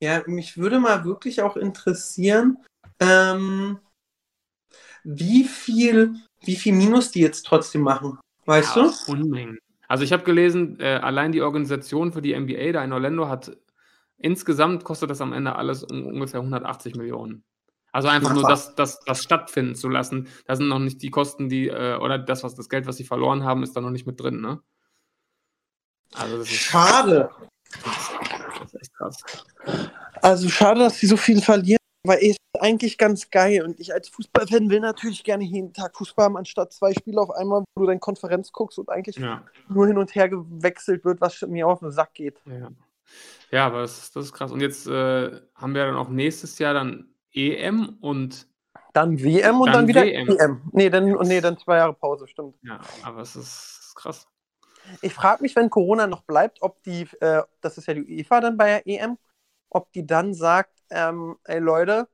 Ja, 0.00 0.22
mich 0.26 0.56
würde 0.56 0.78
mal 0.78 1.04
wirklich 1.04 1.42
auch 1.42 1.56
interessieren, 1.56 2.58
ähm, 3.00 3.80
wie 5.02 5.42
viel, 5.42 6.14
wie 6.44 6.56
viel 6.56 6.74
Minus 6.74 7.10
die 7.10 7.20
jetzt 7.22 7.44
trotzdem 7.44 7.80
machen. 7.80 8.20
Weißt 8.46 8.76
ja, 8.76 8.84
du? 8.84 9.12
Unmengen. 9.12 9.58
Also 9.88 10.04
ich 10.04 10.12
habe 10.12 10.24
gelesen, 10.24 10.80
äh, 10.80 10.94
allein 10.94 11.32
die 11.32 11.42
Organisation 11.42 12.12
für 12.12 12.22
die 12.22 12.38
NBA 12.38 12.72
da 12.72 12.82
in 12.82 12.92
Orlando 12.92 13.28
hat 13.28 13.56
insgesamt 14.16 14.84
kostet 14.84 15.10
das 15.10 15.20
am 15.20 15.32
Ende 15.32 15.56
alles 15.56 15.84
um 15.84 16.06
ungefähr 16.06 16.40
180 16.40 16.94
Millionen. 16.96 17.44
Also 17.92 18.08
einfach 18.08 18.32
nur 18.32 18.48
das, 18.48 18.74
das, 18.74 19.00
das 19.00 19.22
stattfinden 19.22 19.74
zu 19.74 19.90
lassen. 19.90 20.28
Da 20.46 20.56
sind 20.56 20.68
noch 20.68 20.78
nicht 20.78 21.02
die 21.02 21.10
Kosten, 21.10 21.50
die, 21.50 21.68
äh, 21.68 21.96
oder 21.96 22.18
das, 22.18 22.42
was 22.42 22.54
das 22.54 22.70
Geld, 22.70 22.86
was 22.86 22.96
sie 22.96 23.04
verloren 23.04 23.44
haben, 23.44 23.62
ist 23.62 23.76
da 23.76 23.82
noch 23.82 23.90
nicht 23.90 24.06
mit 24.06 24.18
drin, 24.18 24.40
ne? 24.40 24.62
Also 26.14 26.44
schade. 26.44 27.30
Das 27.84 28.72
ist 28.72 28.80
echt 28.80 28.94
krass. 28.94 29.16
Also 30.22 30.48
schade, 30.48 30.80
dass 30.80 30.98
sie 30.98 31.06
so 31.06 31.16
viel 31.16 31.42
verlieren, 31.42 31.81
weil 32.04 32.18
es 32.18 32.30
ist 32.30 32.38
eigentlich 32.60 32.98
ganz 32.98 33.30
geil. 33.30 33.62
Und 33.62 33.78
ich 33.80 33.92
als 33.92 34.08
Fußballfan 34.08 34.70
will 34.70 34.80
natürlich 34.80 35.24
gerne 35.24 35.44
jeden 35.44 35.72
Tag 35.72 35.96
Fußball 35.96 36.26
haben, 36.26 36.36
anstatt 36.36 36.72
zwei 36.72 36.92
Spiele 36.92 37.20
auf 37.20 37.30
einmal, 37.30 37.64
wo 37.74 37.82
du 37.82 37.86
deine 37.86 38.00
Konferenz 38.00 38.52
guckst 38.52 38.78
und 38.78 38.88
eigentlich 38.88 39.16
ja. 39.16 39.44
nur 39.68 39.86
hin 39.86 39.98
und 39.98 40.14
her 40.14 40.28
gewechselt 40.28 41.04
wird, 41.04 41.20
was 41.20 41.40
mir 41.42 41.66
auf 41.66 41.80
den 41.80 41.90
Sack 41.90 42.14
geht. 42.14 42.40
Ja, 42.46 42.70
ja 43.50 43.66
aber 43.66 43.82
das, 43.82 44.10
das 44.12 44.26
ist 44.26 44.32
krass. 44.32 44.52
Und 44.52 44.60
jetzt 44.60 44.86
äh, 44.86 45.40
haben 45.54 45.74
wir 45.74 45.86
dann 45.86 45.96
auch 45.96 46.08
nächstes 46.08 46.58
Jahr 46.58 46.74
dann 46.74 47.14
EM 47.32 47.96
und 48.00 48.48
dann 48.92 49.22
WM 49.22 49.60
und 49.60 49.68
dann, 49.68 49.74
dann 49.74 49.88
wieder 49.88 50.02
WM. 50.02 50.28
EM. 50.28 50.62
Nee, 50.72 50.90
dann, 50.90 51.06
nee, 51.22 51.40
dann 51.40 51.56
zwei 51.56 51.76
Jahre 51.78 51.94
Pause, 51.94 52.28
stimmt. 52.28 52.56
Ja, 52.62 52.80
aber 53.02 53.22
es 53.22 53.36
ist 53.36 53.94
krass. 53.96 54.28
Ich 55.00 55.14
frage 55.14 55.42
mich, 55.42 55.56
wenn 55.56 55.70
Corona 55.70 56.06
noch 56.06 56.22
bleibt, 56.22 56.60
ob 56.60 56.82
die, 56.82 57.06
äh, 57.20 57.42
das 57.60 57.78
ist 57.78 57.86
ja 57.86 57.94
die 57.94 58.04
UEFA 58.04 58.40
dann 58.40 58.56
bei 58.56 58.66
der 58.66 58.86
EM, 58.86 59.16
ob 59.70 59.92
die 59.92 60.06
dann 60.06 60.34
sagt, 60.34 60.81
ähm, 60.92 61.36
ey 61.44 61.58
Leute, 61.58 62.08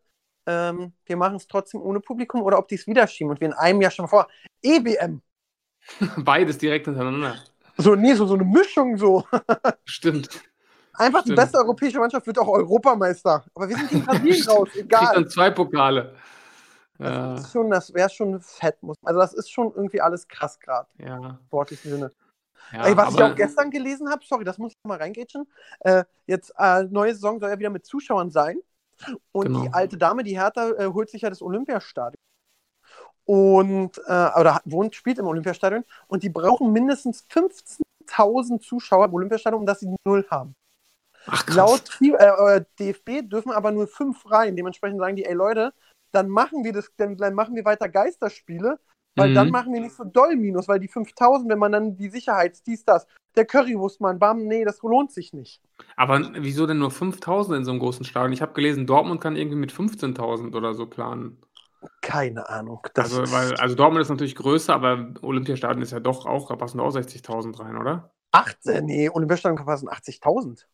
ähm, 0.46 0.92
wir 1.04 1.16
machen 1.16 1.36
es 1.36 1.46
trotzdem 1.46 1.82
ohne 1.82 2.00
Publikum 2.00 2.42
oder 2.42 2.58
ob 2.58 2.68
die 2.68 2.76
es 2.76 2.86
wieder 2.86 3.06
schieben 3.06 3.30
und 3.30 3.40
wir 3.40 3.48
in 3.48 3.54
einem 3.54 3.82
Jahr 3.82 3.90
schon 3.90 4.08
vor 4.08 4.28
EWM. 4.62 5.20
Beides 6.18 6.58
direkt 6.58 6.86
hintereinander. 6.86 7.36
So, 7.76 7.94
nee, 7.94 8.14
so, 8.14 8.26
so 8.26 8.34
eine 8.34 8.44
Mischung 8.44 8.96
so. 8.96 9.24
Stimmt. 9.84 10.42
Einfach 10.94 11.20
Stimmt. 11.20 11.38
die 11.38 11.42
beste 11.42 11.58
europäische 11.58 11.98
Mannschaft 11.98 12.26
wird 12.26 12.38
auch 12.38 12.48
Europameister. 12.48 13.44
Aber 13.54 13.68
wir 13.68 13.76
sind 13.76 13.92
in 13.92 14.04
Brasilien 14.04 14.46
raus, 14.48 14.68
egal. 14.74 15.00
Kriegt 15.00 15.16
dann 15.16 15.28
zwei 15.28 15.50
Pokale. 15.50 16.14
Das, 16.98 17.54
ja. 17.54 17.64
das 17.68 17.94
wäre 17.94 18.10
schon 18.10 18.40
fett. 18.40 18.82
Muss, 18.82 18.96
also 19.04 19.20
das 19.20 19.32
ist 19.32 19.50
schon 19.50 19.72
irgendwie 19.74 20.00
alles 20.00 20.26
krass 20.26 20.58
gerade. 20.58 20.88
Ja. 20.98 21.38
Sportlichen 21.46 21.90
Sinne. 21.90 22.12
Ja, 22.72 22.86
Ey, 22.86 22.96
was 22.96 23.14
ich 23.14 23.22
auch 23.22 23.34
gestern 23.34 23.70
gelesen 23.70 24.10
habe, 24.10 24.24
sorry, 24.26 24.44
das 24.44 24.58
muss 24.58 24.72
ich 24.72 24.78
mal 24.82 24.98
reingrätschen. 24.98 25.46
Äh, 25.80 26.04
jetzt, 26.26 26.52
äh, 26.58 26.84
neue 26.84 27.14
Saison 27.14 27.38
soll 27.38 27.50
ja 27.50 27.58
wieder 27.58 27.70
mit 27.70 27.86
Zuschauern 27.86 28.30
sein. 28.30 28.58
Und 29.32 29.46
genau. 29.46 29.62
die 29.62 29.72
alte 29.72 29.96
Dame, 29.96 30.24
die 30.24 30.38
Hertha, 30.38 30.70
äh, 30.70 30.86
holt 30.86 31.10
sich 31.10 31.22
ja 31.22 31.30
das 31.30 31.42
Olympiastadion. 31.42 32.20
Und, 33.24 33.98
äh, 34.06 34.30
oder 34.40 34.60
wohnt, 34.64 34.94
spielt 34.94 35.18
im 35.18 35.26
Olympiastadion. 35.26 35.84
Und 36.06 36.22
die 36.22 36.30
brauchen 36.30 36.72
mindestens 36.72 37.26
15.000 37.28 38.60
Zuschauer 38.60 39.06
im 39.06 39.14
Olympiastadion, 39.14 39.60
um 39.60 39.66
dass 39.66 39.80
sie 39.80 39.94
null 40.04 40.26
haben. 40.30 40.54
Ach, 41.26 41.46
Laut 41.48 41.98
äh, 42.00 42.06
äh 42.08 42.64
DFB 42.78 43.28
dürfen 43.28 43.52
aber 43.52 43.70
nur 43.70 43.86
fünf 43.86 44.30
rein. 44.30 44.56
Dementsprechend 44.56 44.98
sagen 44.98 45.16
die, 45.16 45.26
ey 45.26 45.34
Leute, 45.34 45.74
dann 46.10 46.28
machen 46.28 46.64
wir 46.64 46.72
das, 46.72 46.90
dann 46.96 47.34
machen 47.34 47.54
wir 47.54 47.64
weiter 47.66 47.88
Geisterspiele, 47.88 48.78
weil 49.18 49.30
mhm. 49.30 49.34
dann 49.34 49.50
machen 49.50 49.72
wir 49.72 49.80
nicht 49.80 49.96
so 49.96 50.04
doll 50.04 50.36
Minus, 50.36 50.68
weil 50.68 50.80
die 50.80 50.88
5000, 50.88 51.50
wenn 51.50 51.58
man 51.58 51.72
dann 51.72 51.96
die 51.96 52.08
Sicherheit, 52.08 52.66
dies, 52.66 52.84
das, 52.84 53.06
der 53.36 53.44
Currywurstmann, 53.44 54.18
bam, 54.18 54.46
nee, 54.46 54.64
das 54.64 54.82
lohnt 54.82 55.12
sich 55.12 55.32
nicht. 55.32 55.60
Aber 55.96 56.20
wieso 56.34 56.66
denn 56.66 56.78
nur 56.78 56.90
5000 56.90 57.58
in 57.58 57.64
so 57.64 57.70
einem 57.70 57.80
großen 57.80 58.04
Stadion? 58.04 58.32
Ich 58.32 58.42
habe 58.42 58.52
gelesen, 58.52 58.86
Dortmund 58.86 59.20
kann 59.20 59.36
irgendwie 59.36 59.58
mit 59.58 59.72
15.000 59.72 60.54
oder 60.56 60.74
so 60.74 60.86
planen. 60.86 61.38
Keine 62.00 62.48
Ahnung. 62.48 62.80
also, 62.96 63.22
weil, 63.30 63.54
also 63.54 63.74
Dortmund 63.76 64.02
ist 64.02 64.08
natürlich 64.08 64.34
größer, 64.34 64.74
aber 64.74 65.14
Olympiastadion 65.22 65.82
ist 65.82 65.92
ja 65.92 66.00
doch 66.00 66.26
auch, 66.26 66.48
da 66.48 66.56
passen 66.56 66.80
auch 66.80 66.94
60.000 66.94 67.60
rein, 67.60 67.76
oder? 67.76 68.12
18, 68.32 68.84
nee, 68.84 69.08
Olympiastadion 69.08 69.64
passen 69.64 69.88
80.000. 69.88 70.64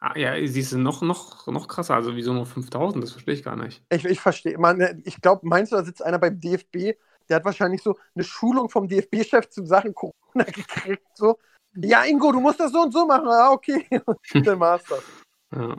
Ah, 0.00 0.16
ja, 0.18 0.34
siehst 0.46 0.72
du, 0.72 0.78
noch, 0.78 1.00
noch, 1.00 1.46
noch 1.46 1.68
krasser. 1.68 1.94
Also, 1.94 2.16
wieso 2.16 2.34
nur 2.34 2.44
5000? 2.44 3.02
Das 3.02 3.12
verstehe 3.12 3.34
ich 3.34 3.42
gar 3.42 3.56
nicht. 3.56 3.82
Ich, 3.90 4.04
ich 4.04 4.20
verstehe. 4.20 4.58
ich 5.04 5.20
glaube, 5.22 5.46
meinst 5.46 5.72
du, 5.72 5.76
da 5.76 5.84
sitzt 5.84 6.04
einer 6.04 6.18
beim 6.18 6.38
DFB, 6.38 6.98
der 7.28 7.36
hat 7.36 7.44
wahrscheinlich 7.44 7.82
so 7.82 7.96
eine 8.14 8.24
Schulung 8.24 8.68
vom 8.68 8.88
DFB-Chef 8.88 9.48
zu 9.48 9.64
Sachen 9.64 9.94
Corona 9.94 10.44
gekriegt. 10.44 11.06
So, 11.14 11.38
ja, 11.76 12.04
Ingo, 12.04 12.32
du 12.32 12.40
musst 12.40 12.60
das 12.60 12.72
so 12.72 12.82
und 12.82 12.92
so 12.92 13.06
machen. 13.06 13.28
Ah, 13.28 13.52
okay. 13.52 13.86
Und 14.06 14.46
dann 14.46 14.60
war's 14.60 14.84
das. 14.84 15.02
Ja. 15.54 15.76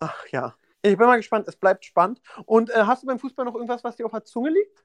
Ach 0.00 0.26
ja. 0.32 0.54
Ich 0.82 0.98
bin 0.98 1.06
mal 1.06 1.16
gespannt. 1.16 1.46
Es 1.46 1.54
bleibt 1.54 1.84
spannend. 1.84 2.20
Und 2.46 2.68
äh, 2.70 2.82
hast 2.84 3.04
du 3.04 3.06
beim 3.06 3.20
Fußball 3.20 3.44
noch 3.44 3.54
irgendwas, 3.54 3.84
was 3.84 3.94
dir 3.94 4.06
auf 4.06 4.12
der 4.12 4.24
Zunge 4.24 4.50
liegt? 4.50 4.84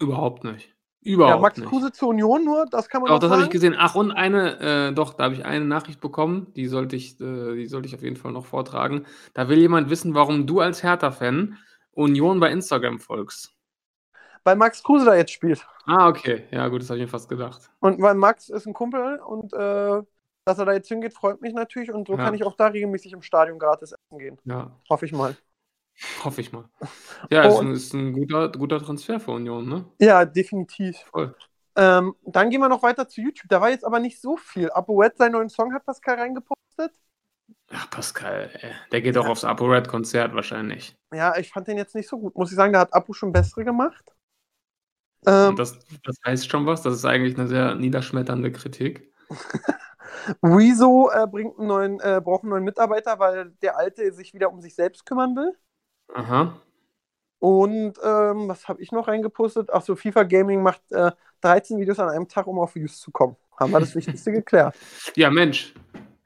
Überhaupt 0.00 0.42
nicht. 0.42 0.74
Überhaupt 1.00 1.36
ja, 1.36 1.40
Max 1.40 1.58
nicht. 1.58 1.68
Kruse 1.68 1.92
zur 1.92 2.08
Union 2.08 2.44
nur, 2.44 2.66
das 2.66 2.88
kann 2.88 3.02
man 3.02 3.10
Doch, 3.10 3.18
das 3.18 3.30
habe 3.30 3.42
ich 3.42 3.50
gesehen. 3.50 3.74
Ach, 3.76 3.94
und 3.94 4.10
eine, 4.10 4.88
äh, 4.88 4.92
doch, 4.92 5.14
da 5.14 5.24
habe 5.24 5.34
ich 5.34 5.44
eine 5.44 5.64
Nachricht 5.64 6.00
bekommen, 6.00 6.52
die 6.54 6.66
sollte, 6.66 6.96
ich, 6.96 7.20
äh, 7.20 7.54
die 7.54 7.66
sollte 7.66 7.88
ich 7.88 7.94
auf 7.94 8.02
jeden 8.02 8.16
Fall 8.16 8.32
noch 8.32 8.46
vortragen. 8.46 9.06
Da 9.34 9.48
will 9.48 9.58
jemand 9.58 9.90
wissen, 9.90 10.14
warum 10.14 10.46
du 10.46 10.60
als 10.60 10.82
Hertha-Fan 10.82 11.58
Union 11.92 12.40
bei 12.40 12.50
Instagram 12.50 13.00
folgst. 13.00 13.52
Weil 14.44 14.56
Max 14.56 14.82
Kruse 14.82 15.04
da 15.04 15.14
jetzt 15.14 15.32
spielt. 15.32 15.66
Ah, 15.86 16.08
okay. 16.08 16.46
Ja, 16.50 16.66
gut, 16.68 16.82
das 16.82 16.90
habe 16.90 16.98
ich 16.98 17.04
mir 17.04 17.10
fast 17.10 17.28
gedacht. 17.28 17.70
Und 17.80 18.00
weil 18.00 18.14
Max 18.14 18.48
ist 18.48 18.66
ein 18.66 18.74
Kumpel 18.74 19.18
und 19.20 19.52
äh, 19.52 20.02
dass 20.44 20.58
er 20.58 20.64
da 20.64 20.72
jetzt 20.72 20.88
hingeht, 20.88 21.14
freut 21.14 21.40
mich 21.40 21.54
natürlich. 21.54 21.92
Und 21.92 22.08
so 22.08 22.16
ja. 22.16 22.24
kann 22.24 22.34
ich 22.34 22.44
auch 22.44 22.56
da 22.56 22.66
regelmäßig 22.66 23.12
im 23.12 23.22
Stadion 23.22 23.58
gratis 23.58 23.92
essen 23.92 24.18
gehen. 24.18 24.38
Ja. 24.44 24.72
Hoffe 24.90 25.06
ich 25.06 25.12
mal. 25.12 25.36
Hoffe 26.24 26.40
ich 26.40 26.52
mal. 26.52 26.64
Ja, 27.30 27.44
ist, 27.44 27.58
ein, 27.58 27.72
ist 27.72 27.92
ein 27.92 28.12
guter, 28.12 28.48
guter 28.50 28.80
Transfer 28.80 29.20
für 29.20 29.32
Union, 29.32 29.68
ne? 29.68 29.84
Ja, 30.00 30.24
definitiv. 30.24 30.98
Voll. 31.10 31.36
Ähm, 31.76 32.14
dann 32.22 32.50
gehen 32.50 32.60
wir 32.60 32.68
noch 32.68 32.82
weiter 32.82 33.08
zu 33.08 33.20
YouTube. 33.20 33.48
Da 33.48 33.60
war 33.60 33.70
jetzt 33.70 33.84
aber 33.84 34.00
nicht 34.00 34.20
so 34.20 34.36
viel. 34.36 34.70
ApoRed 34.70 35.16
seinen 35.16 35.32
neuen 35.32 35.48
Song 35.48 35.72
hat 35.72 35.84
Pascal 35.84 36.16
reingepostet. 36.16 36.92
Ach, 37.70 37.90
Pascal, 37.90 38.50
ey. 38.60 38.72
der 38.90 39.00
geht 39.00 39.16
doch 39.16 39.26
aufs 39.26 39.44
ApoRed-Konzert 39.44 40.34
wahrscheinlich. 40.34 40.94
Ja, 41.12 41.36
ich 41.38 41.50
fand 41.50 41.68
den 41.68 41.78
jetzt 41.78 41.94
nicht 41.94 42.08
so 42.08 42.18
gut. 42.18 42.36
Muss 42.36 42.50
ich 42.50 42.56
sagen, 42.56 42.72
da 42.72 42.80
hat 42.80 42.92
Apo 42.92 43.12
schon 43.12 43.32
bessere 43.32 43.64
gemacht. 43.64 44.12
Ähm, 45.26 45.56
das, 45.56 45.78
das 46.04 46.16
heißt 46.26 46.50
schon 46.50 46.66
was. 46.66 46.82
Das 46.82 46.94
ist 46.94 47.04
eigentlich 47.04 47.38
eine 47.38 47.48
sehr 47.48 47.74
niederschmetternde 47.74 48.52
Kritik. 48.52 49.12
Rezo 50.42 51.10
äh, 51.12 51.26
bringt 51.26 51.58
einen 51.58 51.68
neuen, 51.68 52.00
äh, 52.00 52.20
braucht 52.22 52.42
einen 52.42 52.50
neuen 52.50 52.64
Mitarbeiter, 52.64 53.18
weil 53.18 53.50
der 53.62 53.76
Alte 53.76 54.12
sich 54.12 54.34
wieder 54.34 54.52
um 54.52 54.60
sich 54.60 54.74
selbst 54.74 55.06
kümmern 55.06 55.34
will. 55.36 55.56
Aha. 56.14 56.54
Und 57.38 57.94
ähm, 58.04 58.48
was 58.48 58.68
habe 58.68 58.80
ich 58.80 58.92
noch 58.92 59.08
reingepostet? 59.08 59.72
Achso, 59.72 59.96
FIFA 59.96 60.22
Gaming 60.24 60.62
macht 60.62 60.80
äh, 60.92 61.10
13 61.40 61.80
Videos 61.80 61.98
an 61.98 62.08
einem 62.08 62.28
Tag, 62.28 62.46
um 62.46 62.58
auf 62.60 62.76
Views 62.76 63.00
zu 63.00 63.10
kommen. 63.10 63.36
Haben 63.58 63.72
wir 63.72 63.80
das 63.80 63.94
Wichtigste 63.96 64.30
geklärt. 64.30 64.76
Ja, 65.16 65.30
Mensch. 65.30 65.74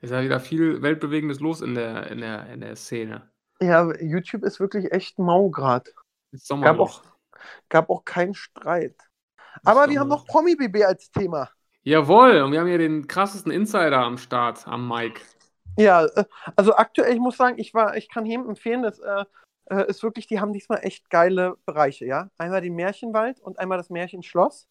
Ist 0.02 0.10
ja 0.10 0.22
wieder 0.22 0.40
viel 0.40 0.82
Weltbewegendes 0.82 1.40
los 1.40 1.62
in 1.62 1.74
der, 1.74 2.10
in 2.10 2.20
der, 2.20 2.46
in 2.50 2.60
der 2.60 2.76
Szene. 2.76 3.22
Ja, 3.60 3.90
YouTube 3.98 4.44
ist 4.44 4.60
wirklich 4.60 4.92
echt 4.92 5.18
mau 5.18 5.48
gerade. 5.48 5.90
Gab 6.60 6.78
auch, 6.78 7.02
gab 7.68 7.90
auch 7.90 8.04
keinen 8.04 8.34
Streit. 8.34 8.96
Aber 9.64 9.88
wir 9.88 10.00
haben 10.00 10.08
noch 10.08 10.26
Promi-BB 10.26 10.84
als 10.84 11.10
Thema. 11.10 11.50
Jawohl, 11.82 12.42
und 12.42 12.52
wir 12.52 12.60
haben 12.60 12.66
hier 12.66 12.78
den 12.78 13.06
krassesten 13.06 13.52
Insider 13.52 13.98
am 13.98 14.18
Start, 14.18 14.66
am 14.66 14.88
Mike. 14.88 15.20
Ja, 15.78 16.04
äh, 16.04 16.24
also 16.56 16.74
aktuell, 16.74 17.14
ich 17.14 17.20
muss 17.20 17.36
sagen, 17.36 17.58
ich 17.58 17.74
war, 17.74 17.96
ich 17.96 18.08
kann 18.08 18.26
jedem 18.26 18.48
empfehlen, 18.48 18.82
das 18.82 18.98
äh, 18.98 19.24
äh, 19.70 19.88
ist 19.88 20.02
wirklich, 20.02 20.26
die 20.26 20.40
haben 20.40 20.52
diesmal 20.52 20.80
echt 20.82 21.10
geile 21.10 21.56
Bereiche, 21.64 22.06
ja. 22.06 22.28
Einmal 22.38 22.60
den 22.60 22.74
Märchenwald 22.74 23.40
und 23.40 23.58
einmal 23.58 23.78
das 23.78 23.90
Märchenschloss. 23.90 24.66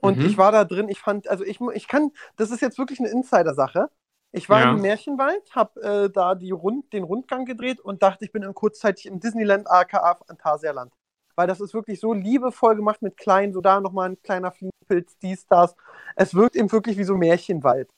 Und 0.00 0.18
mhm. 0.18 0.26
ich 0.26 0.38
war 0.38 0.50
da 0.50 0.64
drin, 0.64 0.88
ich 0.88 1.00
fand, 1.00 1.28
also 1.28 1.44
ich, 1.44 1.60
ich 1.74 1.86
kann, 1.86 2.10
das 2.36 2.50
ist 2.50 2.60
jetzt 2.60 2.78
wirklich 2.78 2.98
eine 2.98 3.10
Insider-Sache. 3.10 3.88
Ich 4.32 4.48
war 4.48 4.60
ja. 4.60 4.70
im 4.72 4.80
Märchenwald, 4.80 5.54
habe 5.54 5.80
äh, 5.82 6.10
da 6.10 6.34
die 6.34 6.50
Rund, 6.50 6.92
den 6.92 7.04
Rundgang 7.04 7.44
gedreht 7.44 7.80
und 7.80 8.02
dachte, 8.02 8.24
ich 8.24 8.32
bin 8.32 8.42
in 8.42 8.54
kurzzeitig 8.54 9.06
im 9.06 9.20
Disneyland 9.20 9.70
aka 9.70 10.16
Phantasialand. 10.26 10.92
Weil 11.34 11.46
das 11.46 11.60
ist 11.60 11.74
wirklich 11.74 12.00
so 12.00 12.12
liebevoll 12.12 12.76
gemacht 12.76 13.02
mit 13.02 13.16
kleinen, 13.16 13.52
so 13.52 13.60
da 13.60 13.80
nochmal 13.80 14.10
ein 14.10 14.22
kleiner 14.22 14.52
Fliegenpilz, 14.52 15.16
dies, 15.18 15.46
das. 15.46 15.74
Es 16.16 16.34
wirkt 16.34 16.56
eben 16.56 16.70
wirklich 16.70 16.98
wie 16.98 17.04
so 17.04 17.16
Märchenwald. 17.16 17.90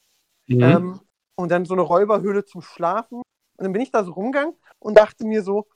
Mhm. 0.46 0.62
Ähm, 0.62 1.00
und 1.36 1.50
dann 1.50 1.64
so 1.64 1.74
eine 1.74 1.82
Räuberhöhle 1.82 2.44
zum 2.44 2.62
Schlafen. 2.62 3.18
Und 3.18 3.64
dann 3.64 3.72
bin 3.72 3.82
ich 3.82 3.90
da 3.90 4.04
so 4.04 4.12
rumgegangen 4.12 4.54
und 4.78 4.96
dachte 4.96 5.26
mir 5.26 5.42
so, 5.42 5.66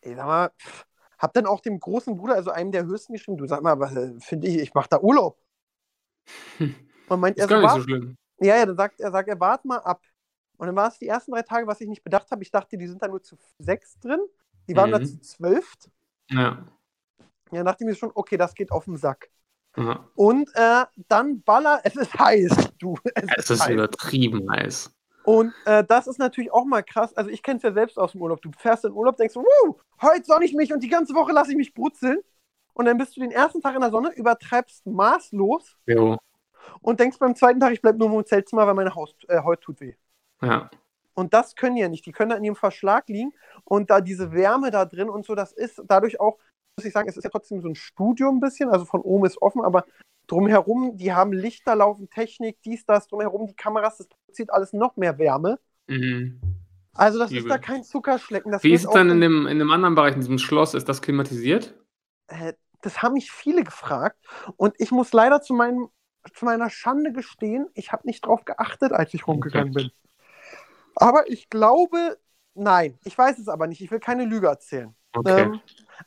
ey, 0.00 0.14
sag 0.14 0.26
mal, 0.26 0.50
pff, 0.58 0.86
hab 1.18 1.32
dann 1.34 1.46
auch 1.46 1.60
dem 1.60 1.80
großen 1.80 2.16
Bruder, 2.16 2.34
also 2.34 2.50
einem 2.50 2.72
der 2.72 2.84
höchsten 2.84 3.12
geschrieben, 3.12 3.38
du 3.38 3.46
sag 3.46 3.62
mal, 3.62 3.78
was 3.80 3.94
äh, 3.96 4.12
finde 4.20 4.46
ich, 4.48 4.58
ich 4.58 4.74
mach 4.74 4.86
da 4.86 5.00
Urlaub. 5.00 5.38
Und 7.08 7.20
meint 7.20 7.36
ist 7.36 7.42
er 7.42 7.48
so, 7.48 7.54
gar 7.54 7.62
nicht 7.62 7.72
so 7.72 7.82
schlimm. 7.82 8.16
Ja, 8.40 8.56
ja, 8.56 8.66
dann 8.66 8.76
sagt 8.76 9.00
er, 9.00 9.10
sagt 9.10 9.28
er, 9.28 9.40
wart 9.40 9.64
mal 9.64 9.78
ab. 9.78 10.02
Und 10.56 10.66
dann 10.66 10.76
war 10.76 10.88
es 10.88 10.98
die 10.98 11.08
ersten 11.08 11.32
drei 11.32 11.42
Tage, 11.42 11.66
was 11.66 11.80
ich 11.80 11.88
nicht 11.88 12.04
bedacht 12.04 12.30
habe. 12.30 12.42
Ich 12.42 12.50
dachte, 12.50 12.76
die 12.76 12.86
sind 12.86 13.02
da 13.02 13.08
nur 13.08 13.22
zu 13.22 13.36
sechs 13.58 13.98
drin. 14.00 14.20
Die 14.68 14.76
waren 14.76 14.90
mhm. 14.90 14.94
da 14.94 15.02
zu 15.02 15.20
zwölf. 15.20 15.72
Ja. 16.30 16.66
Ja, 17.52 17.62
dachte 17.62 17.84
ich 17.84 17.88
mir 17.88 17.94
schon, 17.94 18.10
okay, 18.14 18.36
das 18.36 18.54
geht 18.54 18.72
auf 18.72 18.84
den 18.84 18.96
Sack. 18.96 19.30
Ja. 19.76 20.08
Und 20.14 20.50
äh, 20.54 20.84
dann 21.08 21.42
baller, 21.42 21.80
es 21.84 21.96
ist 21.96 22.14
heiß, 22.18 22.52
du. 22.78 22.96
Es, 23.14 23.24
es 23.36 23.50
ist, 23.50 23.64
heiß. 23.64 23.72
übertrieben 23.72 24.50
heiß. 24.50 24.92
Und 25.24 25.54
äh, 25.64 25.82
das 25.84 26.06
ist 26.06 26.18
natürlich 26.18 26.52
auch 26.52 26.64
mal 26.64 26.82
krass. 26.82 27.14
Also 27.16 27.30
ich 27.30 27.42
kenne 27.42 27.56
es 27.56 27.62
ja 27.62 27.72
selbst 27.72 27.98
aus 27.98 28.12
dem 28.12 28.20
Urlaub. 28.20 28.42
Du 28.42 28.50
fährst 28.58 28.84
in 28.84 28.90
den 28.90 28.96
Urlaub, 28.96 29.16
denkst, 29.16 29.34
Wuh, 29.36 29.74
heute 30.02 30.24
sonne 30.24 30.44
ich 30.44 30.52
mich 30.54 30.72
und 30.72 30.82
die 30.82 30.88
ganze 30.88 31.14
Woche 31.14 31.32
lasse 31.32 31.50
ich 31.50 31.56
mich 31.56 31.72
brutzeln. 31.72 32.18
Und 32.74 32.86
dann 32.86 32.98
bist 32.98 33.16
du 33.16 33.20
den 33.20 33.30
ersten 33.30 33.60
Tag 33.60 33.74
in 33.74 33.80
der 33.80 33.90
Sonne, 33.90 34.12
übertreibst 34.14 34.84
maßlos. 34.86 35.78
Jo. 35.86 36.18
Und 36.80 37.00
denkst 37.00 37.18
beim 37.18 37.34
zweiten 37.36 37.60
Tag, 37.60 37.72
ich 37.72 37.80
bleibe 37.80 37.98
nur 37.98 38.08
im 38.08 38.14
Hotelzimmer, 38.14 38.66
weil 38.66 38.74
meine 38.74 38.94
Haus, 38.94 39.14
äh, 39.28 39.38
Haut 39.38 39.60
tut 39.60 39.80
weh. 39.80 39.94
Ja. 40.42 40.70
Und 41.14 41.32
das 41.32 41.54
können 41.54 41.76
die 41.76 41.82
ja 41.82 41.88
nicht. 41.88 42.04
Die 42.04 42.12
können 42.12 42.30
da 42.30 42.36
in 42.36 42.44
ihrem 42.44 42.56
Verschlag 42.56 43.08
liegen 43.08 43.32
und 43.64 43.90
da 43.90 44.00
diese 44.00 44.32
Wärme 44.32 44.70
da 44.70 44.84
drin 44.84 45.08
und 45.08 45.24
so, 45.24 45.34
das 45.34 45.52
ist 45.52 45.80
dadurch 45.86 46.20
auch, 46.20 46.38
muss 46.76 46.84
ich 46.84 46.92
sagen, 46.92 47.08
es 47.08 47.16
ist 47.16 47.24
ja 47.24 47.30
trotzdem 47.30 47.60
so 47.60 47.68
ein 47.68 47.74
Studio 47.74 48.28
ein 48.28 48.40
bisschen, 48.40 48.70
also 48.70 48.84
von 48.84 49.00
oben 49.00 49.26
ist 49.26 49.40
offen, 49.40 49.62
aber 49.62 49.84
drumherum, 50.26 50.96
die 50.96 51.12
haben 51.12 51.32
Lichter 51.32 51.76
laufen, 51.76 52.08
Technik, 52.10 52.58
dies, 52.64 52.84
das, 52.84 53.06
drumherum, 53.08 53.46
die 53.46 53.54
Kameras, 53.54 53.98
das 53.98 54.08
produziert 54.08 54.52
alles 54.52 54.72
noch 54.72 54.96
mehr 54.96 55.18
Wärme. 55.18 55.58
Mhm. 55.86 56.40
Also 56.94 57.18
das 57.18 57.30
ist 57.32 57.38
Übel. 57.40 57.50
da 57.50 57.58
kein 57.58 57.82
Zuckerschlecken. 57.82 58.52
Das 58.52 58.62
Wie 58.62 58.72
ist 58.72 58.84
es 58.84 58.90
dann 58.90 59.10
in 59.10 59.20
dem, 59.20 59.46
in 59.46 59.58
dem 59.58 59.70
anderen 59.70 59.94
Bereich, 59.94 60.14
in 60.14 60.20
diesem 60.20 60.38
Schloss? 60.38 60.74
Ist 60.74 60.88
das 60.88 61.02
klimatisiert? 61.02 61.74
Äh, 62.28 62.54
das 62.82 63.02
haben 63.02 63.14
mich 63.14 63.32
viele 63.32 63.64
gefragt 63.64 64.18
und 64.56 64.74
ich 64.78 64.90
muss 64.90 65.12
leider 65.12 65.40
zu, 65.40 65.54
meinem, 65.54 65.88
zu 66.34 66.44
meiner 66.44 66.70
Schande 66.70 67.12
gestehen, 67.12 67.66
ich 67.74 67.92
habe 67.92 68.06
nicht 68.06 68.26
drauf 68.26 68.44
geachtet, 68.44 68.92
als 68.92 69.12
ich 69.14 69.26
rumgegangen 69.26 69.72
bin. 69.72 69.90
Aber 70.94 71.28
ich 71.28 71.50
glaube, 71.50 72.18
nein, 72.54 72.98
ich 73.04 73.16
weiß 73.16 73.38
es 73.38 73.48
aber 73.48 73.66
nicht. 73.66 73.80
Ich 73.80 73.90
will 73.90 74.00
keine 74.00 74.24
Lüge 74.24 74.46
erzählen. 74.46 74.94
Okay. 75.14 75.42
Ähm, 75.42 75.60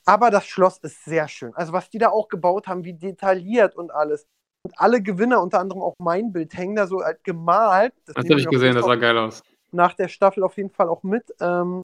aber 0.05 0.29
das 0.31 0.45
Schloss 0.45 0.77
ist 0.79 1.03
sehr 1.05 1.27
schön. 1.27 1.53
Also 1.55 1.73
was 1.73 1.89
die 1.89 1.97
da 1.97 2.09
auch 2.09 2.27
gebaut 2.27 2.67
haben, 2.67 2.83
wie 2.83 2.93
detailliert 2.93 3.75
und 3.75 3.91
alles. 3.91 4.27
Und 4.63 4.77
alle 4.79 5.01
Gewinner, 5.01 5.41
unter 5.41 5.59
anderem 5.59 5.81
auch 5.81 5.95
mein 5.99 6.33
Bild, 6.33 6.53
hängen 6.53 6.75
da 6.75 6.87
so 6.87 7.01
halt 7.03 7.23
gemalt. 7.23 7.93
das 8.05 8.15
nehmen 8.15 8.31
habe 8.31 8.41
ich 8.41 8.47
gesehen, 8.47 8.75
das 8.75 8.85
sah 8.85 8.95
geil 8.95 9.17
aus. 9.17 9.41
nach 9.71 9.93
der 9.93 10.07
Staffel 10.07 10.43
auf 10.43 10.57
jeden 10.57 10.71
Fall 10.71 10.89
auch 10.89 11.03
mit. 11.03 11.33
Ähm, 11.39 11.81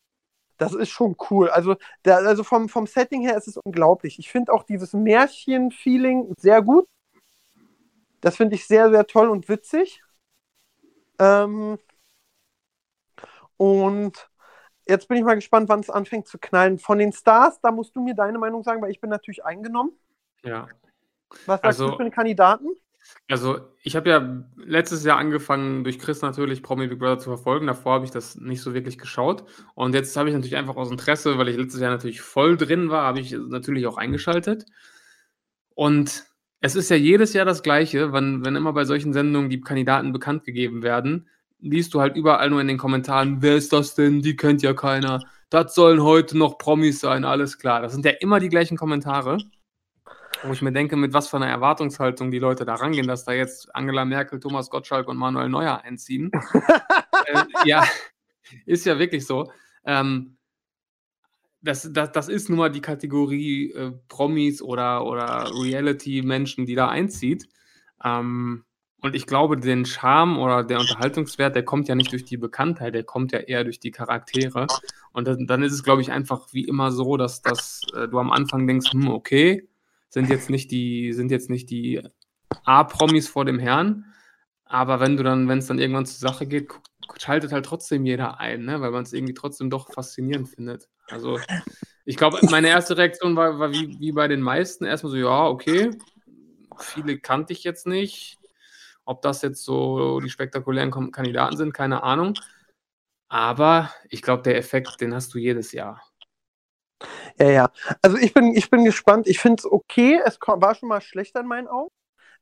das 0.57 0.74
ist 0.74 0.89
schon 0.89 1.15
cool. 1.30 1.49
Also, 1.49 1.76
der, 2.05 2.17
also 2.17 2.43
vom, 2.43 2.69
vom 2.69 2.88
Setting 2.88 3.21
her 3.21 3.38
ist 3.38 3.47
es 3.47 3.57
unglaublich. 3.57 4.19
Ich 4.19 4.30
finde 4.30 4.53
auch 4.53 4.63
dieses 4.63 4.93
Märchen-Feeling 4.93 6.34
sehr 6.38 6.61
gut. 6.61 6.86
Das 8.21 8.38
finde 8.38 8.55
ich 8.55 8.67
sehr, 8.67 8.89
sehr 8.89 9.05
toll 9.07 9.30
und 9.30 9.49
witzig. 9.49 10.01
Ähm, 11.19 11.78
und 13.57 14.30
jetzt 14.88 15.08
bin 15.08 15.18
ich 15.18 15.24
mal 15.24 15.36
gespannt, 15.36 15.70
wann 15.70 15.80
es 15.80 15.90
anfängt 15.90 16.28
zu 16.28 16.38
knallen. 16.38 16.78
Von 16.78 16.98
den 17.00 17.12
Stars, 17.14 17.60
da 17.62 17.72
musst 17.72 17.96
du 17.96 18.02
mir 18.02 18.16
deine 18.16 18.38
Meinung 18.38 18.64
sagen, 18.64 18.82
weil 18.82 18.92
ich 18.92 19.02
bin 19.02 19.10
natürlich 19.10 19.44
eingenommen. 19.46 19.92
Ja. 20.44 20.68
Was 21.46 21.62
sagst 21.62 21.66
Also- 21.66 21.90
du 21.92 21.98
für 21.98 22.04
den 22.04 22.12
Kandidaten? 22.12 22.68
Also, 23.30 23.60
ich 23.82 23.98
habe 23.98 24.10
ja 24.10 24.46
letztes 24.56 25.04
Jahr 25.04 25.18
angefangen, 25.18 25.84
durch 25.84 26.00
Chris 26.00 26.22
natürlich 26.22 26.64
Promi 26.64 26.88
Big 26.88 27.00
Brother 27.00 27.20
zu 27.20 27.30
verfolgen. 27.30 27.68
Davor 27.68 27.96
habe 27.96 28.06
ich 28.06 28.12
das 28.12 28.36
nicht 28.38 28.62
so 28.62 28.74
wirklich 28.74 28.98
geschaut. 28.98 29.44
Und 29.76 29.94
jetzt 29.94 30.16
habe 30.16 30.30
ich 30.30 30.36
natürlich 30.36 30.56
einfach 30.56 30.78
aus 30.78 30.90
Interesse, 30.90 31.38
weil 31.38 31.50
ich 31.50 31.58
letztes 31.58 31.82
Jahr 31.82 31.92
natürlich 31.92 32.22
voll 32.22 32.56
drin 32.56 32.90
war, 32.90 33.04
habe 33.06 33.20
ich 33.20 33.34
natürlich 33.34 33.88
auch 33.88 33.98
eingeschaltet. 33.98 34.66
Und 35.76 36.24
es 36.62 36.76
ist 36.76 36.90
ja 36.90 36.96
jedes 36.96 37.34
Jahr 37.34 37.46
das 37.46 37.62
Gleiche, 37.62 38.14
wenn, 38.14 38.46
wenn 38.46 38.56
immer 38.56 38.72
bei 38.72 38.86
solchen 38.86 39.12
Sendungen 39.12 39.50
die 39.50 39.60
Kandidaten 39.60 40.14
bekannt 40.14 40.46
gegeben 40.46 40.82
werden, 40.82 41.28
liest 41.64 41.93
du 41.93 42.01
halt 42.01 42.16
überall 42.16 42.49
nur 42.49 42.61
in 42.61 42.68
den 42.68 42.78
Kommentaren, 42.78 43.41
wer 43.41 43.55
ist 43.55 43.74
das 43.74 43.95
denn? 43.95 44.22
Die 44.22 44.36
kennt 44.36 44.61
ja 44.61 44.74
keiner. 44.74 45.24
Das 45.49 45.74
sollen 45.74 46.03
heute 46.03 46.38
noch 46.38 46.57
Promis 46.57 46.99
sein, 46.99 47.26
alles 47.26 47.57
klar. 47.57 47.82
Das 47.82 47.93
sind 47.93 48.05
ja 48.05 48.11
immer 48.11 48.39
die 48.39 48.49
gleichen 48.49 48.78
Kommentare. 48.78 49.38
Wo 50.43 50.51
ich 50.51 50.61
mir 50.61 50.74
denke, 50.74 50.97
mit 50.97 51.14
was 51.14 51.30
für 51.30 51.38
einer 51.38 51.47
Erwartungshaltung 51.47 52.30
die 52.30 52.39
Leute 52.39 52.66
da 52.66 52.76
rangehen, 52.76 53.07
dass 53.07 53.24
da 53.24 53.32
jetzt 53.32 53.74
Angela 53.74 54.03
Merkel, 54.03 54.41
Thomas 54.41 54.70
Gottschalk 54.70 55.07
und 55.07 55.16
Manuel 55.16 55.47
Neuer 55.47 55.82
einziehen. 55.84 56.32
äh, 57.28 57.43
ja, 57.66 57.88
ist 58.66 58.86
ja 58.86 58.99
wirklich 58.99 59.26
so. 59.26 59.49
Ähm, 59.86 60.38
das, 61.61 61.89
das, 61.93 62.11
das 62.11 62.28
ist 62.28 62.49
nun 62.49 62.57
mal 62.57 62.72
die 62.72 62.82
Kategorie 62.82 63.72
äh, 63.72 63.91
Promis 64.09 64.61
oder, 64.61 65.05
oder 65.05 65.49
Reality-Menschen, 65.53 66.66
die 66.66 66.76
da 66.76 66.89
einzieht. 66.89 67.47
Ähm, 68.03 68.66
und 69.04 69.16
ich 69.16 69.28
glaube, 69.28 69.58
den 69.58 69.86
Charme 69.86 70.39
oder 70.39 70.64
der 70.64 70.80
Unterhaltungswert, 70.80 71.56
der 71.56 71.66
kommt 71.66 71.89
ja 71.89 71.95
nicht 71.95 72.14
durch 72.14 72.24
die 72.24 72.38
Bekanntheit, 72.38 72.95
der 72.95 73.04
kommt 73.04 73.34
ja 73.34 73.39
eher 73.39 73.66
durch 73.66 73.80
die 73.80 73.91
Charaktere. 73.91 74.66
Und 75.12 75.28
dann, 75.28 75.45
dann 75.45 75.62
ist 75.62 75.74
es, 75.74 75.84
glaube 75.84 76.01
ich, 76.01 76.12
einfach 76.12 76.47
wie 76.54 76.64
immer 76.64 76.91
so, 76.91 77.18
dass, 77.18 77.41
dass 77.41 77.82
äh, 77.93 78.08
du 78.08 78.18
am 78.18 78.32
Anfang 78.32 78.66
denkst, 78.66 78.93
hm, 78.93 79.10
okay, 79.10 79.68
sind 80.08 80.30
jetzt 80.30 80.49
nicht 80.49 80.72
die, 80.72 81.12
sind 81.12 81.32
jetzt 81.32 81.49
nicht 81.49 81.70
die 81.70 82.01
A-Promis 82.64 83.28
vor 83.28 83.43
dem 83.43 83.60
Herrn, 83.60 84.06
aber 84.64 85.01
wenn 85.01 85.18
du 85.18 85.24
dann, 85.24 85.49
wenn 85.49 85.58
es 85.58 85.68
dann 85.68 85.80
irgendwann 85.80 86.06
zur 86.06 86.30
Sache 86.30 86.47
geht, 86.47 86.72
schaltet 87.18 87.51
halt 87.51 87.66
trotzdem 87.66 88.06
jeder 88.06 88.39
ein, 88.39 88.64
ne? 88.64 88.80
weil 88.80 88.91
man 88.91 89.04
es 89.04 89.12
irgendwie 89.12 89.34
trotzdem 89.34 89.70
doch 89.70 89.91
faszinierend 89.91 90.47
findet. 90.47 90.88
Also 91.10 91.39
ich 92.06 92.16
glaube, 92.16 92.39
meine 92.49 92.70
erste 92.70 92.97
Reaktion 92.97 93.36
war, 93.36 93.60
war 93.60 93.72
wie, 93.74 93.99
wie 93.99 94.14
bei 94.14 94.30
den 94.30 94.41
meisten 94.41 94.86
erstmal 94.86 95.12
so, 95.12 95.18
ja, 95.18 95.45
okay, 95.45 95.91
viele 96.80 97.20
kannte 97.20 97.51
ich 97.51 97.66
jetzt 97.66 97.86
nicht. 97.86 98.39
Ob 99.06 99.22
das 99.22 99.41
jetzt 99.41 99.64
so 99.64 100.20
die 100.20 100.30
spektakulären 100.30 100.91
Kandidaten 101.12 101.58
sind, 101.58 101.74
keine 101.74 102.04
Ahnung. 102.04 102.36
Aber 103.30 103.91
ich 104.10 104.22
glaube, 104.22 104.43
der 104.43 104.58
Effekt, 104.58 105.01
den 105.01 105.14
hast 105.16 105.34
du 105.34 105.39
jedes 105.39 105.72
Jahr. 105.74 106.01
Ja, 107.39 107.49
ja. 107.49 107.72
Also 108.01 108.18
ich 108.18 108.34
bin, 108.34 108.56
ich 108.56 108.70
bin 108.70 108.86
gespannt. 108.86 109.28
Ich 109.28 109.39
finde 109.39 109.60
es 109.62 109.66
okay. 109.72 110.20
Es 110.26 110.39
war 110.41 110.76
schon 110.76 110.89
mal 110.89 111.01
schlechter 111.01 111.41
in 111.41 111.47
meinen 111.47 111.68
Augen. 111.68 111.91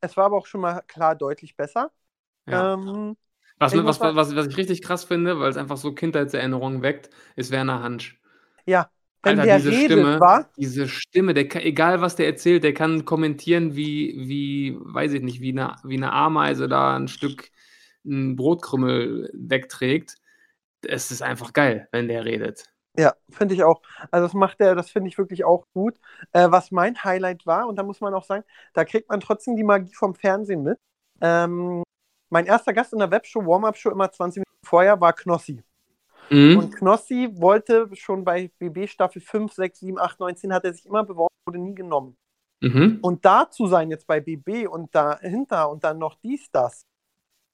Es 0.01 0.17
war 0.17 0.25
aber 0.25 0.37
auch 0.37 0.47
schon 0.47 0.61
mal 0.61 0.81
klar 0.87 1.15
deutlich 1.15 1.55
besser. 1.55 1.91
Ja. 2.47 2.71
Ähm, 2.75 3.17
Was, 3.59 3.73
Ich 3.73 3.83
was, 3.85 4.01
was, 4.01 4.35
was 4.35 4.47
ich 4.47 4.57
richtig 4.57 4.81
krass 4.83 5.05
finde, 5.05 5.39
weil 5.39 5.51
es 5.51 5.57
einfach 5.57 5.77
so 5.77 5.93
Kindheitserinnerungen 5.95 6.81
weckt, 6.83 7.09
ist 7.37 7.51
Werner 7.51 7.83
Hansch. 7.83 8.19
ja, 8.65 8.91
wenn 9.23 9.39
Alter, 9.39 9.45
der 9.45 9.57
diese 9.57 9.71
redet, 9.71 9.91
Stimme, 9.91 10.19
war, 10.19 10.49
diese 10.57 10.87
Stimme, 10.87 11.33
der 11.33 11.47
kann, 11.47 11.61
egal 11.61 12.01
was 12.01 12.15
der 12.15 12.25
erzählt, 12.27 12.63
der 12.63 12.73
kann 12.73 13.05
kommentieren 13.05 13.75
wie, 13.75 14.15
wie, 14.27 14.77
weiß 14.79 15.13
ich 15.13 15.21
nicht, 15.21 15.41
wie 15.41 15.51
eine, 15.51 15.75
wie 15.83 15.97
eine 15.97 16.11
Ameise 16.11 16.67
da 16.67 16.95
ein 16.95 17.07
Stück 17.07 17.49
ein 18.05 18.35
Brotkrümmel 18.35 19.29
wegträgt. 19.33 20.15
Es 20.87 21.11
ist 21.11 21.21
einfach 21.21 21.53
geil, 21.53 21.87
wenn 21.91 22.07
der 22.07 22.25
redet. 22.25 22.65
ja, 22.97 23.13
finde 23.29 23.53
ich 23.55 23.63
auch. 23.63 23.81
Also 24.09 24.25
das 24.27 24.33
macht 24.33 24.59
er, 24.59 24.75
das 24.75 24.89
finde 24.89 25.09
ich 25.09 25.17
wirklich 25.17 25.45
auch 25.45 25.65
gut. 25.73 25.97
Äh, 26.33 26.49
was 26.51 26.71
mein 26.71 27.03
Highlight 27.03 27.45
war, 27.45 27.67
und 27.67 27.75
da 27.77 27.83
muss 27.83 28.01
man 28.01 28.13
auch 28.13 28.23
sagen, 28.25 28.43
da 28.73 28.85
kriegt 28.85 29.09
man 29.09 29.19
trotzdem 29.19 29.55
die 29.55 29.63
Magie 29.63 29.93
vom 29.93 30.15
Fernsehen 30.15 30.63
mit. 30.63 30.79
Ähm, 31.21 31.83
mein 32.29 32.45
erster 32.47 32.73
Gast 32.73 32.93
in 32.93 32.99
der 32.99 33.11
Webshow, 33.11 33.45
Warm-Up-Show, 33.45 33.91
immer 33.91 34.11
20 34.11 34.39
Minuten 34.41 34.65
vorher, 34.65 34.99
war 35.01 35.13
Knossi. 35.13 35.63
Mhm. 36.31 36.57
Und 36.57 36.75
Knossi 36.75 37.29
wollte 37.33 37.89
schon 37.93 38.23
bei 38.23 38.49
BB 38.57 38.87
Staffel 38.87 39.21
5, 39.21 39.51
6, 39.51 39.79
7, 39.79 39.99
8, 39.99 40.19
9, 40.19 40.35
10 40.37 40.53
hat 40.53 40.63
er 40.63 40.73
sich 40.73 40.85
immer 40.85 41.03
beworben, 41.03 41.35
wurde 41.45 41.59
nie 41.59 41.75
genommen. 41.75 42.15
Mhm. 42.61 42.99
Und 43.01 43.25
da 43.25 43.49
zu 43.49 43.67
sein 43.67 43.89
jetzt 43.89 44.07
bei 44.07 44.21
BB 44.21 44.67
und 44.67 44.95
dahinter 44.95 45.69
und 45.69 45.83
dann 45.83 45.97
noch 45.97 46.15
dies, 46.23 46.49
das, 46.51 46.83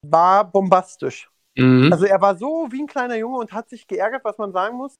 war 0.05 0.49
bombastisch. 0.49 1.31
Mhm. 1.57 1.91
Also 1.91 2.05
er 2.05 2.21
war 2.21 2.37
so 2.37 2.67
wie 2.71 2.83
ein 2.83 2.87
kleiner 2.87 3.15
Junge 3.15 3.37
und 3.39 3.51
hat 3.51 3.69
sich 3.69 3.87
geärgert, 3.87 4.23
was 4.23 4.37
man 4.37 4.51
sagen 4.51 4.77
muss. 4.77 4.95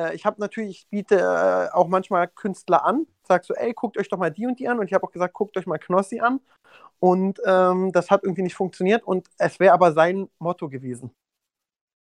Äh, 0.00 0.14
ich 0.14 0.24
habe 0.24 0.40
natürlich, 0.40 0.84
ich 0.84 0.88
biete 0.88 1.16
äh, 1.16 1.74
auch 1.74 1.88
manchmal 1.88 2.28
Künstler 2.28 2.86
an, 2.86 3.06
sag 3.24 3.44
so, 3.44 3.52
ey, 3.52 3.74
guckt 3.74 3.98
euch 3.98 4.08
doch 4.08 4.18
mal 4.18 4.30
die 4.30 4.46
und 4.46 4.58
die 4.60 4.68
an. 4.68 4.78
Und 4.78 4.86
ich 4.86 4.94
habe 4.94 5.04
auch 5.04 5.12
gesagt, 5.12 5.34
guckt 5.34 5.58
euch 5.58 5.66
mal 5.66 5.78
Knossi 5.78 6.20
an. 6.20 6.40
Und 7.00 7.38
ähm, 7.44 7.92
das 7.92 8.10
hat 8.10 8.22
irgendwie 8.24 8.42
nicht 8.42 8.54
funktioniert. 8.54 9.04
Und 9.04 9.28
es 9.36 9.60
wäre 9.60 9.74
aber 9.74 9.92
sein 9.92 10.30
Motto 10.38 10.70
gewesen, 10.70 11.10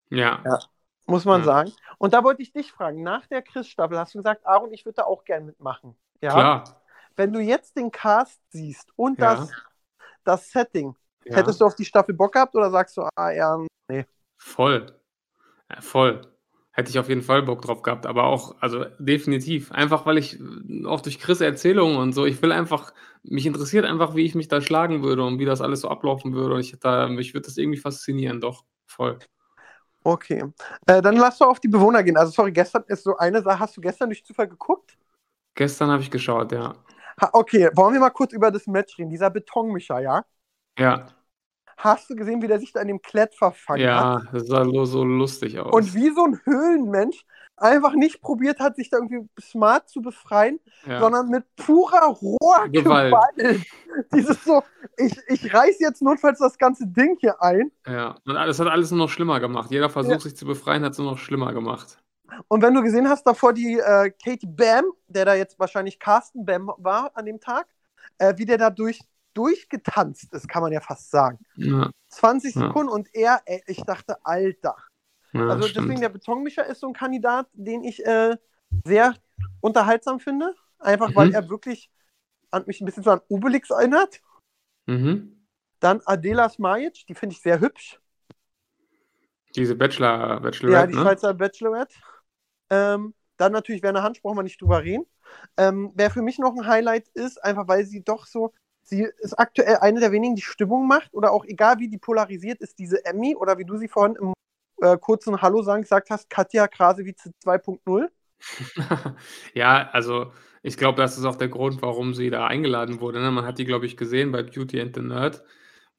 ja. 0.09 0.41
Ja. 0.45 0.59
Muss 1.05 1.25
man 1.25 1.41
Ja. 1.41 1.45
sagen. 1.45 1.71
Und 1.97 2.13
da 2.13 2.23
wollte 2.23 2.41
ich 2.41 2.51
dich 2.51 2.71
fragen, 2.71 3.03
nach 3.03 3.25
der 3.27 3.41
Chris-Staffel 3.41 3.97
hast 3.97 4.13
du 4.13 4.19
gesagt, 4.19 4.45
Aaron, 4.45 4.73
ich 4.73 4.85
würde 4.85 4.97
da 4.97 5.03
auch 5.03 5.23
gern 5.23 5.45
mitmachen. 5.45 5.95
Ja? 6.21 6.31
klar. 6.31 6.81
Wenn 7.15 7.31
du 7.31 7.39
jetzt 7.39 7.77
den 7.77 7.91
Cast 7.91 8.41
siehst 8.49 8.91
und 8.97 9.19
Ja. 9.19 9.35
das, 9.35 9.51
das 10.23 10.51
Setting, 10.51 10.95
Ja. 11.25 11.37
hättest 11.37 11.61
du 11.61 11.65
auf 11.65 11.75
die 11.75 11.85
Staffel 11.85 12.13
Bock 12.13 12.33
gehabt 12.33 12.55
oder 12.55 12.69
sagst 12.71 12.97
du, 12.97 13.07
ah, 13.15 13.31
ja, 13.31 13.57
Voll. 14.37 14.85
Ja, 15.71 15.81
voll. 15.81 16.21
Hätte 16.71 16.89
ich 16.89 16.99
auf 16.99 17.07
jeden 17.07 17.21
Fall 17.21 17.41
Bock 17.43 17.61
drauf 17.61 17.81
gehabt, 17.81 18.05
aber 18.05 18.25
auch, 18.25 18.55
also 18.59 18.83
definitiv. 18.99 19.71
Einfach, 19.71 20.05
weil 20.05 20.17
ich 20.17 20.39
äh, 20.39 20.85
auch 20.85 20.99
durch 21.01 21.19
Chris 21.19 21.39
Erzählungen 21.39 21.97
und 21.97 22.11
so, 22.13 22.25
ich 22.25 22.41
will 22.41 22.51
einfach, 22.51 22.93
mich 23.23 23.45
interessiert 23.45 23.85
einfach, 23.85 24.13
wie 24.13 24.25
ich 24.25 24.35
mich 24.35 24.49
da 24.49 24.59
schlagen 24.59 25.01
würde 25.01 25.23
und 25.23 25.39
wie 25.39 25.45
das 25.45 25.61
alles 25.61 25.81
so 25.81 25.87
ablaufen 25.89 26.33
würde. 26.33 26.55
Und 26.55 26.59
ich, 26.59 26.73
hätte 26.73 26.81
da, 26.81 27.07
mich 27.07 27.33
würde 27.33 27.45
das 27.47 27.57
irgendwie 27.57 27.79
faszinieren, 27.79 28.41
doch. 28.41 28.65
Voll. 28.85 29.17
Okay. 30.05 30.43
Äh, 30.85 31.01
dann 31.01 31.17
lass 31.17 31.39
doch 31.39 31.47
auf 31.47 31.59
die 31.59 31.67
Bewohner 31.67 32.03
gehen. 32.03 32.15
Also, 32.15 32.31
sorry, 32.31 32.51
gestern 32.51 32.83
ist 32.87 33.03
so 33.03 33.17
eine 33.17 33.41
Sache. 33.41 33.59
Hast 33.59 33.75
du 33.75 33.81
gestern 33.81 34.09
durch 34.09 34.23
Zufall 34.23 34.47
geguckt? 34.47 34.97
Gestern 35.55 35.89
habe 35.89 36.01
ich 36.01 36.11
geschaut, 36.11 36.51
ja. 36.51 36.75
Ha, 37.19 37.29
okay, 37.33 37.69
wollen 37.73 37.93
wir 37.93 37.99
mal 37.99 38.11
kurz 38.11 38.31
über 38.31 38.51
das 38.51 38.67
Match 38.67 38.97
reden? 38.99 39.09
Dieser 39.09 39.29
Betonmischer, 39.29 39.99
ja? 39.99 40.23
Ja, 40.77 41.07
Hast 41.77 42.09
du 42.09 42.15
gesehen, 42.15 42.41
wie 42.41 42.47
der 42.47 42.59
sich 42.59 42.71
da 42.71 42.81
in 42.81 42.87
dem 42.87 43.01
Klett 43.01 43.35
verfangen 43.35 43.81
ja, 43.81 44.15
hat? 44.15 44.33
das 44.33 44.47
sah 44.47 44.63
so 44.63 45.03
lustig 45.03 45.59
aus. 45.59 45.73
Und 45.73 45.93
wie 45.93 46.09
so 46.09 46.25
ein 46.25 46.39
Höhlenmensch 46.45 47.25
einfach 47.57 47.93
nicht 47.93 48.21
probiert 48.21 48.59
hat, 48.59 48.75
sich 48.75 48.89
da 48.89 48.97
irgendwie 48.97 49.29
smart 49.39 49.89
zu 49.89 50.01
befreien, 50.01 50.59
ja. 50.85 50.99
sondern 50.99 51.29
mit 51.29 51.43
purer 51.55 52.07
Rohrgewalt. 52.07 53.13
Gewalt. 53.37 53.65
Dieses 54.13 54.43
so, 54.43 54.61
ich, 54.97 55.17
ich 55.27 55.53
reiß 55.53 55.79
jetzt 55.79 56.01
notfalls 56.01 56.39
das 56.39 56.57
ganze 56.57 56.85
Ding 56.87 57.17
hier 57.19 57.41
ein. 57.41 57.71
ja. 57.87 58.17
Und 58.25 58.35
das 58.35 58.59
hat 58.59 58.67
alles 58.67 58.91
nur 58.91 58.99
noch 58.99 59.09
schlimmer 59.09 59.39
gemacht. 59.39 59.71
Jeder 59.71 59.89
Versuch, 59.89 60.11
Ja. 60.11 60.19
sich 60.19 60.35
zu 60.35 60.45
befreien, 60.45 60.83
hat 60.83 60.91
es 60.93 60.97
nur 60.97 61.11
noch 61.11 61.17
schlimmer 61.17 61.53
gemacht. 61.53 61.97
Und 62.49 62.61
wenn 62.61 62.73
du 62.73 62.81
gesehen 62.81 63.07
hast, 63.07 63.23
davor 63.25 63.53
die 63.53 63.79
äh, 63.79 64.11
Katie 64.23 64.47
Bam, 64.47 64.85
der 65.07 65.25
da 65.25 65.35
jetzt 65.35 65.57
wahrscheinlich 65.59 65.99
Carsten 65.99 66.45
Bam 66.45 66.71
war 66.77 67.11
an 67.15 67.25
dem 67.25 67.39
Tag, 67.39 67.67
äh, 68.17 68.33
wie 68.37 68.45
der 68.45 68.57
da 68.57 68.69
durch, 68.69 68.99
durchgetanzt 69.33 70.33
ist, 70.33 70.47
kann 70.49 70.61
man 70.61 70.71
ja 70.73 70.81
fast 70.81 71.11
sagen. 71.11 71.39
Ja, 71.55 71.89
20 72.09 72.55
Ja. 72.55 72.61
Sekunden 72.67 72.89
und 72.91 73.07
er, 73.13 73.41
ey, 73.45 73.63
ich 73.67 73.81
dachte, 73.83 74.17
Alter. 74.25 74.75
Ja, 75.35 75.49
also 75.49 75.67
stimmt. 75.67 75.87
deswegen 75.87 76.01
der 76.01 76.09
Betonmischer 76.09 76.65
ist 76.65 76.79
so 76.79 76.87
ein 76.87 76.93
Kandidat, 76.93 77.47
den 77.53 77.83
ich 77.83 78.05
äh, 78.05 78.37
sehr 78.85 79.15
unterhaltsam 79.61 80.19
finde. 80.19 80.55
Einfach 80.79 81.15
weil 81.15 81.27
Mhm. 81.29 81.33
er 81.33 81.49
wirklich 81.49 81.89
an 82.51 82.63
mich 82.67 82.81
ein 82.81 82.85
bisschen 82.85 83.03
so 83.03 83.11
an 83.11 83.21
Obelix 83.27 83.69
erinnert. 83.69 84.21
Mhm. 84.85 85.45
Dann 85.79 86.01
Adela 86.05 86.49
Smajic, 86.49 87.05
die 87.07 87.15
finde 87.15 87.33
ich 87.33 87.41
sehr 87.41 87.59
hübsch. 87.59 87.99
Diese 89.55 89.75
Bachelor, 89.75 90.09
ja, 90.09 90.39
Bachelorette, 90.39 90.87
die 90.89 90.95
ne? 90.95 91.01
Schweizer 91.01 91.33
Bachelorette. 91.33 91.95
Ähm, 92.69 93.13
dann 93.37 93.51
natürlich 93.51 93.83
Werner 93.83 94.03
Hansch, 94.03 94.21
brauchen 94.21 94.37
wir 94.37 94.43
nicht 94.43 94.61
drüber 94.61 94.83
reden. 94.83 95.05
Ähm, 95.57 95.91
wer 95.95 96.09
für 96.11 96.21
mich 96.21 96.39
noch 96.39 96.55
ein 96.55 96.67
Highlight 96.67 97.07
ist, 97.09 97.43
einfach 97.43 97.67
weil 97.67 97.85
sie 97.85 98.03
doch 98.03 98.25
so, 98.25 98.53
sie 98.83 99.07
ist 99.19 99.37
aktuell 99.37 99.77
eine 99.77 99.99
der 99.99 100.11
wenigen, 100.11 100.35
die 100.35 100.41
Stimmung 100.41 100.87
macht 100.87 101.13
oder 101.13 101.31
auch 101.31 101.45
egal 101.45 101.79
wie 101.79 101.89
die 101.89 101.97
polarisiert 101.97 102.61
ist, 102.61 102.79
diese 102.79 103.03
Emmy 103.05 103.35
oder 103.35 103.57
wie 103.57 103.65
du 103.65 103.77
sie 103.77 103.87
vorhin 103.87 104.15
im 104.15 104.33
äh, 104.81 104.97
kurzen 104.97 105.41
Hallo 105.41 105.61
sagen 105.63 105.83
gesagt 105.83 106.09
hast, 106.09 106.29
Katja 106.29 106.67
Krasewitz 106.67 107.29
2.0. 107.39 108.09
ja, 109.53 109.89
also 109.91 110.31
ich 110.63 110.77
glaube, 110.77 110.97
das 111.01 111.17
ist 111.17 111.25
auch 111.25 111.35
der 111.35 111.47
Grund, 111.49 111.81
warum 111.81 112.13
sie 112.13 112.29
da 112.29 112.47
eingeladen 112.47 112.99
wurde. 113.01 113.19
Ne? 113.21 113.31
Man 113.31 113.45
hat 113.45 113.59
die, 113.59 113.65
glaube 113.65 113.85
ich, 113.85 113.97
gesehen 113.97 114.31
bei 114.31 114.43
Beauty 114.43 114.81
and 114.81 114.95
the 114.95 115.01
Nerd, 115.01 115.43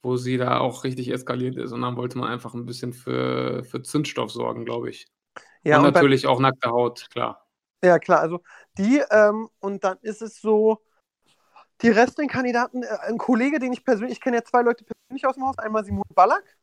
wo 0.03 0.17
sie 0.17 0.37
da 0.39 0.59
auch 0.59 0.85
richtig 0.85 1.11
eskaliert 1.13 1.57
ist. 1.57 1.73
Und 1.73 1.83
dann 1.83 1.97
wollte 1.97 2.19
man 2.19 2.31
einfach 2.31 2.55
ein 2.55 2.67
bisschen 2.67 2.93
für, 2.93 3.65
für 3.65 3.83
Zündstoff 3.83 4.31
sorgen, 4.33 4.65
glaube 4.65 4.91
ich. 4.91 5.07
Ja, 5.65 5.81
und 5.81 5.83
und 5.83 5.93
bei- 5.93 6.05
natürlich 6.05 6.27
auch 6.27 6.41
nackte 6.41 6.71
Haut, 6.71 7.09
klar. 7.11 7.47
Ja, 7.85 7.99
klar, 7.99 8.21
also 8.21 8.41
die, 8.79 9.03
ähm, 9.11 9.49
und 9.61 9.85
dann 9.85 9.99
ist 10.03 10.23
es 10.23 10.41
so, 10.41 10.83
die 11.83 11.91
restlichen 11.91 12.31
Kandidaten, 12.31 12.83
äh, 12.83 12.87
ein 13.03 13.19
Kollege, 13.19 13.59
den 13.59 13.73
ich 13.73 13.85
persönlich, 13.85 14.15
ich 14.19 14.21
kenne 14.21 14.39
ja 14.39 14.45
zwei 14.45 14.63
Leute 14.63 14.85
persönlich 14.85 15.27
aus 15.27 15.35
dem 15.35 15.45
Haus, 15.47 15.59
einmal 15.59 15.85
Simon 15.85 16.05
Ballack. 16.15 16.56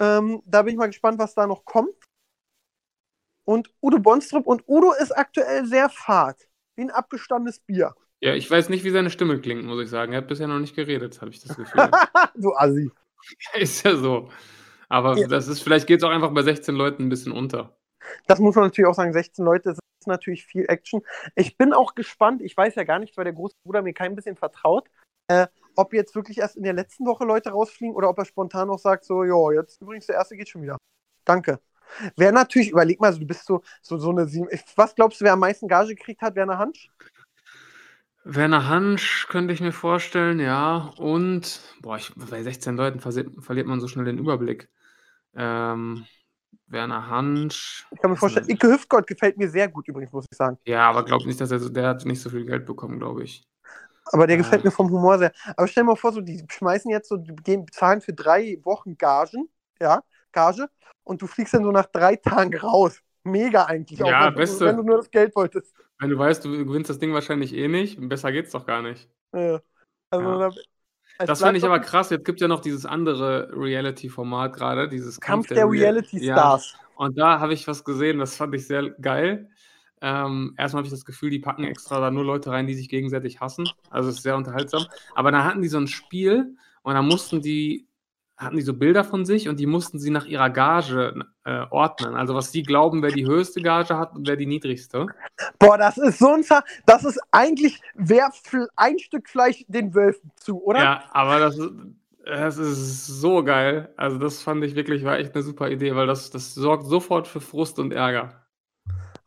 Ähm, 0.00 0.42
da 0.46 0.62
bin 0.62 0.72
ich 0.72 0.78
mal 0.78 0.86
gespannt, 0.86 1.18
was 1.18 1.34
da 1.34 1.46
noch 1.46 1.64
kommt. 1.64 1.94
Und 3.44 3.72
Udo 3.82 3.98
Bonstrup. 3.98 4.46
Und 4.46 4.64
Udo 4.66 4.92
ist 4.92 5.12
aktuell 5.16 5.66
sehr 5.66 5.88
fad, 5.88 6.36
wie 6.76 6.82
ein 6.82 6.90
abgestandenes 6.90 7.60
Bier. 7.60 7.94
Ja, 8.22 8.34
ich 8.34 8.50
weiß 8.50 8.68
nicht, 8.68 8.84
wie 8.84 8.90
seine 8.90 9.10
Stimme 9.10 9.40
klingt, 9.40 9.64
muss 9.64 9.82
ich 9.82 9.88
sagen. 9.90 10.12
Er 10.12 10.18
hat 10.18 10.28
bisher 10.28 10.46
noch 10.46 10.58
nicht 10.58 10.76
geredet, 10.76 11.20
habe 11.20 11.30
ich 11.30 11.40
das 11.40 11.56
Gefühl. 11.56 11.90
du 12.34 12.54
Assi. 12.54 12.90
ist 13.54 13.84
ja 13.84 13.96
so. 13.96 14.30
Aber 14.88 15.16
Ja. 15.16 15.26
das 15.26 15.48
ist, 15.48 15.62
vielleicht 15.62 15.86
geht 15.86 16.00
es 16.00 16.04
auch 16.04 16.10
einfach 16.10 16.32
bei 16.32 16.42
16 16.42 16.74
Leuten 16.74 17.04
ein 17.04 17.08
bisschen 17.08 17.32
unter. 17.32 17.76
Das 18.26 18.38
muss 18.38 18.54
man 18.56 18.64
natürlich 18.66 18.88
auch 18.88 18.94
sagen, 18.94 19.12
16 19.12 19.44
Leute, 19.44 19.70
das 19.70 19.78
ist 19.78 20.06
natürlich 20.06 20.44
viel 20.44 20.64
Action. 20.68 21.02
Ich 21.36 21.56
bin 21.56 21.72
auch 21.72 21.94
gespannt, 21.94 22.42
ich 22.42 22.56
weiß 22.56 22.74
ja 22.74 22.84
gar 22.84 22.98
nicht, 22.98 23.16
weil 23.16 23.24
der 23.24 23.32
große 23.34 23.54
Bruder 23.64 23.82
mir 23.82 23.92
kein 23.92 24.16
bisschen 24.16 24.36
vertraut, 24.36 24.88
äh, 25.28 25.46
ob 25.80 25.94
jetzt 25.94 26.14
wirklich 26.14 26.38
erst 26.38 26.56
in 26.56 26.62
der 26.62 26.72
letzten 26.72 27.06
Woche 27.06 27.24
Leute 27.24 27.50
rausfliegen 27.50 27.94
oder 27.94 28.08
ob 28.08 28.18
er 28.18 28.24
spontan 28.24 28.68
noch 28.68 28.78
sagt, 28.78 29.04
so, 29.04 29.24
ja, 29.24 29.52
jetzt 29.52 29.80
übrigens 29.80 30.06
der 30.06 30.16
erste 30.16 30.36
geht 30.36 30.48
schon 30.48 30.62
wieder. 30.62 30.76
Danke. 31.24 31.60
Wer 32.16 32.32
natürlich, 32.32 32.70
überleg 32.70 33.00
mal, 33.00 33.08
also 33.08 33.18
du 33.18 33.26
bist 33.26 33.46
so, 33.46 33.62
so, 33.82 33.98
so 33.98 34.10
eine 34.10 34.26
sieben. 34.26 34.48
Was 34.76 34.94
glaubst 34.94 35.20
du, 35.20 35.24
wer 35.24 35.32
am 35.32 35.40
meisten 35.40 35.66
Gage 35.66 35.94
gekriegt 35.94 36.22
hat? 36.22 36.36
Werner 36.36 36.58
Hansch? 36.58 36.88
Werner 38.22 38.68
Hansch 38.68 39.26
könnte 39.28 39.52
ich 39.54 39.60
mir 39.60 39.72
vorstellen, 39.72 40.38
ja. 40.40 40.92
Und, 40.98 41.60
boah, 41.80 41.96
ich, 41.96 42.12
bei 42.14 42.42
16 42.42 42.76
Leuten 42.76 43.00
verliert 43.00 43.66
man 43.66 43.80
so 43.80 43.88
schnell 43.88 44.04
den 44.04 44.18
Überblick. 44.18 44.68
Ähm, 45.34 46.06
Werner 46.66 47.08
Hansch. 47.08 47.86
Ich 47.90 48.00
kann 48.00 48.10
mir 48.10 48.16
vorstellen, 48.16 48.48
Icke 48.48 48.68
Hüftgott 48.68 49.06
gefällt 49.06 49.36
mir 49.36 49.48
sehr 49.48 49.68
gut 49.68 49.88
übrigens, 49.88 50.12
muss 50.12 50.26
ich 50.30 50.36
sagen. 50.36 50.58
Ja, 50.64 50.88
aber 50.88 51.04
glaub 51.04 51.24
nicht, 51.26 51.40
dass 51.40 51.50
er 51.50 51.58
so, 51.58 51.68
der 51.68 51.88
hat 51.88 52.04
nicht 52.04 52.20
so 52.20 52.30
viel 52.30 52.44
Geld 52.44 52.66
bekommen, 52.66 52.98
glaube 52.98 53.24
ich. 53.24 53.42
Aber 54.12 54.26
der 54.26 54.36
Ja. 54.36 54.42
gefällt 54.42 54.64
mir 54.64 54.70
vom 54.70 54.90
Humor 54.90 55.18
sehr. 55.18 55.32
Aber 55.56 55.66
stell 55.68 55.82
dir 55.84 55.88
mal 55.88 55.96
vor, 55.96 56.12
so, 56.12 56.20
die 56.20 56.44
schmeißen 56.50 56.90
jetzt 56.90 57.08
so, 57.08 57.16
die 57.16 57.34
gehen, 57.36 57.64
bezahlen 57.64 58.00
für 58.00 58.12
drei 58.12 58.58
Wochen 58.64 58.96
Gagen, 58.98 59.48
ja, 59.80 60.02
Gage, 60.32 60.68
und 61.04 61.22
du 61.22 61.26
fliegst 61.26 61.54
dann 61.54 61.64
so 61.64 61.70
nach 61.72 61.86
drei 61.86 62.16
Tagen 62.16 62.56
raus. 62.58 63.00
Mega 63.24 63.64
eigentlich. 63.66 63.98
Ja, 63.98 64.26
wenn, 64.26 64.32
du- 64.32 64.36
beste. 64.38 64.64
wenn 64.66 64.76
du 64.78 64.82
nur 64.82 64.96
das 64.96 65.10
Geld 65.10 65.34
wolltest. 65.36 65.74
Wenn 65.98 66.10
du 66.10 66.18
weißt, 66.18 66.44
du 66.44 66.50
gewinnst 66.64 66.88
das 66.88 66.98
Ding 66.98 67.12
wahrscheinlich 67.12 67.54
eh 67.54 67.68
nicht, 67.68 67.98
besser 68.08 68.32
geht's 68.32 68.52
doch 68.52 68.64
gar 68.66 68.80
nicht. 68.82 69.08
Äh, 69.32 69.58
also, 70.10 70.30
Ja. 70.30 70.38
da, 70.38 70.48
es 71.18 71.26
Das 71.26 71.40
fand 71.40 71.58
ich 71.58 71.64
aber 71.64 71.80
krass. 71.80 72.08
Jetzt 72.10 72.24
gibt 72.24 72.40
ja 72.40 72.48
noch 72.48 72.60
dieses 72.60 72.86
andere 72.86 73.50
Reality-Format 73.52 74.54
gerade, 74.54 74.88
dieses 74.88 75.20
Kampf 75.20 75.48
der 75.48 75.64
Rea- 75.66 75.70
Reality 75.82 76.24
Ja, 76.24 76.34
Stars. 76.34 76.74
und 76.96 77.18
da 77.18 77.38
habe 77.40 77.52
ich 77.52 77.68
was 77.68 77.84
gesehen, 77.84 78.18
das 78.18 78.36
fand 78.36 78.54
ich 78.54 78.66
sehr 78.66 78.88
geil. 78.90 79.50
Ähm, 80.02 80.54
erstmal 80.56 80.80
habe 80.80 80.86
ich 80.86 80.92
das 80.92 81.04
Gefühl, 81.04 81.30
die 81.30 81.38
packen 81.40 81.64
extra 81.64 82.00
da 82.00 82.10
nur 82.10 82.24
Leute 82.24 82.50
rein, 82.50 82.66
die 82.66 82.74
sich 82.74 82.88
gegenseitig 82.88 83.40
hassen. 83.40 83.74
Also 83.90 84.08
es 84.08 84.16
ist 84.16 84.22
sehr 84.22 84.36
unterhaltsam. 84.36 84.86
Aber 85.14 85.30
da 85.30 85.44
hatten 85.44 85.62
die 85.62 85.68
so 85.68 85.78
ein 85.78 85.86
Spiel 85.88 86.56
und 86.82 86.94
da 86.94 87.02
mussten 87.02 87.42
die, 87.42 87.86
hatten 88.36 88.56
die 88.56 88.62
so 88.62 88.72
Bilder 88.72 89.04
von 89.04 89.26
sich 89.26 89.48
und 89.48 89.60
die 89.60 89.66
mussten 89.66 89.98
sie 89.98 90.10
nach 90.10 90.24
ihrer 90.24 90.48
Gage 90.48 91.26
äh, 91.44 91.66
ordnen. 91.70 92.14
Also 92.14 92.34
was 92.34 92.50
die 92.50 92.62
glauben, 92.62 93.02
wer 93.02 93.10
die 93.12 93.26
höchste 93.26 93.60
Gage 93.60 93.98
hat 93.98 94.14
und 94.16 94.26
wer 94.26 94.36
die 94.36 94.46
niedrigste. 94.46 95.06
Boah, 95.58 95.76
das 95.76 95.98
ist 95.98 96.18
so 96.18 96.28
ein 96.32 96.42
Zah 96.42 96.64
Das 96.86 97.04
ist 97.04 97.20
eigentlich, 97.30 97.78
wer 97.94 98.30
ein 98.76 98.98
Stück 98.98 99.28
Fleisch 99.28 99.64
den 99.68 99.94
Wölfen 99.94 100.30
zu, 100.36 100.62
oder? 100.64 100.80
Ja, 100.80 101.04
aber 101.12 101.38
das, 101.40 101.58
ist- 101.58 101.72
das 102.24 102.56
ist 102.56 103.06
so 103.06 103.44
geil. 103.44 103.92
Also 103.98 104.16
das 104.18 104.42
fand 104.42 104.64
ich 104.64 104.74
wirklich, 104.74 105.04
war 105.04 105.18
echt 105.18 105.34
eine 105.34 105.42
super 105.42 105.68
Idee, 105.70 105.94
weil 105.94 106.06
das, 106.06 106.30
das 106.30 106.54
sorgt 106.54 106.86
sofort 106.86 107.28
für 107.28 107.40
Frust 107.42 107.78
und 107.78 107.92
Ärger. 107.92 108.46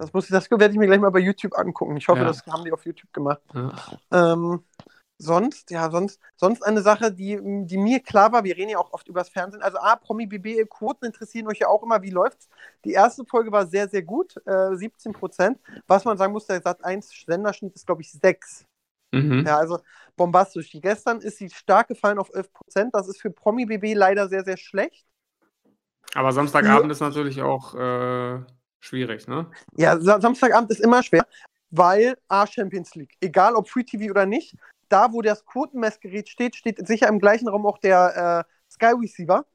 Das, 0.04 0.14
muss 0.14 0.26
ich, 0.26 0.32
das 0.32 0.49
werde 0.51 0.72
ich 0.72 0.78
mir 0.78 0.88
gleich 0.88 0.99
mal 0.99 1.10
bei 1.12 1.20
YouTube 1.20 1.58
angucken. 1.58 1.95
Ich 1.97 2.08
hoffe, 2.08 2.20
Ja. 2.22 2.28
das 2.28 2.45
haben 2.47 2.64
die 2.66 2.72
auf 2.74 2.86
YouTube 2.86 3.12
gemacht. 3.14 3.41
Ja. 3.54 3.74
Ähm, 4.12 4.64
sonst, 5.18 5.72
ja, 5.72 5.89
sonst, 5.89 6.20
sonst 6.36 6.62
eine 6.64 6.82
Sache, 6.82 7.14
die, 7.14 7.39
die 7.66 7.78
mir 7.78 8.01
klar 8.01 8.32
war, 8.34 8.43
wir 8.43 8.58
reden 8.58 8.70
ja 8.72 8.78
auch 8.80 8.91
oft 8.91 9.08
übers 9.08 9.30
Fernsehen. 9.30 9.62
Also 9.62 9.78
A, 9.78 9.95
Promi 9.95 10.26
BB 10.28 10.66
Quoten 10.70 11.06
interessieren 11.06 11.47
euch 11.47 11.60
ja 11.60 11.68
auch 11.70 11.84
immer, 11.84 12.01
wie 12.01 12.10
läuft's? 12.10 12.49
Die 12.84 12.91
erste 12.91 13.24
Folge 13.26 13.51
war 13.51 13.66
sehr, 13.66 13.88
sehr 13.88 14.01
gut, 14.01 14.36
äh, 14.45 14.76
17 14.76 15.14
Prozent. 15.14 15.60
Was 15.88 16.04
man 16.04 16.18
sagen 16.18 16.34
muss, 16.34 16.47
der 16.47 16.62
Sat 16.62 16.84
1 16.84 17.10
Senderschnitt 17.26 17.74
ist, 17.76 17.86
glaube 17.86 18.01
ich, 18.01 18.12
6. 18.12 18.66
Mhm. 19.14 19.45
Ja, 19.45 19.58
also 19.58 19.80
bombastisch. 20.18 20.72
Die 20.72 20.82
gestern 20.82 21.22
ist 21.22 21.38
sie 21.38 21.49
stark 21.49 21.88
gefallen 21.88 22.18
auf 22.20 22.34
11 22.34 22.51
Prozent. 22.51 22.95
Das 22.95 23.08
ist 23.08 23.22
für 23.22 23.30
Promi 23.32 23.66
BB 23.66 23.93
leider 23.95 24.28
sehr, 24.28 24.43
sehr 24.43 24.58
schlecht. 24.58 25.06
Aber 26.16 26.32
Samstagabend 26.34 26.91
ist 26.91 26.99
natürlich 26.99 27.41
auch 27.41 27.74
äh, 27.76 28.39
schwierig, 28.84 29.28
ne? 29.28 29.50
Ja, 29.78 30.00
Sa 30.00 30.20
Samstagabend 30.20 30.72
ist 30.72 30.82
immer 30.82 31.04
schwer, 31.04 31.26
weil 31.72 32.16
A, 32.28 32.46
Champions 32.46 32.96
League. 32.96 33.16
Egal 33.22 33.56
ob 33.56 33.70
Free 33.70 33.84
TV 33.84 34.12
oder 34.12 34.26
nicht, 34.26 34.56
da, 34.90 35.12
wo 35.12 35.22
das 35.22 35.46
Quotenmessgerät 35.46 36.30
steht, 36.30 36.56
steht 36.56 36.86
sicher 36.88 37.08
im 37.08 37.20
gleichen 37.20 37.48
Raum 37.48 37.66
auch 37.66 37.80
der 37.80 38.46
äh, 38.48 38.72
Sky 38.72 38.94
Receiver. 39.00 39.46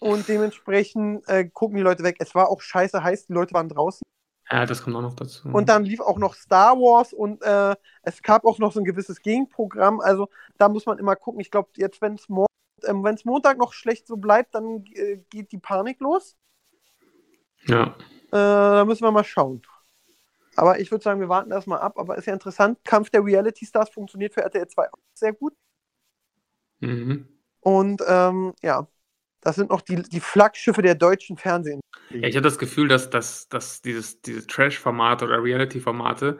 Und 0.00 0.28
dementsprechend 0.28 1.28
äh, 1.28 1.44
gucken 1.44 1.76
die 1.76 1.82
Leute 1.82 2.02
weg. 2.02 2.16
Es 2.18 2.34
war 2.34 2.48
auch 2.48 2.60
scheiße 2.60 3.02
heiß, 3.02 3.26
die 3.26 3.34
Leute 3.34 3.54
waren 3.54 3.68
draußen. 3.68 4.02
Ja, 4.50 4.66
das 4.66 4.82
kommt 4.82 4.96
auch 4.96 5.02
noch 5.02 5.14
dazu. 5.14 5.48
Und 5.48 5.68
dann 5.68 5.84
lief 5.84 6.00
auch 6.00 6.18
noch 6.18 6.34
Star 6.34 6.76
Wars 6.76 7.12
und 7.12 7.40
äh, 7.42 7.76
es 8.02 8.20
gab 8.22 8.44
auch 8.44 8.58
noch 8.58 8.72
so 8.72 8.80
ein 8.80 8.84
gewisses 8.84 9.20
Gegenprogramm. 9.22 10.00
Also 10.00 10.28
da 10.58 10.68
muss 10.68 10.86
man 10.86 10.98
immer 10.98 11.14
gucken. 11.14 11.40
Ich 11.40 11.50
glaube, 11.50 11.68
jetzt, 11.76 12.00
wenn 12.00 12.14
es 12.14 12.28
Mo 12.28 12.46
ähm, 12.84 13.06
Montag 13.24 13.58
noch 13.58 13.72
schlecht 13.72 14.08
so 14.08 14.16
bleibt, 14.16 14.54
dann 14.54 14.84
äh, 14.94 15.18
geht 15.30 15.52
die 15.52 15.58
Panik 15.58 16.00
los. 16.00 16.36
Ja. 17.66 17.96
Äh, 18.32 18.36
da 18.36 18.84
müssen 18.84 19.02
wir 19.02 19.10
mal 19.10 19.24
schauen. 19.24 19.62
Aber 20.56 20.80
ich 20.80 20.90
würde 20.90 21.02
sagen, 21.02 21.20
wir 21.20 21.28
warten 21.28 21.50
erstmal 21.50 21.80
ab. 21.80 21.98
Aber 21.98 22.16
ist 22.16 22.26
ja 22.26 22.32
interessant. 22.32 22.78
Kampf 22.84 23.10
der 23.10 23.24
Reality 23.24 23.66
Stars 23.66 23.90
funktioniert 23.90 24.34
für 24.34 24.42
RTL 24.42 24.68
2 24.68 24.92
auch 24.92 24.98
sehr 25.14 25.32
gut. 25.32 25.54
Mhm. 26.80 27.28
Und 27.60 28.02
ähm, 28.06 28.54
ja, 28.62 28.86
das 29.40 29.56
sind 29.56 29.70
noch 29.70 29.80
die, 29.80 30.02
die 30.02 30.20
Flaggschiffe 30.20 30.82
der 30.82 30.94
deutschen 30.94 31.36
Fernsehen. 31.36 31.80
Ja, 32.10 32.28
ich 32.28 32.36
habe 32.36 32.44
das 32.44 32.58
Gefühl, 32.58 32.88
dass, 32.88 33.10
dass, 33.10 33.48
dass 33.48 33.80
dieses, 33.82 34.20
diese 34.20 34.46
Trash-Formate 34.46 35.24
oder 35.24 35.42
Reality-Formate, 35.42 36.38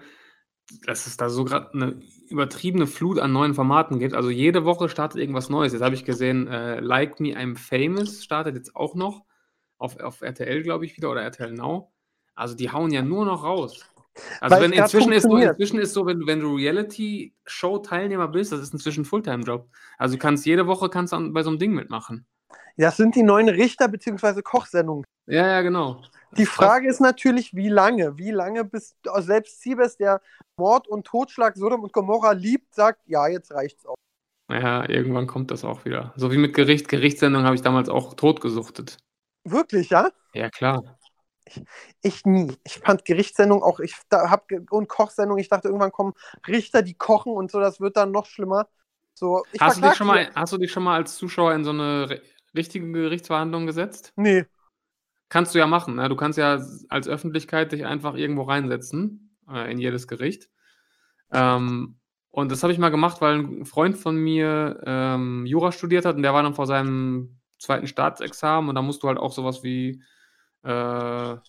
dass 0.87 1.07
es 1.07 1.16
da 1.16 1.29
so 1.29 1.45
gerade 1.45 1.73
eine 1.73 2.03
übertriebene 2.29 2.87
Flut 2.87 3.18
an 3.18 3.33
neuen 3.33 3.55
Formaten 3.55 3.99
gibt. 3.99 4.14
Also 4.14 4.31
jede 4.31 4.64
Woche 4.64 4.89
startet 4.89 5.21
irgendwas 5.21 5.49
Neues. 5.49 5.73
Jetzt 5.73 5.83
habe 5.83 5.95
ich 5.95 6.05
gesehen, 6.05 6.47
äh, 6.47 6.81
Like 6.81 7.21
Me 7.21 7.31
I'm 7.31 7.57
Famous 7.57 8.23
startet 8.23 8.55
jetzt 8.55 8.77
auch 8.77 8.95
noch 8.95 9.25
auf, 9.81 9.99
auf 9.99 10.20
RTL, 10.22 10.62
glaube 10.62 10.85
ich, 10.85 10.97
wieder 10.97 11.11
oder 11.11 11.22
RTL 11.22 11.53
Now. 11.53 11.91
Also 12.35 12.55
die 12.55 12.70
hauen 12.70 12.91
ja 12.93 13.03
nur 13.03 13.24
noch 13.24 13.43
raus. 13.43 13.85
Also 14.41 14.57
Weil 14.57 14.62
wenn 14.62 14.72
inzwischen 14.72 15.12
ist, 15.12 15.22
so, 15.22 15.37
inzwischen 15.37 15.78
ist 15.78 15.93
so, 15.95 16.05
wenn, 16.07 16.20
du- 16.20 16.26
wenn 16.26 16.41
du 16.41 16.55
Reality-Show-Teilnehmer 16.57 18.28
bist, 18.28 18.53
das 18.53 18.61
ist 18.61 18.72
inzwischen 18.72 19.05
Fulltime-Job. 19.05 19.68
Also 19.99 20.14
du 20.16 20.18
kannst 20.18 20.47
jede 20.47 20.66
Woche 20.66 20.89
kannst 20.89 21.12
du 21.12 21.33
bei 21.33 21.43
so 21.43 21.51
einem 21.51 21.59
Ding 21.59 21.72
mitmachen. 21.72 22.26
Das 22.76 22.97
sind 22.97 23.14
die 23.14 23.22
neuen 23.22 23.49
Richter- 23.49 23.89
bzw. 23.89 24.43
Kochsendungen. 24.43 25.05
Ja, 25.26 25.47
ja, 25.47 25.62
genau. 25.62 26.03
Die 26.37 26.47
Frage 26.47 26.89
ist 26.89 27.01
natürlich, 27.01 27.55
wie 27.55 27.68
lange? 27.68 28.16
Wie 28.16 28.31
lange 28.31 28.64
bis 28.64 28.97
also 29.07 29.26
selbst 29.26 29.61
Siebes, 29.61 29.97
der 29.97 30.20
Mord 30.57 30.89
und 30.89 31.07
Totschlag 31.07 31.57
Sodom 31.57 31.83
und 31.83 31.93
Gomorra 31.93 32.33
liebt, 32.33 32.74
sagt, 32.74 33.01
ja, 33.07 33.26
jetzt 33.28 33.53
reicht's 33.53 33.85
auch. 33.87 33.97
Ja, 34.51 34.89
irgendwann 34.89 35.26
kommt 35.26 35.51
das 35.51 35.64
auch 35.64 35.85
wieder. 35.85 36.12
So 36.16 36.33
wie 36.33 36.37
mit 36.39 36.55
Gericht. 36.55 36.89
Gerichtssendung 36.89 37.45
habe 37.45 37.55
ich 37.55 37.62
damals 37.62 37.89
auch 37.89 38.14
totgesuchtet. 38.14 38.99
Wirklich, 39.45 39.91
ja? 39.91 40.11
Ja, 40.34 40.51
klar. 40.51 40.99
Ich 42.03 42.24
nie. 42.24 42.53
Ich 42.64 42.78
fand 42.78 43.05
Gerichtssendung 43.05 43.62
auch, 43.62 43.80
ich 43.80 43.95
da 44.09 44.30
hab 44.30 44.47
und 44.70 44.88
Kochsendung, 44.88 45.38
ich 45.38 45.49
dachte, 45.49 45.68
irgendwann 45.68 45.93
kommen 45.93 46.12
Richter, 46.47 46.82
die 46.82 46.95
kochen 46.95 47.32
und 47.32 47.51
so, 47.51 47.61
das 47.61 47.80
wird 47.80 47.97
dann 47.97 48.12
noch 48.12 48.26
schlimmer. 48.26 48.68
So, 49.14 49.45
ich 49.53 49.61
Hast 49.61 49.78
du, 49.78 49.82
dich 49.82 49.95
schon 49.97 50.07
mal, 50.07 50.30
hast 50.34 50.53
du 50.53 50.59
dich 50.59 50.70
schon 50.70 50.82
mal 50.84 50.97
als 50.97 51.16
Zuschauer 51.16 51.55
in 51.55 51.64
so 51.64 51.70
eine 51.70 52.07
ri- 52.09 52.20
richtige 52.55 52.91
Gerichtsverhandlung 52.91 53.66
gesetzt? 53.66 54.12
Nee. 54.16 54.45
kannst 55.28 55.55
du 55.55 55.59
ja 55.59 55.66
machen. 55.66 55.97
Ne? 55.97 56.09
Du 56.09 56.16
kannst 56.16 56.38
ja 56.38 56.61
als 56.88 57.09
Öffentlichkeit 57.09 57.72
dich 57.72 57.86
einfach 57.86 58.14
irgendwo 58.14 58.43
reinsetzen, 58.43 59.36
äh, 59.49 59.70
in 59.70 59.78
jedes 59.78 60.09
Gericht. 60.09 60.49
Ähm, 61.32 61.99
und 62.30 62.53
das 62.53 62.62
habe 62.62 62.72
ich 62.72 62.78
mal 62.78 62.91
gemacht, 62.91 63.20
weil 63.20 63.38
ein 63.38 63.64
Freund 63.66 63.99
von 63.99 64.16
mir 64.16 64.80
ähm, 64.86 65.47
Jura 65.47 65.72
studiert 65.72 66.05
hat 66.05 66.16
und 66.16 66.22
der 66.22 66.34
war 66.34 66.43
dann 66.43 66.55
vor 66.55 66.66
seinem 66.66 67.39
zweiten 67.61 67.87
Staatsexamen 67.87 68.69
und 68.69 68.75
da 68.75 68.83
musst 68.83 69.03
du 69.03 69.09
halt 69.09 69.19
auch 69.19 69.33
sowas 69.33 69.63
wie, 69.63 70.03
äh, 70.65 70.71
ja, 70.71 71.41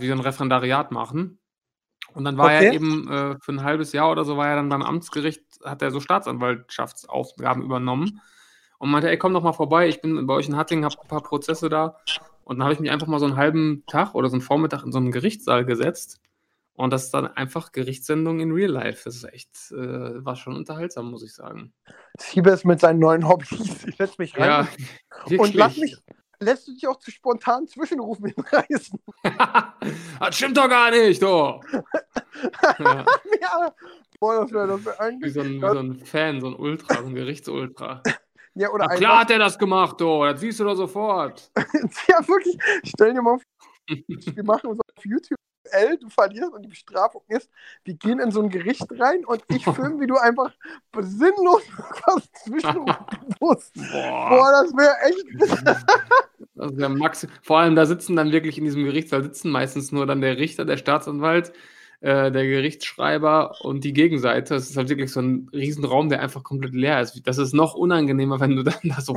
wie 0.00 0.06
so 0.08 0.12
ein 0.12 0.20
Referendariat 0.20 0.90
machen. 0.92 1.38
Und 2.14 2.24
dann 2.24 2.36
war 2.38 2.46
Okay. 2.46 2.66
er 2.66 2.72
eben 2.72 3.08
äh, 3.10 3.36
für 3.40 3.52
ein 3.52 3.62
halbes 3.62 3.92
Jahr 3.92 4.10
oder 4.10 4.24
so, 4.24 4.36
war 4.36 4.48
er 4.48 4.56
dann 4.56 4.68
beim 4.68 4.82
Amtsgericht, 4.82 5.42
hat 5.64 5.82
er 5.82 5.90
so 5.92 6.00
Staatsanwaltschaftsaufgaben 6.00 7.62
übernommen 7.62 8.20
und 8.78 8.90
meinte, 8.90 9.08
ey, 9.10 9.18
komm 9.18 9.34
doch 9.34 9.42
mal 9.42 9.52
vorbei, 9.52 9.88
ich 9.88 10.00
bin 10.00 10.26
bei 10.26 10.34
euch 10.34 10.48
in 10.48 10.56
Hattingen, 10.56 10.84
habe 10.84 11.00
ein 11.00 11.08
paar 11.08 11.22
Prozesse 11.22 11.68
da. 11.68 11.96
Und 12.44 12.58
dann 12.58 12.64
habe 12.64 12.74
ich 12.74 12.80
mich 12.80 12.90
einfach 12.90 13.06
mal 13.06 13.20
so 13.20 13.26
einen 13.26 13.36
halben 13.36 13.84
Tag 13.86 14.14
oder 14.14 14.28
so 14.28 14.34
einen 14.34 14.42
Vormittag 14.42 14.82
in 14.84 14.90
so 14.92 14.98
einen 14.98 15.12
Gerichtssaal 15.12 15.64
gesetzt. 15.64 16.20
Und 16.80 16.94
das 16.94 17.04
ist 17.04 17.10
dann 17.10 17.26
einfach 17.26 17.72
Gerichtssendung 17.72 18.40
in 18.40 18.52
Real 18.52 18.70
Life. 18.70 19.02
Das 19.04 19.14
ist 19.14 19.24
echt, 19.24 19.50
äh, 19.70 20.24
war 20.24 20.34
schon 20.34 20.56
unterhaltsam, 20.56 21.10
muss 21.10 21.22
ich 21.22 21.34
sagen. 21.34 21.74
Siebes 22.18 22.64
mit 22.64 22.80
seinen 22.80 23.00
neuen 23.00 23.28
Hobbys. 23.28 23.84
Ich 23.86 23.96
setz 23.98 24.16
mich 24.16 24.38
rein. 24.38 24.66
Ja, 25.28 25.38
und 25.38 25.52
lass 25.52 25.76
mich, 25.76 25.94
lässt 26.38 26.66
du 26.66 26.72
dich 26.72 26.88
auch 26.88 26.98
zu 26.98 27.10
spontan 27.10 27.66
Zwischenrufen 27.66 28.32
hinreißen. 28.34 28.98
das 30.20 30.36
stimmt 30.36 30.56
doch 30.56 30.70
gar 30.70 30.90
nicht, 30.90 31.22
doch. 31.22 31.60
ja, 32.78 33.04
ja. 33.42 33.74
Boah, 34.18 34.40
das 34.40 34.50
wäre 34.50 34.68
das 34.68 34.84
wär 34.86 35.16
wie, 35.20 35.28
so 35.28 35.40
ein, 35.42 35.56
wie 35.56 35.60
so 35.60 35.78
ein 35.78 35.98
Fan, 36.06 36.40
so 36.40 36.46
ein 36.46 36.54
Ultra, 36.54 36.94
so 36.94 37.08
ein 37.08 37.14
Gerichtsultra. 37.14 38.02
Ja, 38.54 38.70
oder 38.70 38.86
Na 38.88 38.96
klar 38.96 39.18
hat 39.20 39.30
er 39.30 39.38
das 39.38 39.58
gemacht, 39.58 40.00
doch. 40.00 40.24
Das 40.24 40.40
siehst 40.40 40.58
du 40.60 40.64
doch 40.64 40.76
sofort. 40.76 41.52
ja, 42.08 42.26
wirklich. 42.26 42.56
Stell 42.84 43.12
dir 43.12 43.20
mal 43.20 43.36
vor, 43.36 43.98
wir 44.06 44.44
machen 44.44 44.70
uns 44.70 44.80
auf 44.96 45.04
YouTube 45.04 45.38
L, 45.72 45.98
du 45.98 46.08
verlierst 46.08 46.52
und 46.52 46.62
die 46.62 46.68
Bestrafung 46.68 47.22
ist, 47.28 47.50
wir 47.84 47.94
gehen 47.94 48.20
in 48.20 48.30
so 48.30 48.42
ein 48.42 48.50
Gericht 48.50 48.86
rein 48.98 49.24
und 49.24 49.42
ich 49.48 49.64
filme, 49.64 50.00
wie 50.00 50.06
du 50.06 50.16
einfach 50.16 50.52
sinnlos 51.00 51.62
was 52.06 52.30
zwischenrufen 52.44 53.06
musst. 53.40 53.74
Boah. 53.74 54.28
Boah, 54.30 54.62
das 54.62 54.72
wäre 54.72 54.94
echt. 55.08 55.76
Das 56.54 56.72
ja 56.76 56.88
Max. 56.90 57.26
Vor 57.42 57.58
allem, 57.58 57.74
da 57.74 57.86
sitzen 57.86 58.16
dann 58.16 58.32
wirklich 58.32 58.58
in 58.58 58.64
diesem 58.64 58.84
Gerichtssaal 58.84 59.22
sitzen 59.22 59.50
meistens 59.50 59.92
nur 59.92 60.04
dann 60.04 60.20
der 60.20 60.36
Richter, 60.36 60.66
der 60.66 60.76
Staatsanwalt, 60.76 61.52
äh, 62.00 62.30
der 62.30 62.46
Gerichtsschreiber 62.46 63.54
und 63.62 63.84
die 63.84 63.94
Gegenseite. 63.94 64.56
Es 64.56 64.68
ist 64.68 64.76
halt 64.76 64.90
wirklich 64.90 65.10
so 65.10 65.20
ein 65.20 65.48
Riesenraum, 65.54 66.10
der 66.10 66.20
einfach 66.20 66.42
komplett 66.42 66.74
leer 66.74 67.00
ist. 67.00 67.26
Das 67.26 67.38
ist 67.38 67.54
noch 67.54 67.74
unangenehmer, 67.74 68.40
wenn 68.40 68.56
du 68.56 68.62
dann 68.62 68.74
da 68.82 69.00
so 69.00 69.14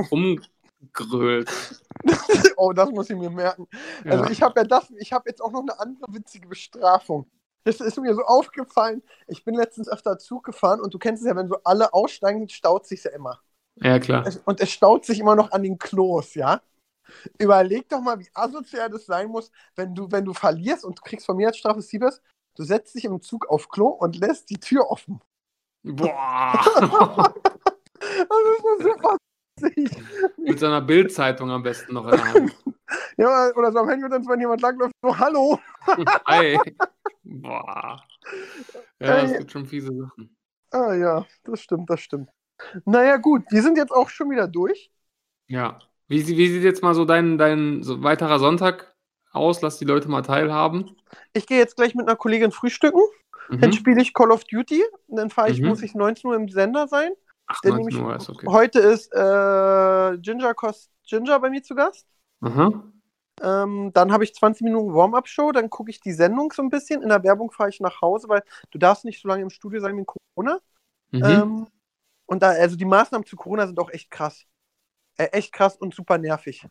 rumgrölst. 0.94 1.84
oh, 2.56 2.72
das 2.72 2.90
muss 2.90 3.10
ich 3.10 3.16
mir 3.16 3.30
merken. 3.30 3.66
Also 4.04 4.24
Ja. 4.24 4.30
ich 4.30 4.42
habe 4.42 4.60
ja 4.60 4.64
das, 4.66 4.90
ich 4.98 5.12
habe 5.12 5.28
jetzt 5.28 5.40
auch 5.40 5.52
noch 5.52 5.62
eine 5.62 5.78
andere 5.78 6.12
witzige 6.14 6.48
Bestrafung. 6.48 7.30
Das 7.64 7.80
ist 7.80 7.98
mir 7.98 8.14
so 8.14 8.22
aufgefallen. 8.24 9.02
Ich 9.26 9.44
bin 9.44 9.54
letztens 9.54 9.88
öfter 9.88 10.18
Zug 10.18 10.44
gefahren 10.44 10.80
und 10.80 10.92
du 10.92 10.98
kennst 10.98 11.22
es 11.22 11.28
ja, 11.28 11.36
wenn 11.36 11.48
so 11.48 11.56
alle 11.64 11.94
aussteigen, 11.94 12.48
staut 12.48 12.86
sich 12.86 13.04
ja 13.04 13.10
immer. 13.12 13.40
ja, 13.76 13.98
klar. 13.98 14.26
Und 14.44 14.60
es 14.60 14.70
staut 14.70 15.04
sich 15.06 15.18
immer 15.18 15.34
noch 15.34 15.50
an 15.52 15.62
den 15.62 15.78
Klos, 15.78 16.34
ja? 16.34 16.60
Überleg 17.38 17.88
doch 17.88 18.00
mal, 18.00 18.18
wie 18.18 18.28
asozial 18.34 18.90
das 18.90 19.06
sein 19.06 19.28
muss, 19.28 19.50
wenn 19.76 19.94
du, 19.94 20.10
wenn 20.10 20.24
du 20.24 20.32
verlierst 20.34 20.84
und 20.84 20.98
du 20.98 21.02
kriegst 21.02 21.26
von 21.26 21.36
mir 21.36 21.48
als 21.48 21.58
Strafe 21.58 21.82
Siebers, 21.82 22.20
du 22.54 22.64
setzt 22.64 22.94
dich 22.94 23.04
im 23.04 23.20
Zug 23.22 23.46
auf 23.48 23.68
Klo 23.68 23.88
und 23.88 24.16
lässt 24.16 24.50
die 24.50 24.58
Tür 24.60 24.90
offen. 24.90 25.20
Boah. 25.82 27.34
Das 28.06 28.18
ist 28.20 28.62
so 28.62 28.90
super. 28.92 29.16
Mit 30.38 30.58
so 30.58 30.66
einer 30.66 30.80
Bildzeitung 30.80 31.50
am 31.50 31.62
besten 31.62 31.94
noch 31.94 32.04
in 32.06 32.10
der 32.12 32.24
Hand. 32.34 32.56
Ja, 33.16 33.50
oder 33.56 33.70
so 33.72 33.78
am 33.78 33.88
Handy 33.88 34.08
dann, 34.08 34.26
wenn 34.28 34.40
jemand 34.40 34.60
langläuft, 34.60 34.92
so, 35.00 35.16
hallo. 35.16 35.58
Ei. 36.26 36.58
Boah. 37.22 38.02
Ja, 39.00 39.22
es 39.22 39.38
gibt 39.38 39.52
schon 39.52 39.66
fiese 39.66 39.92
Sachen. 39.96 40.36
Ah 40.72 40.94
ja, 40.94 41.24
das 41.44 41.60
stimmt, 41.60 41.88
das 41.90 42.00
stimmt. 42.00 42.28
Naja, 42.84 43.16
gut, 43.16 43.42
wir 43.50 43.62
sind 43.62 43.78
jetzt 43.78 43.92
auch 43.92 44.08
schon 44.10 44.30
wieder 44.30 44.48
durch. 44.48 44.90
Ja. 45.46 45.78
Wie, 46.08 46.26
wie 46.26 46.48
sieht 46.48 46.62
jetzt 46.64 46.82
mal 46.82 46.94
so 46.94 47.04
dein, 47.04 47.38
dein 47.38 47.82
so 47.84 48.02
weiterer 48.02 48.38
Sonntag 48.40 48.94
aus? 49.32 49.62
Lass 49.62 49.78
die 49.78 49.84
Leute 49.86 50.08
mal 50.08 50.22
teilhaben. 50.22 50.96
Ich 51.32 51.46
gehe 51.46 51.58
jetzt 51.58 51.76
gleich 51.76 51.94
mit 51.94 52.06
einer 52.06 52.16
Kollegin 52.16 52.50
frühstücken. 52.52 53.00
Dann 53.48 53.70
Mhm. 53.70 53.74
spiele 53.74 54.02
ich 54.02 54.12
Call 54.12 54.30
of 54.32 54.44
Duty. 54.44 54.82
Und 55.06 55.16
dann 55.16 55.30
fahre 55.30 55.50
ich, 55.50 55.60
Mhm. 55.60 55.68
muss 55.68 55.82
ich 55.82 55.94
19 55.94 56.28
Uhr 56.30 56.36
im 56.36 56.48
Sender 56.48 56.88
sein. 56.88 57.12
Ach, 57.46 57.60
Dann 57.62 57.72
19 57.76 57.98
nehme 57.98 58.08
Uhr 58.08 58.16
ist 58.16 58.28
okay. 58.30 58.46
Heute 58.48 58.78
ist 58.80 59.12
äh, 59.12 60.18
Ginger 60.18 60.54
Cost 60.54 60.90
Ginger 61.06 61.38
bei 61.40 61.50
mir 61.50 61.62
zu 61.62 61.74
Gast. 61.74 62.06
Aha. 62.40 62.84
Ähm, 63.42 63.90
dann 63.92 64.12
habe 64.12 64.24
ich 64.24 64.34
20 64.34 64.62
Minuten 64.62 64.94
Warm-Up-Show, 64.94 65.52
dann 65.52 65.68
gucke 65.68 65.90
ich 65.90 66.00
die 66.00 66.12
Sendung 66.12 66.52
so 66.52 66.62
ein 66.62 66.70
bisschen. 66.70 67.02
In 67.02 67.08
der 67.08 67.22
Werbung 67.24 67.50
fahre 67.50 67.68
ich 67.68 67.80
nach 67.80 68.00
Hause, 68.00 68.28
weil 68.28 68.42
du 68.70 68.78
darfst 68.78 69.04
nicht 69.04 69.20
so 69.20 69.28
lange 69.28 69.42
im 69.42 69.50
Studio 69.50 69.80
sein 69.80 69.96
wegen 69.96 70.06
Corona. 70.06 70.60
Mhm. 71.12 71.24
Ähm, 71.24 71.66
und 72.26 72.42
da, 72.42 72.50
also 72.50 72.76
die 72.76 72.84
Maßnahmen 72.84 73.26
zu 73.26 73.36
Corona 73.36 73.66
sind 73.66 73.78
auch 73.80 73.90
echt 73.90 74.10
krass. 74.10 74.44
Äh, 75.16 75.26
echt 75.26 75.52
krass 75.52 75.76
und 75.76 75.94
super 75.94 76.18
nervig. 76.18 76.66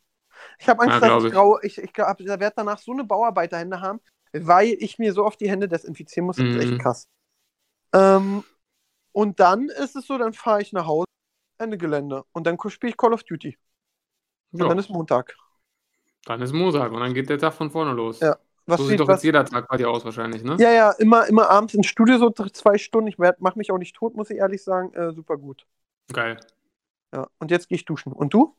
Ich 0.59 0.69
habe 0.69 0.81
Angst, 0.83 0.95
Ja, 0.95 0.99
dass 1.01 1.23
ich, 1.23 1.27
ich. 1.27 1.33
grau, 1.33 1.59
ich, 1.61 1.77
ich 1.77 1.93
glaub, 1.93 2.19
ich 2.19 2.27
werde 2.27 2.53
danach 2.55 2.79
so 2.79 2.91
eine 2.93 3.03
Bauarbeiterhände 3.03 3.81
haben, 3.81 4.01
weil 4.33 4.75
ich 4.79 4.99
mir 4.99 5.13
so 5.13 5.25
oft 5.25 5.39
die 5.41 5.49
Hände 5.49 5.67
desinfizieren 5.67 6.25
muss. 6.27 6.37
Das 6.37 6.45
ist 6.47 6.55
Mhm. 6.55 6.61
echt 6.61 6.79
krass. 6.79 7.07
Ähm, 7.93 8.43
und 9.13 9.39
dann 9.39 9.69
ist 9.69 9.95
es 9.95 10.05
so, 10.05 10.17
dann 10.17 10.33
fahre 10.33 10.61
ich 10.61 10.73
nach 10.73 10.85
Hause, 10.85 11.07
Ende 11.57 11.77
Gelände. 11.77 12.23
Und 12.33 12.45
dann 12.45 12.57
spiele 12.67 12.91
ich 12.91 12.97
Call 12.97 13.13
of 13.13 13.23
Duty. 13.23 13.57
Und 14.51 14.59
ja, 14.59 14.67
dann 14.67 14.77
ist 14.77 14.89
Montag. 14.89 15.33
dann 16.25 16.41
ist 16.41 16.51
Montag 16.51 16.91
und 16.91 16.99
dann 16.99 17.13
geht 17.13 17.29
der 17.29 17.39
Tag 17.39 17.53
von 17.53 17.71
vorne 17.71 17.93
los. 17.93 18.19
Ja. 18.19 18.37
Was 18.65 18.79
so 18.79 18.85
sieht 18.85 18.99
doch 18.99 19.07
was, 19.07 19.17
jetzt 19.17 19.23
jeder 19.23 19.45
Tag 19.45 19.67
bei 19.67 19.77
dir 19.77 19.89
aus 19.89 20.05
wahrscheinlich, 20.05 20.43
ne? 20.43 20.55
Ja, 20.57 20.71
ja, 20.71 20.91
immer, 20.91 21.27
immer 21.27 21.49
abends 21.49 21.73
ins 21.73 21.87
Studio, 21.87 22.17
so 22.17 22.29
zwei 22.29 22.77
Stunden. 22.77 23.07
Ich 23.07 23.17
mache 23.17 23.57
mich 23.57 23.71
auch 23.71 23.77
nicht 23.77 23.95
tot, 23.95 24.15
muss 24.15 24.29
ich 24.29 24.37
ehrlich 24.37 24.63
sagen. 24.63 24.93
Äh, 24.93 25.11
super 25.11 25.37
gut. 25.37 25.65
Geil. 26.11 26.39
Ja. 27.13 27.27
Und 27.39 27.51
jetzt 27.51 27.67
gehe 27.67 27.75
ich 27.75 27.85
duschen. 27.85 28.13
Und 28.13 28.33
du? 28.33 28.55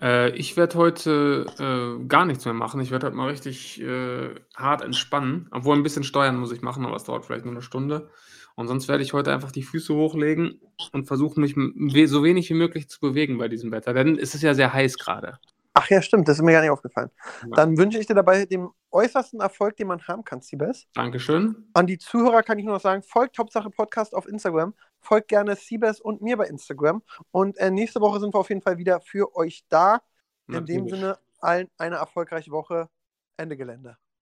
Äh, 0.00 0.30
ich 0.30 0.56
werde 0.56 0.76
heute 0.76 1.46
äh, 1.58 2.04
gar 2.06 2.24
nichts 2.24 2.44
mehr 2.44 2.54
machen. 2.54 2.80
Ich 2.80 2.90
werde 2.90 3.06
halt 3.06 3.14
mal 3.14 3.28
richtig 3.28 3.80
äh, 3.80 4.34
hart 4.56 4.82
entspannen. 4.82 5.48
Obwohl 5.52 5.76
ein 5.76 5.82
bisschen 5.84 6.04
steuern 6.04 6.36
muss 6.36 6.52
ich 6.52 6.62
machen, 6.62 6.84
aber 6.84 6.96
es 6.96 7.04
dauert 7.04 7.24
vielleicht 7.24 7.44
nur 7.44 7.54
eine 7.54 7.62
Stunde. 7.62 8.10
Und 8.56 8.68
sonst 8.68 8.88
werde 8.88 9.02
ich 9.02 9.12
heute 9.12 9.32
einfach 9.32 9.52
die 9.52 9.62
Füße 9.62 9.94
hochlegen 9.94 10.60
und 10.92 11.06
versuchen, 11.06 11.40
mich 11.40 12.10
so 12.10 12.22
wenig 12.22 12.50
wie 12.50 12.54
möglich 12.54 12.88
zu 12.88 13.00
bewegen 13.00 13.38
bei 13.38 13.48
diesem 13.48 13.70
Wetter. 13.72 13.94
Denn 13.94 14.18
es 14.18 14.34
ist 14.34 14.42
ja 14.42 14.54
sehr 14.54 14.72
heiß 14.72 14.98
gerade. 14.98 15.38
Ach 15.72 15.88
ja, 15.88 16.02
stimmt, 16.02 16.28
das 16.28 16.38
ist 16.38 16.42
mir 16.42 16.52
gar 16.52 16.62
nicht 16.62 16.70
aufgefallen. 16.70 17.10
Ja. 17.42 17.48
Dann 17.52 17.78
wünsche 17.78 17.98
ich 17.98 18.06
dir 18.06 18.14
dabei 18.14 18.44
den 18.44 18.68
äußersten 18.90 19.40
Erfolg, 19.40 19.76
den 19.76 19.86
man 19.86 20.02
haben 20.08 20.24
kann, 20.24 20.40
Siebes. 20.40 20.86
Dankeschön. 20.94 21.68
An 21.74 21.86
die 21.86 21.96
Zuhörer 21.96 22.42
kann 22.42 22.58
ich 22.58 22.64
nur 22.64 22.74
noch 22.74 22.82
sagen, 22.82 23.02
folgt 23.02 23.38
Hauptsache 23.38 23.70
Podcast 23.70 24.14
auf 24.14 24.26
Instagram, 24.26 24.74
folgt 24.98 25.28
gerne 25.28 25.54
Siebes 25.54 26.00
und 26.00 26.22
mir 26.22 26.36
bei 26.36 26.46
Instagram. 26.46 27.02
Und 27.30 27.56
äh, 27.58 27.70
nächste 27.70 28.00
Woche 28.00 28.18
sind 28.18 28.34
wir 28.34 28.40
auf 28.40 28.48
jeden 28.48 28.62
Fall 28.62 28.78
wieder 28.78 29.00
für 29.00 29.34
euch 29.36 29.64
da. 29.68 30.00
In 30.48 30.66
dem 30.66 30.84
Natürlich. 30.84 30.90
Sinne, 30.90 31.18
allen 31.38 31.68
eine 31.78 31.96
erfolgreiche 31.96 32.50
Woche. 32.50 32.88
Ende 33.36 33.56
Gelände. 33.56 33.96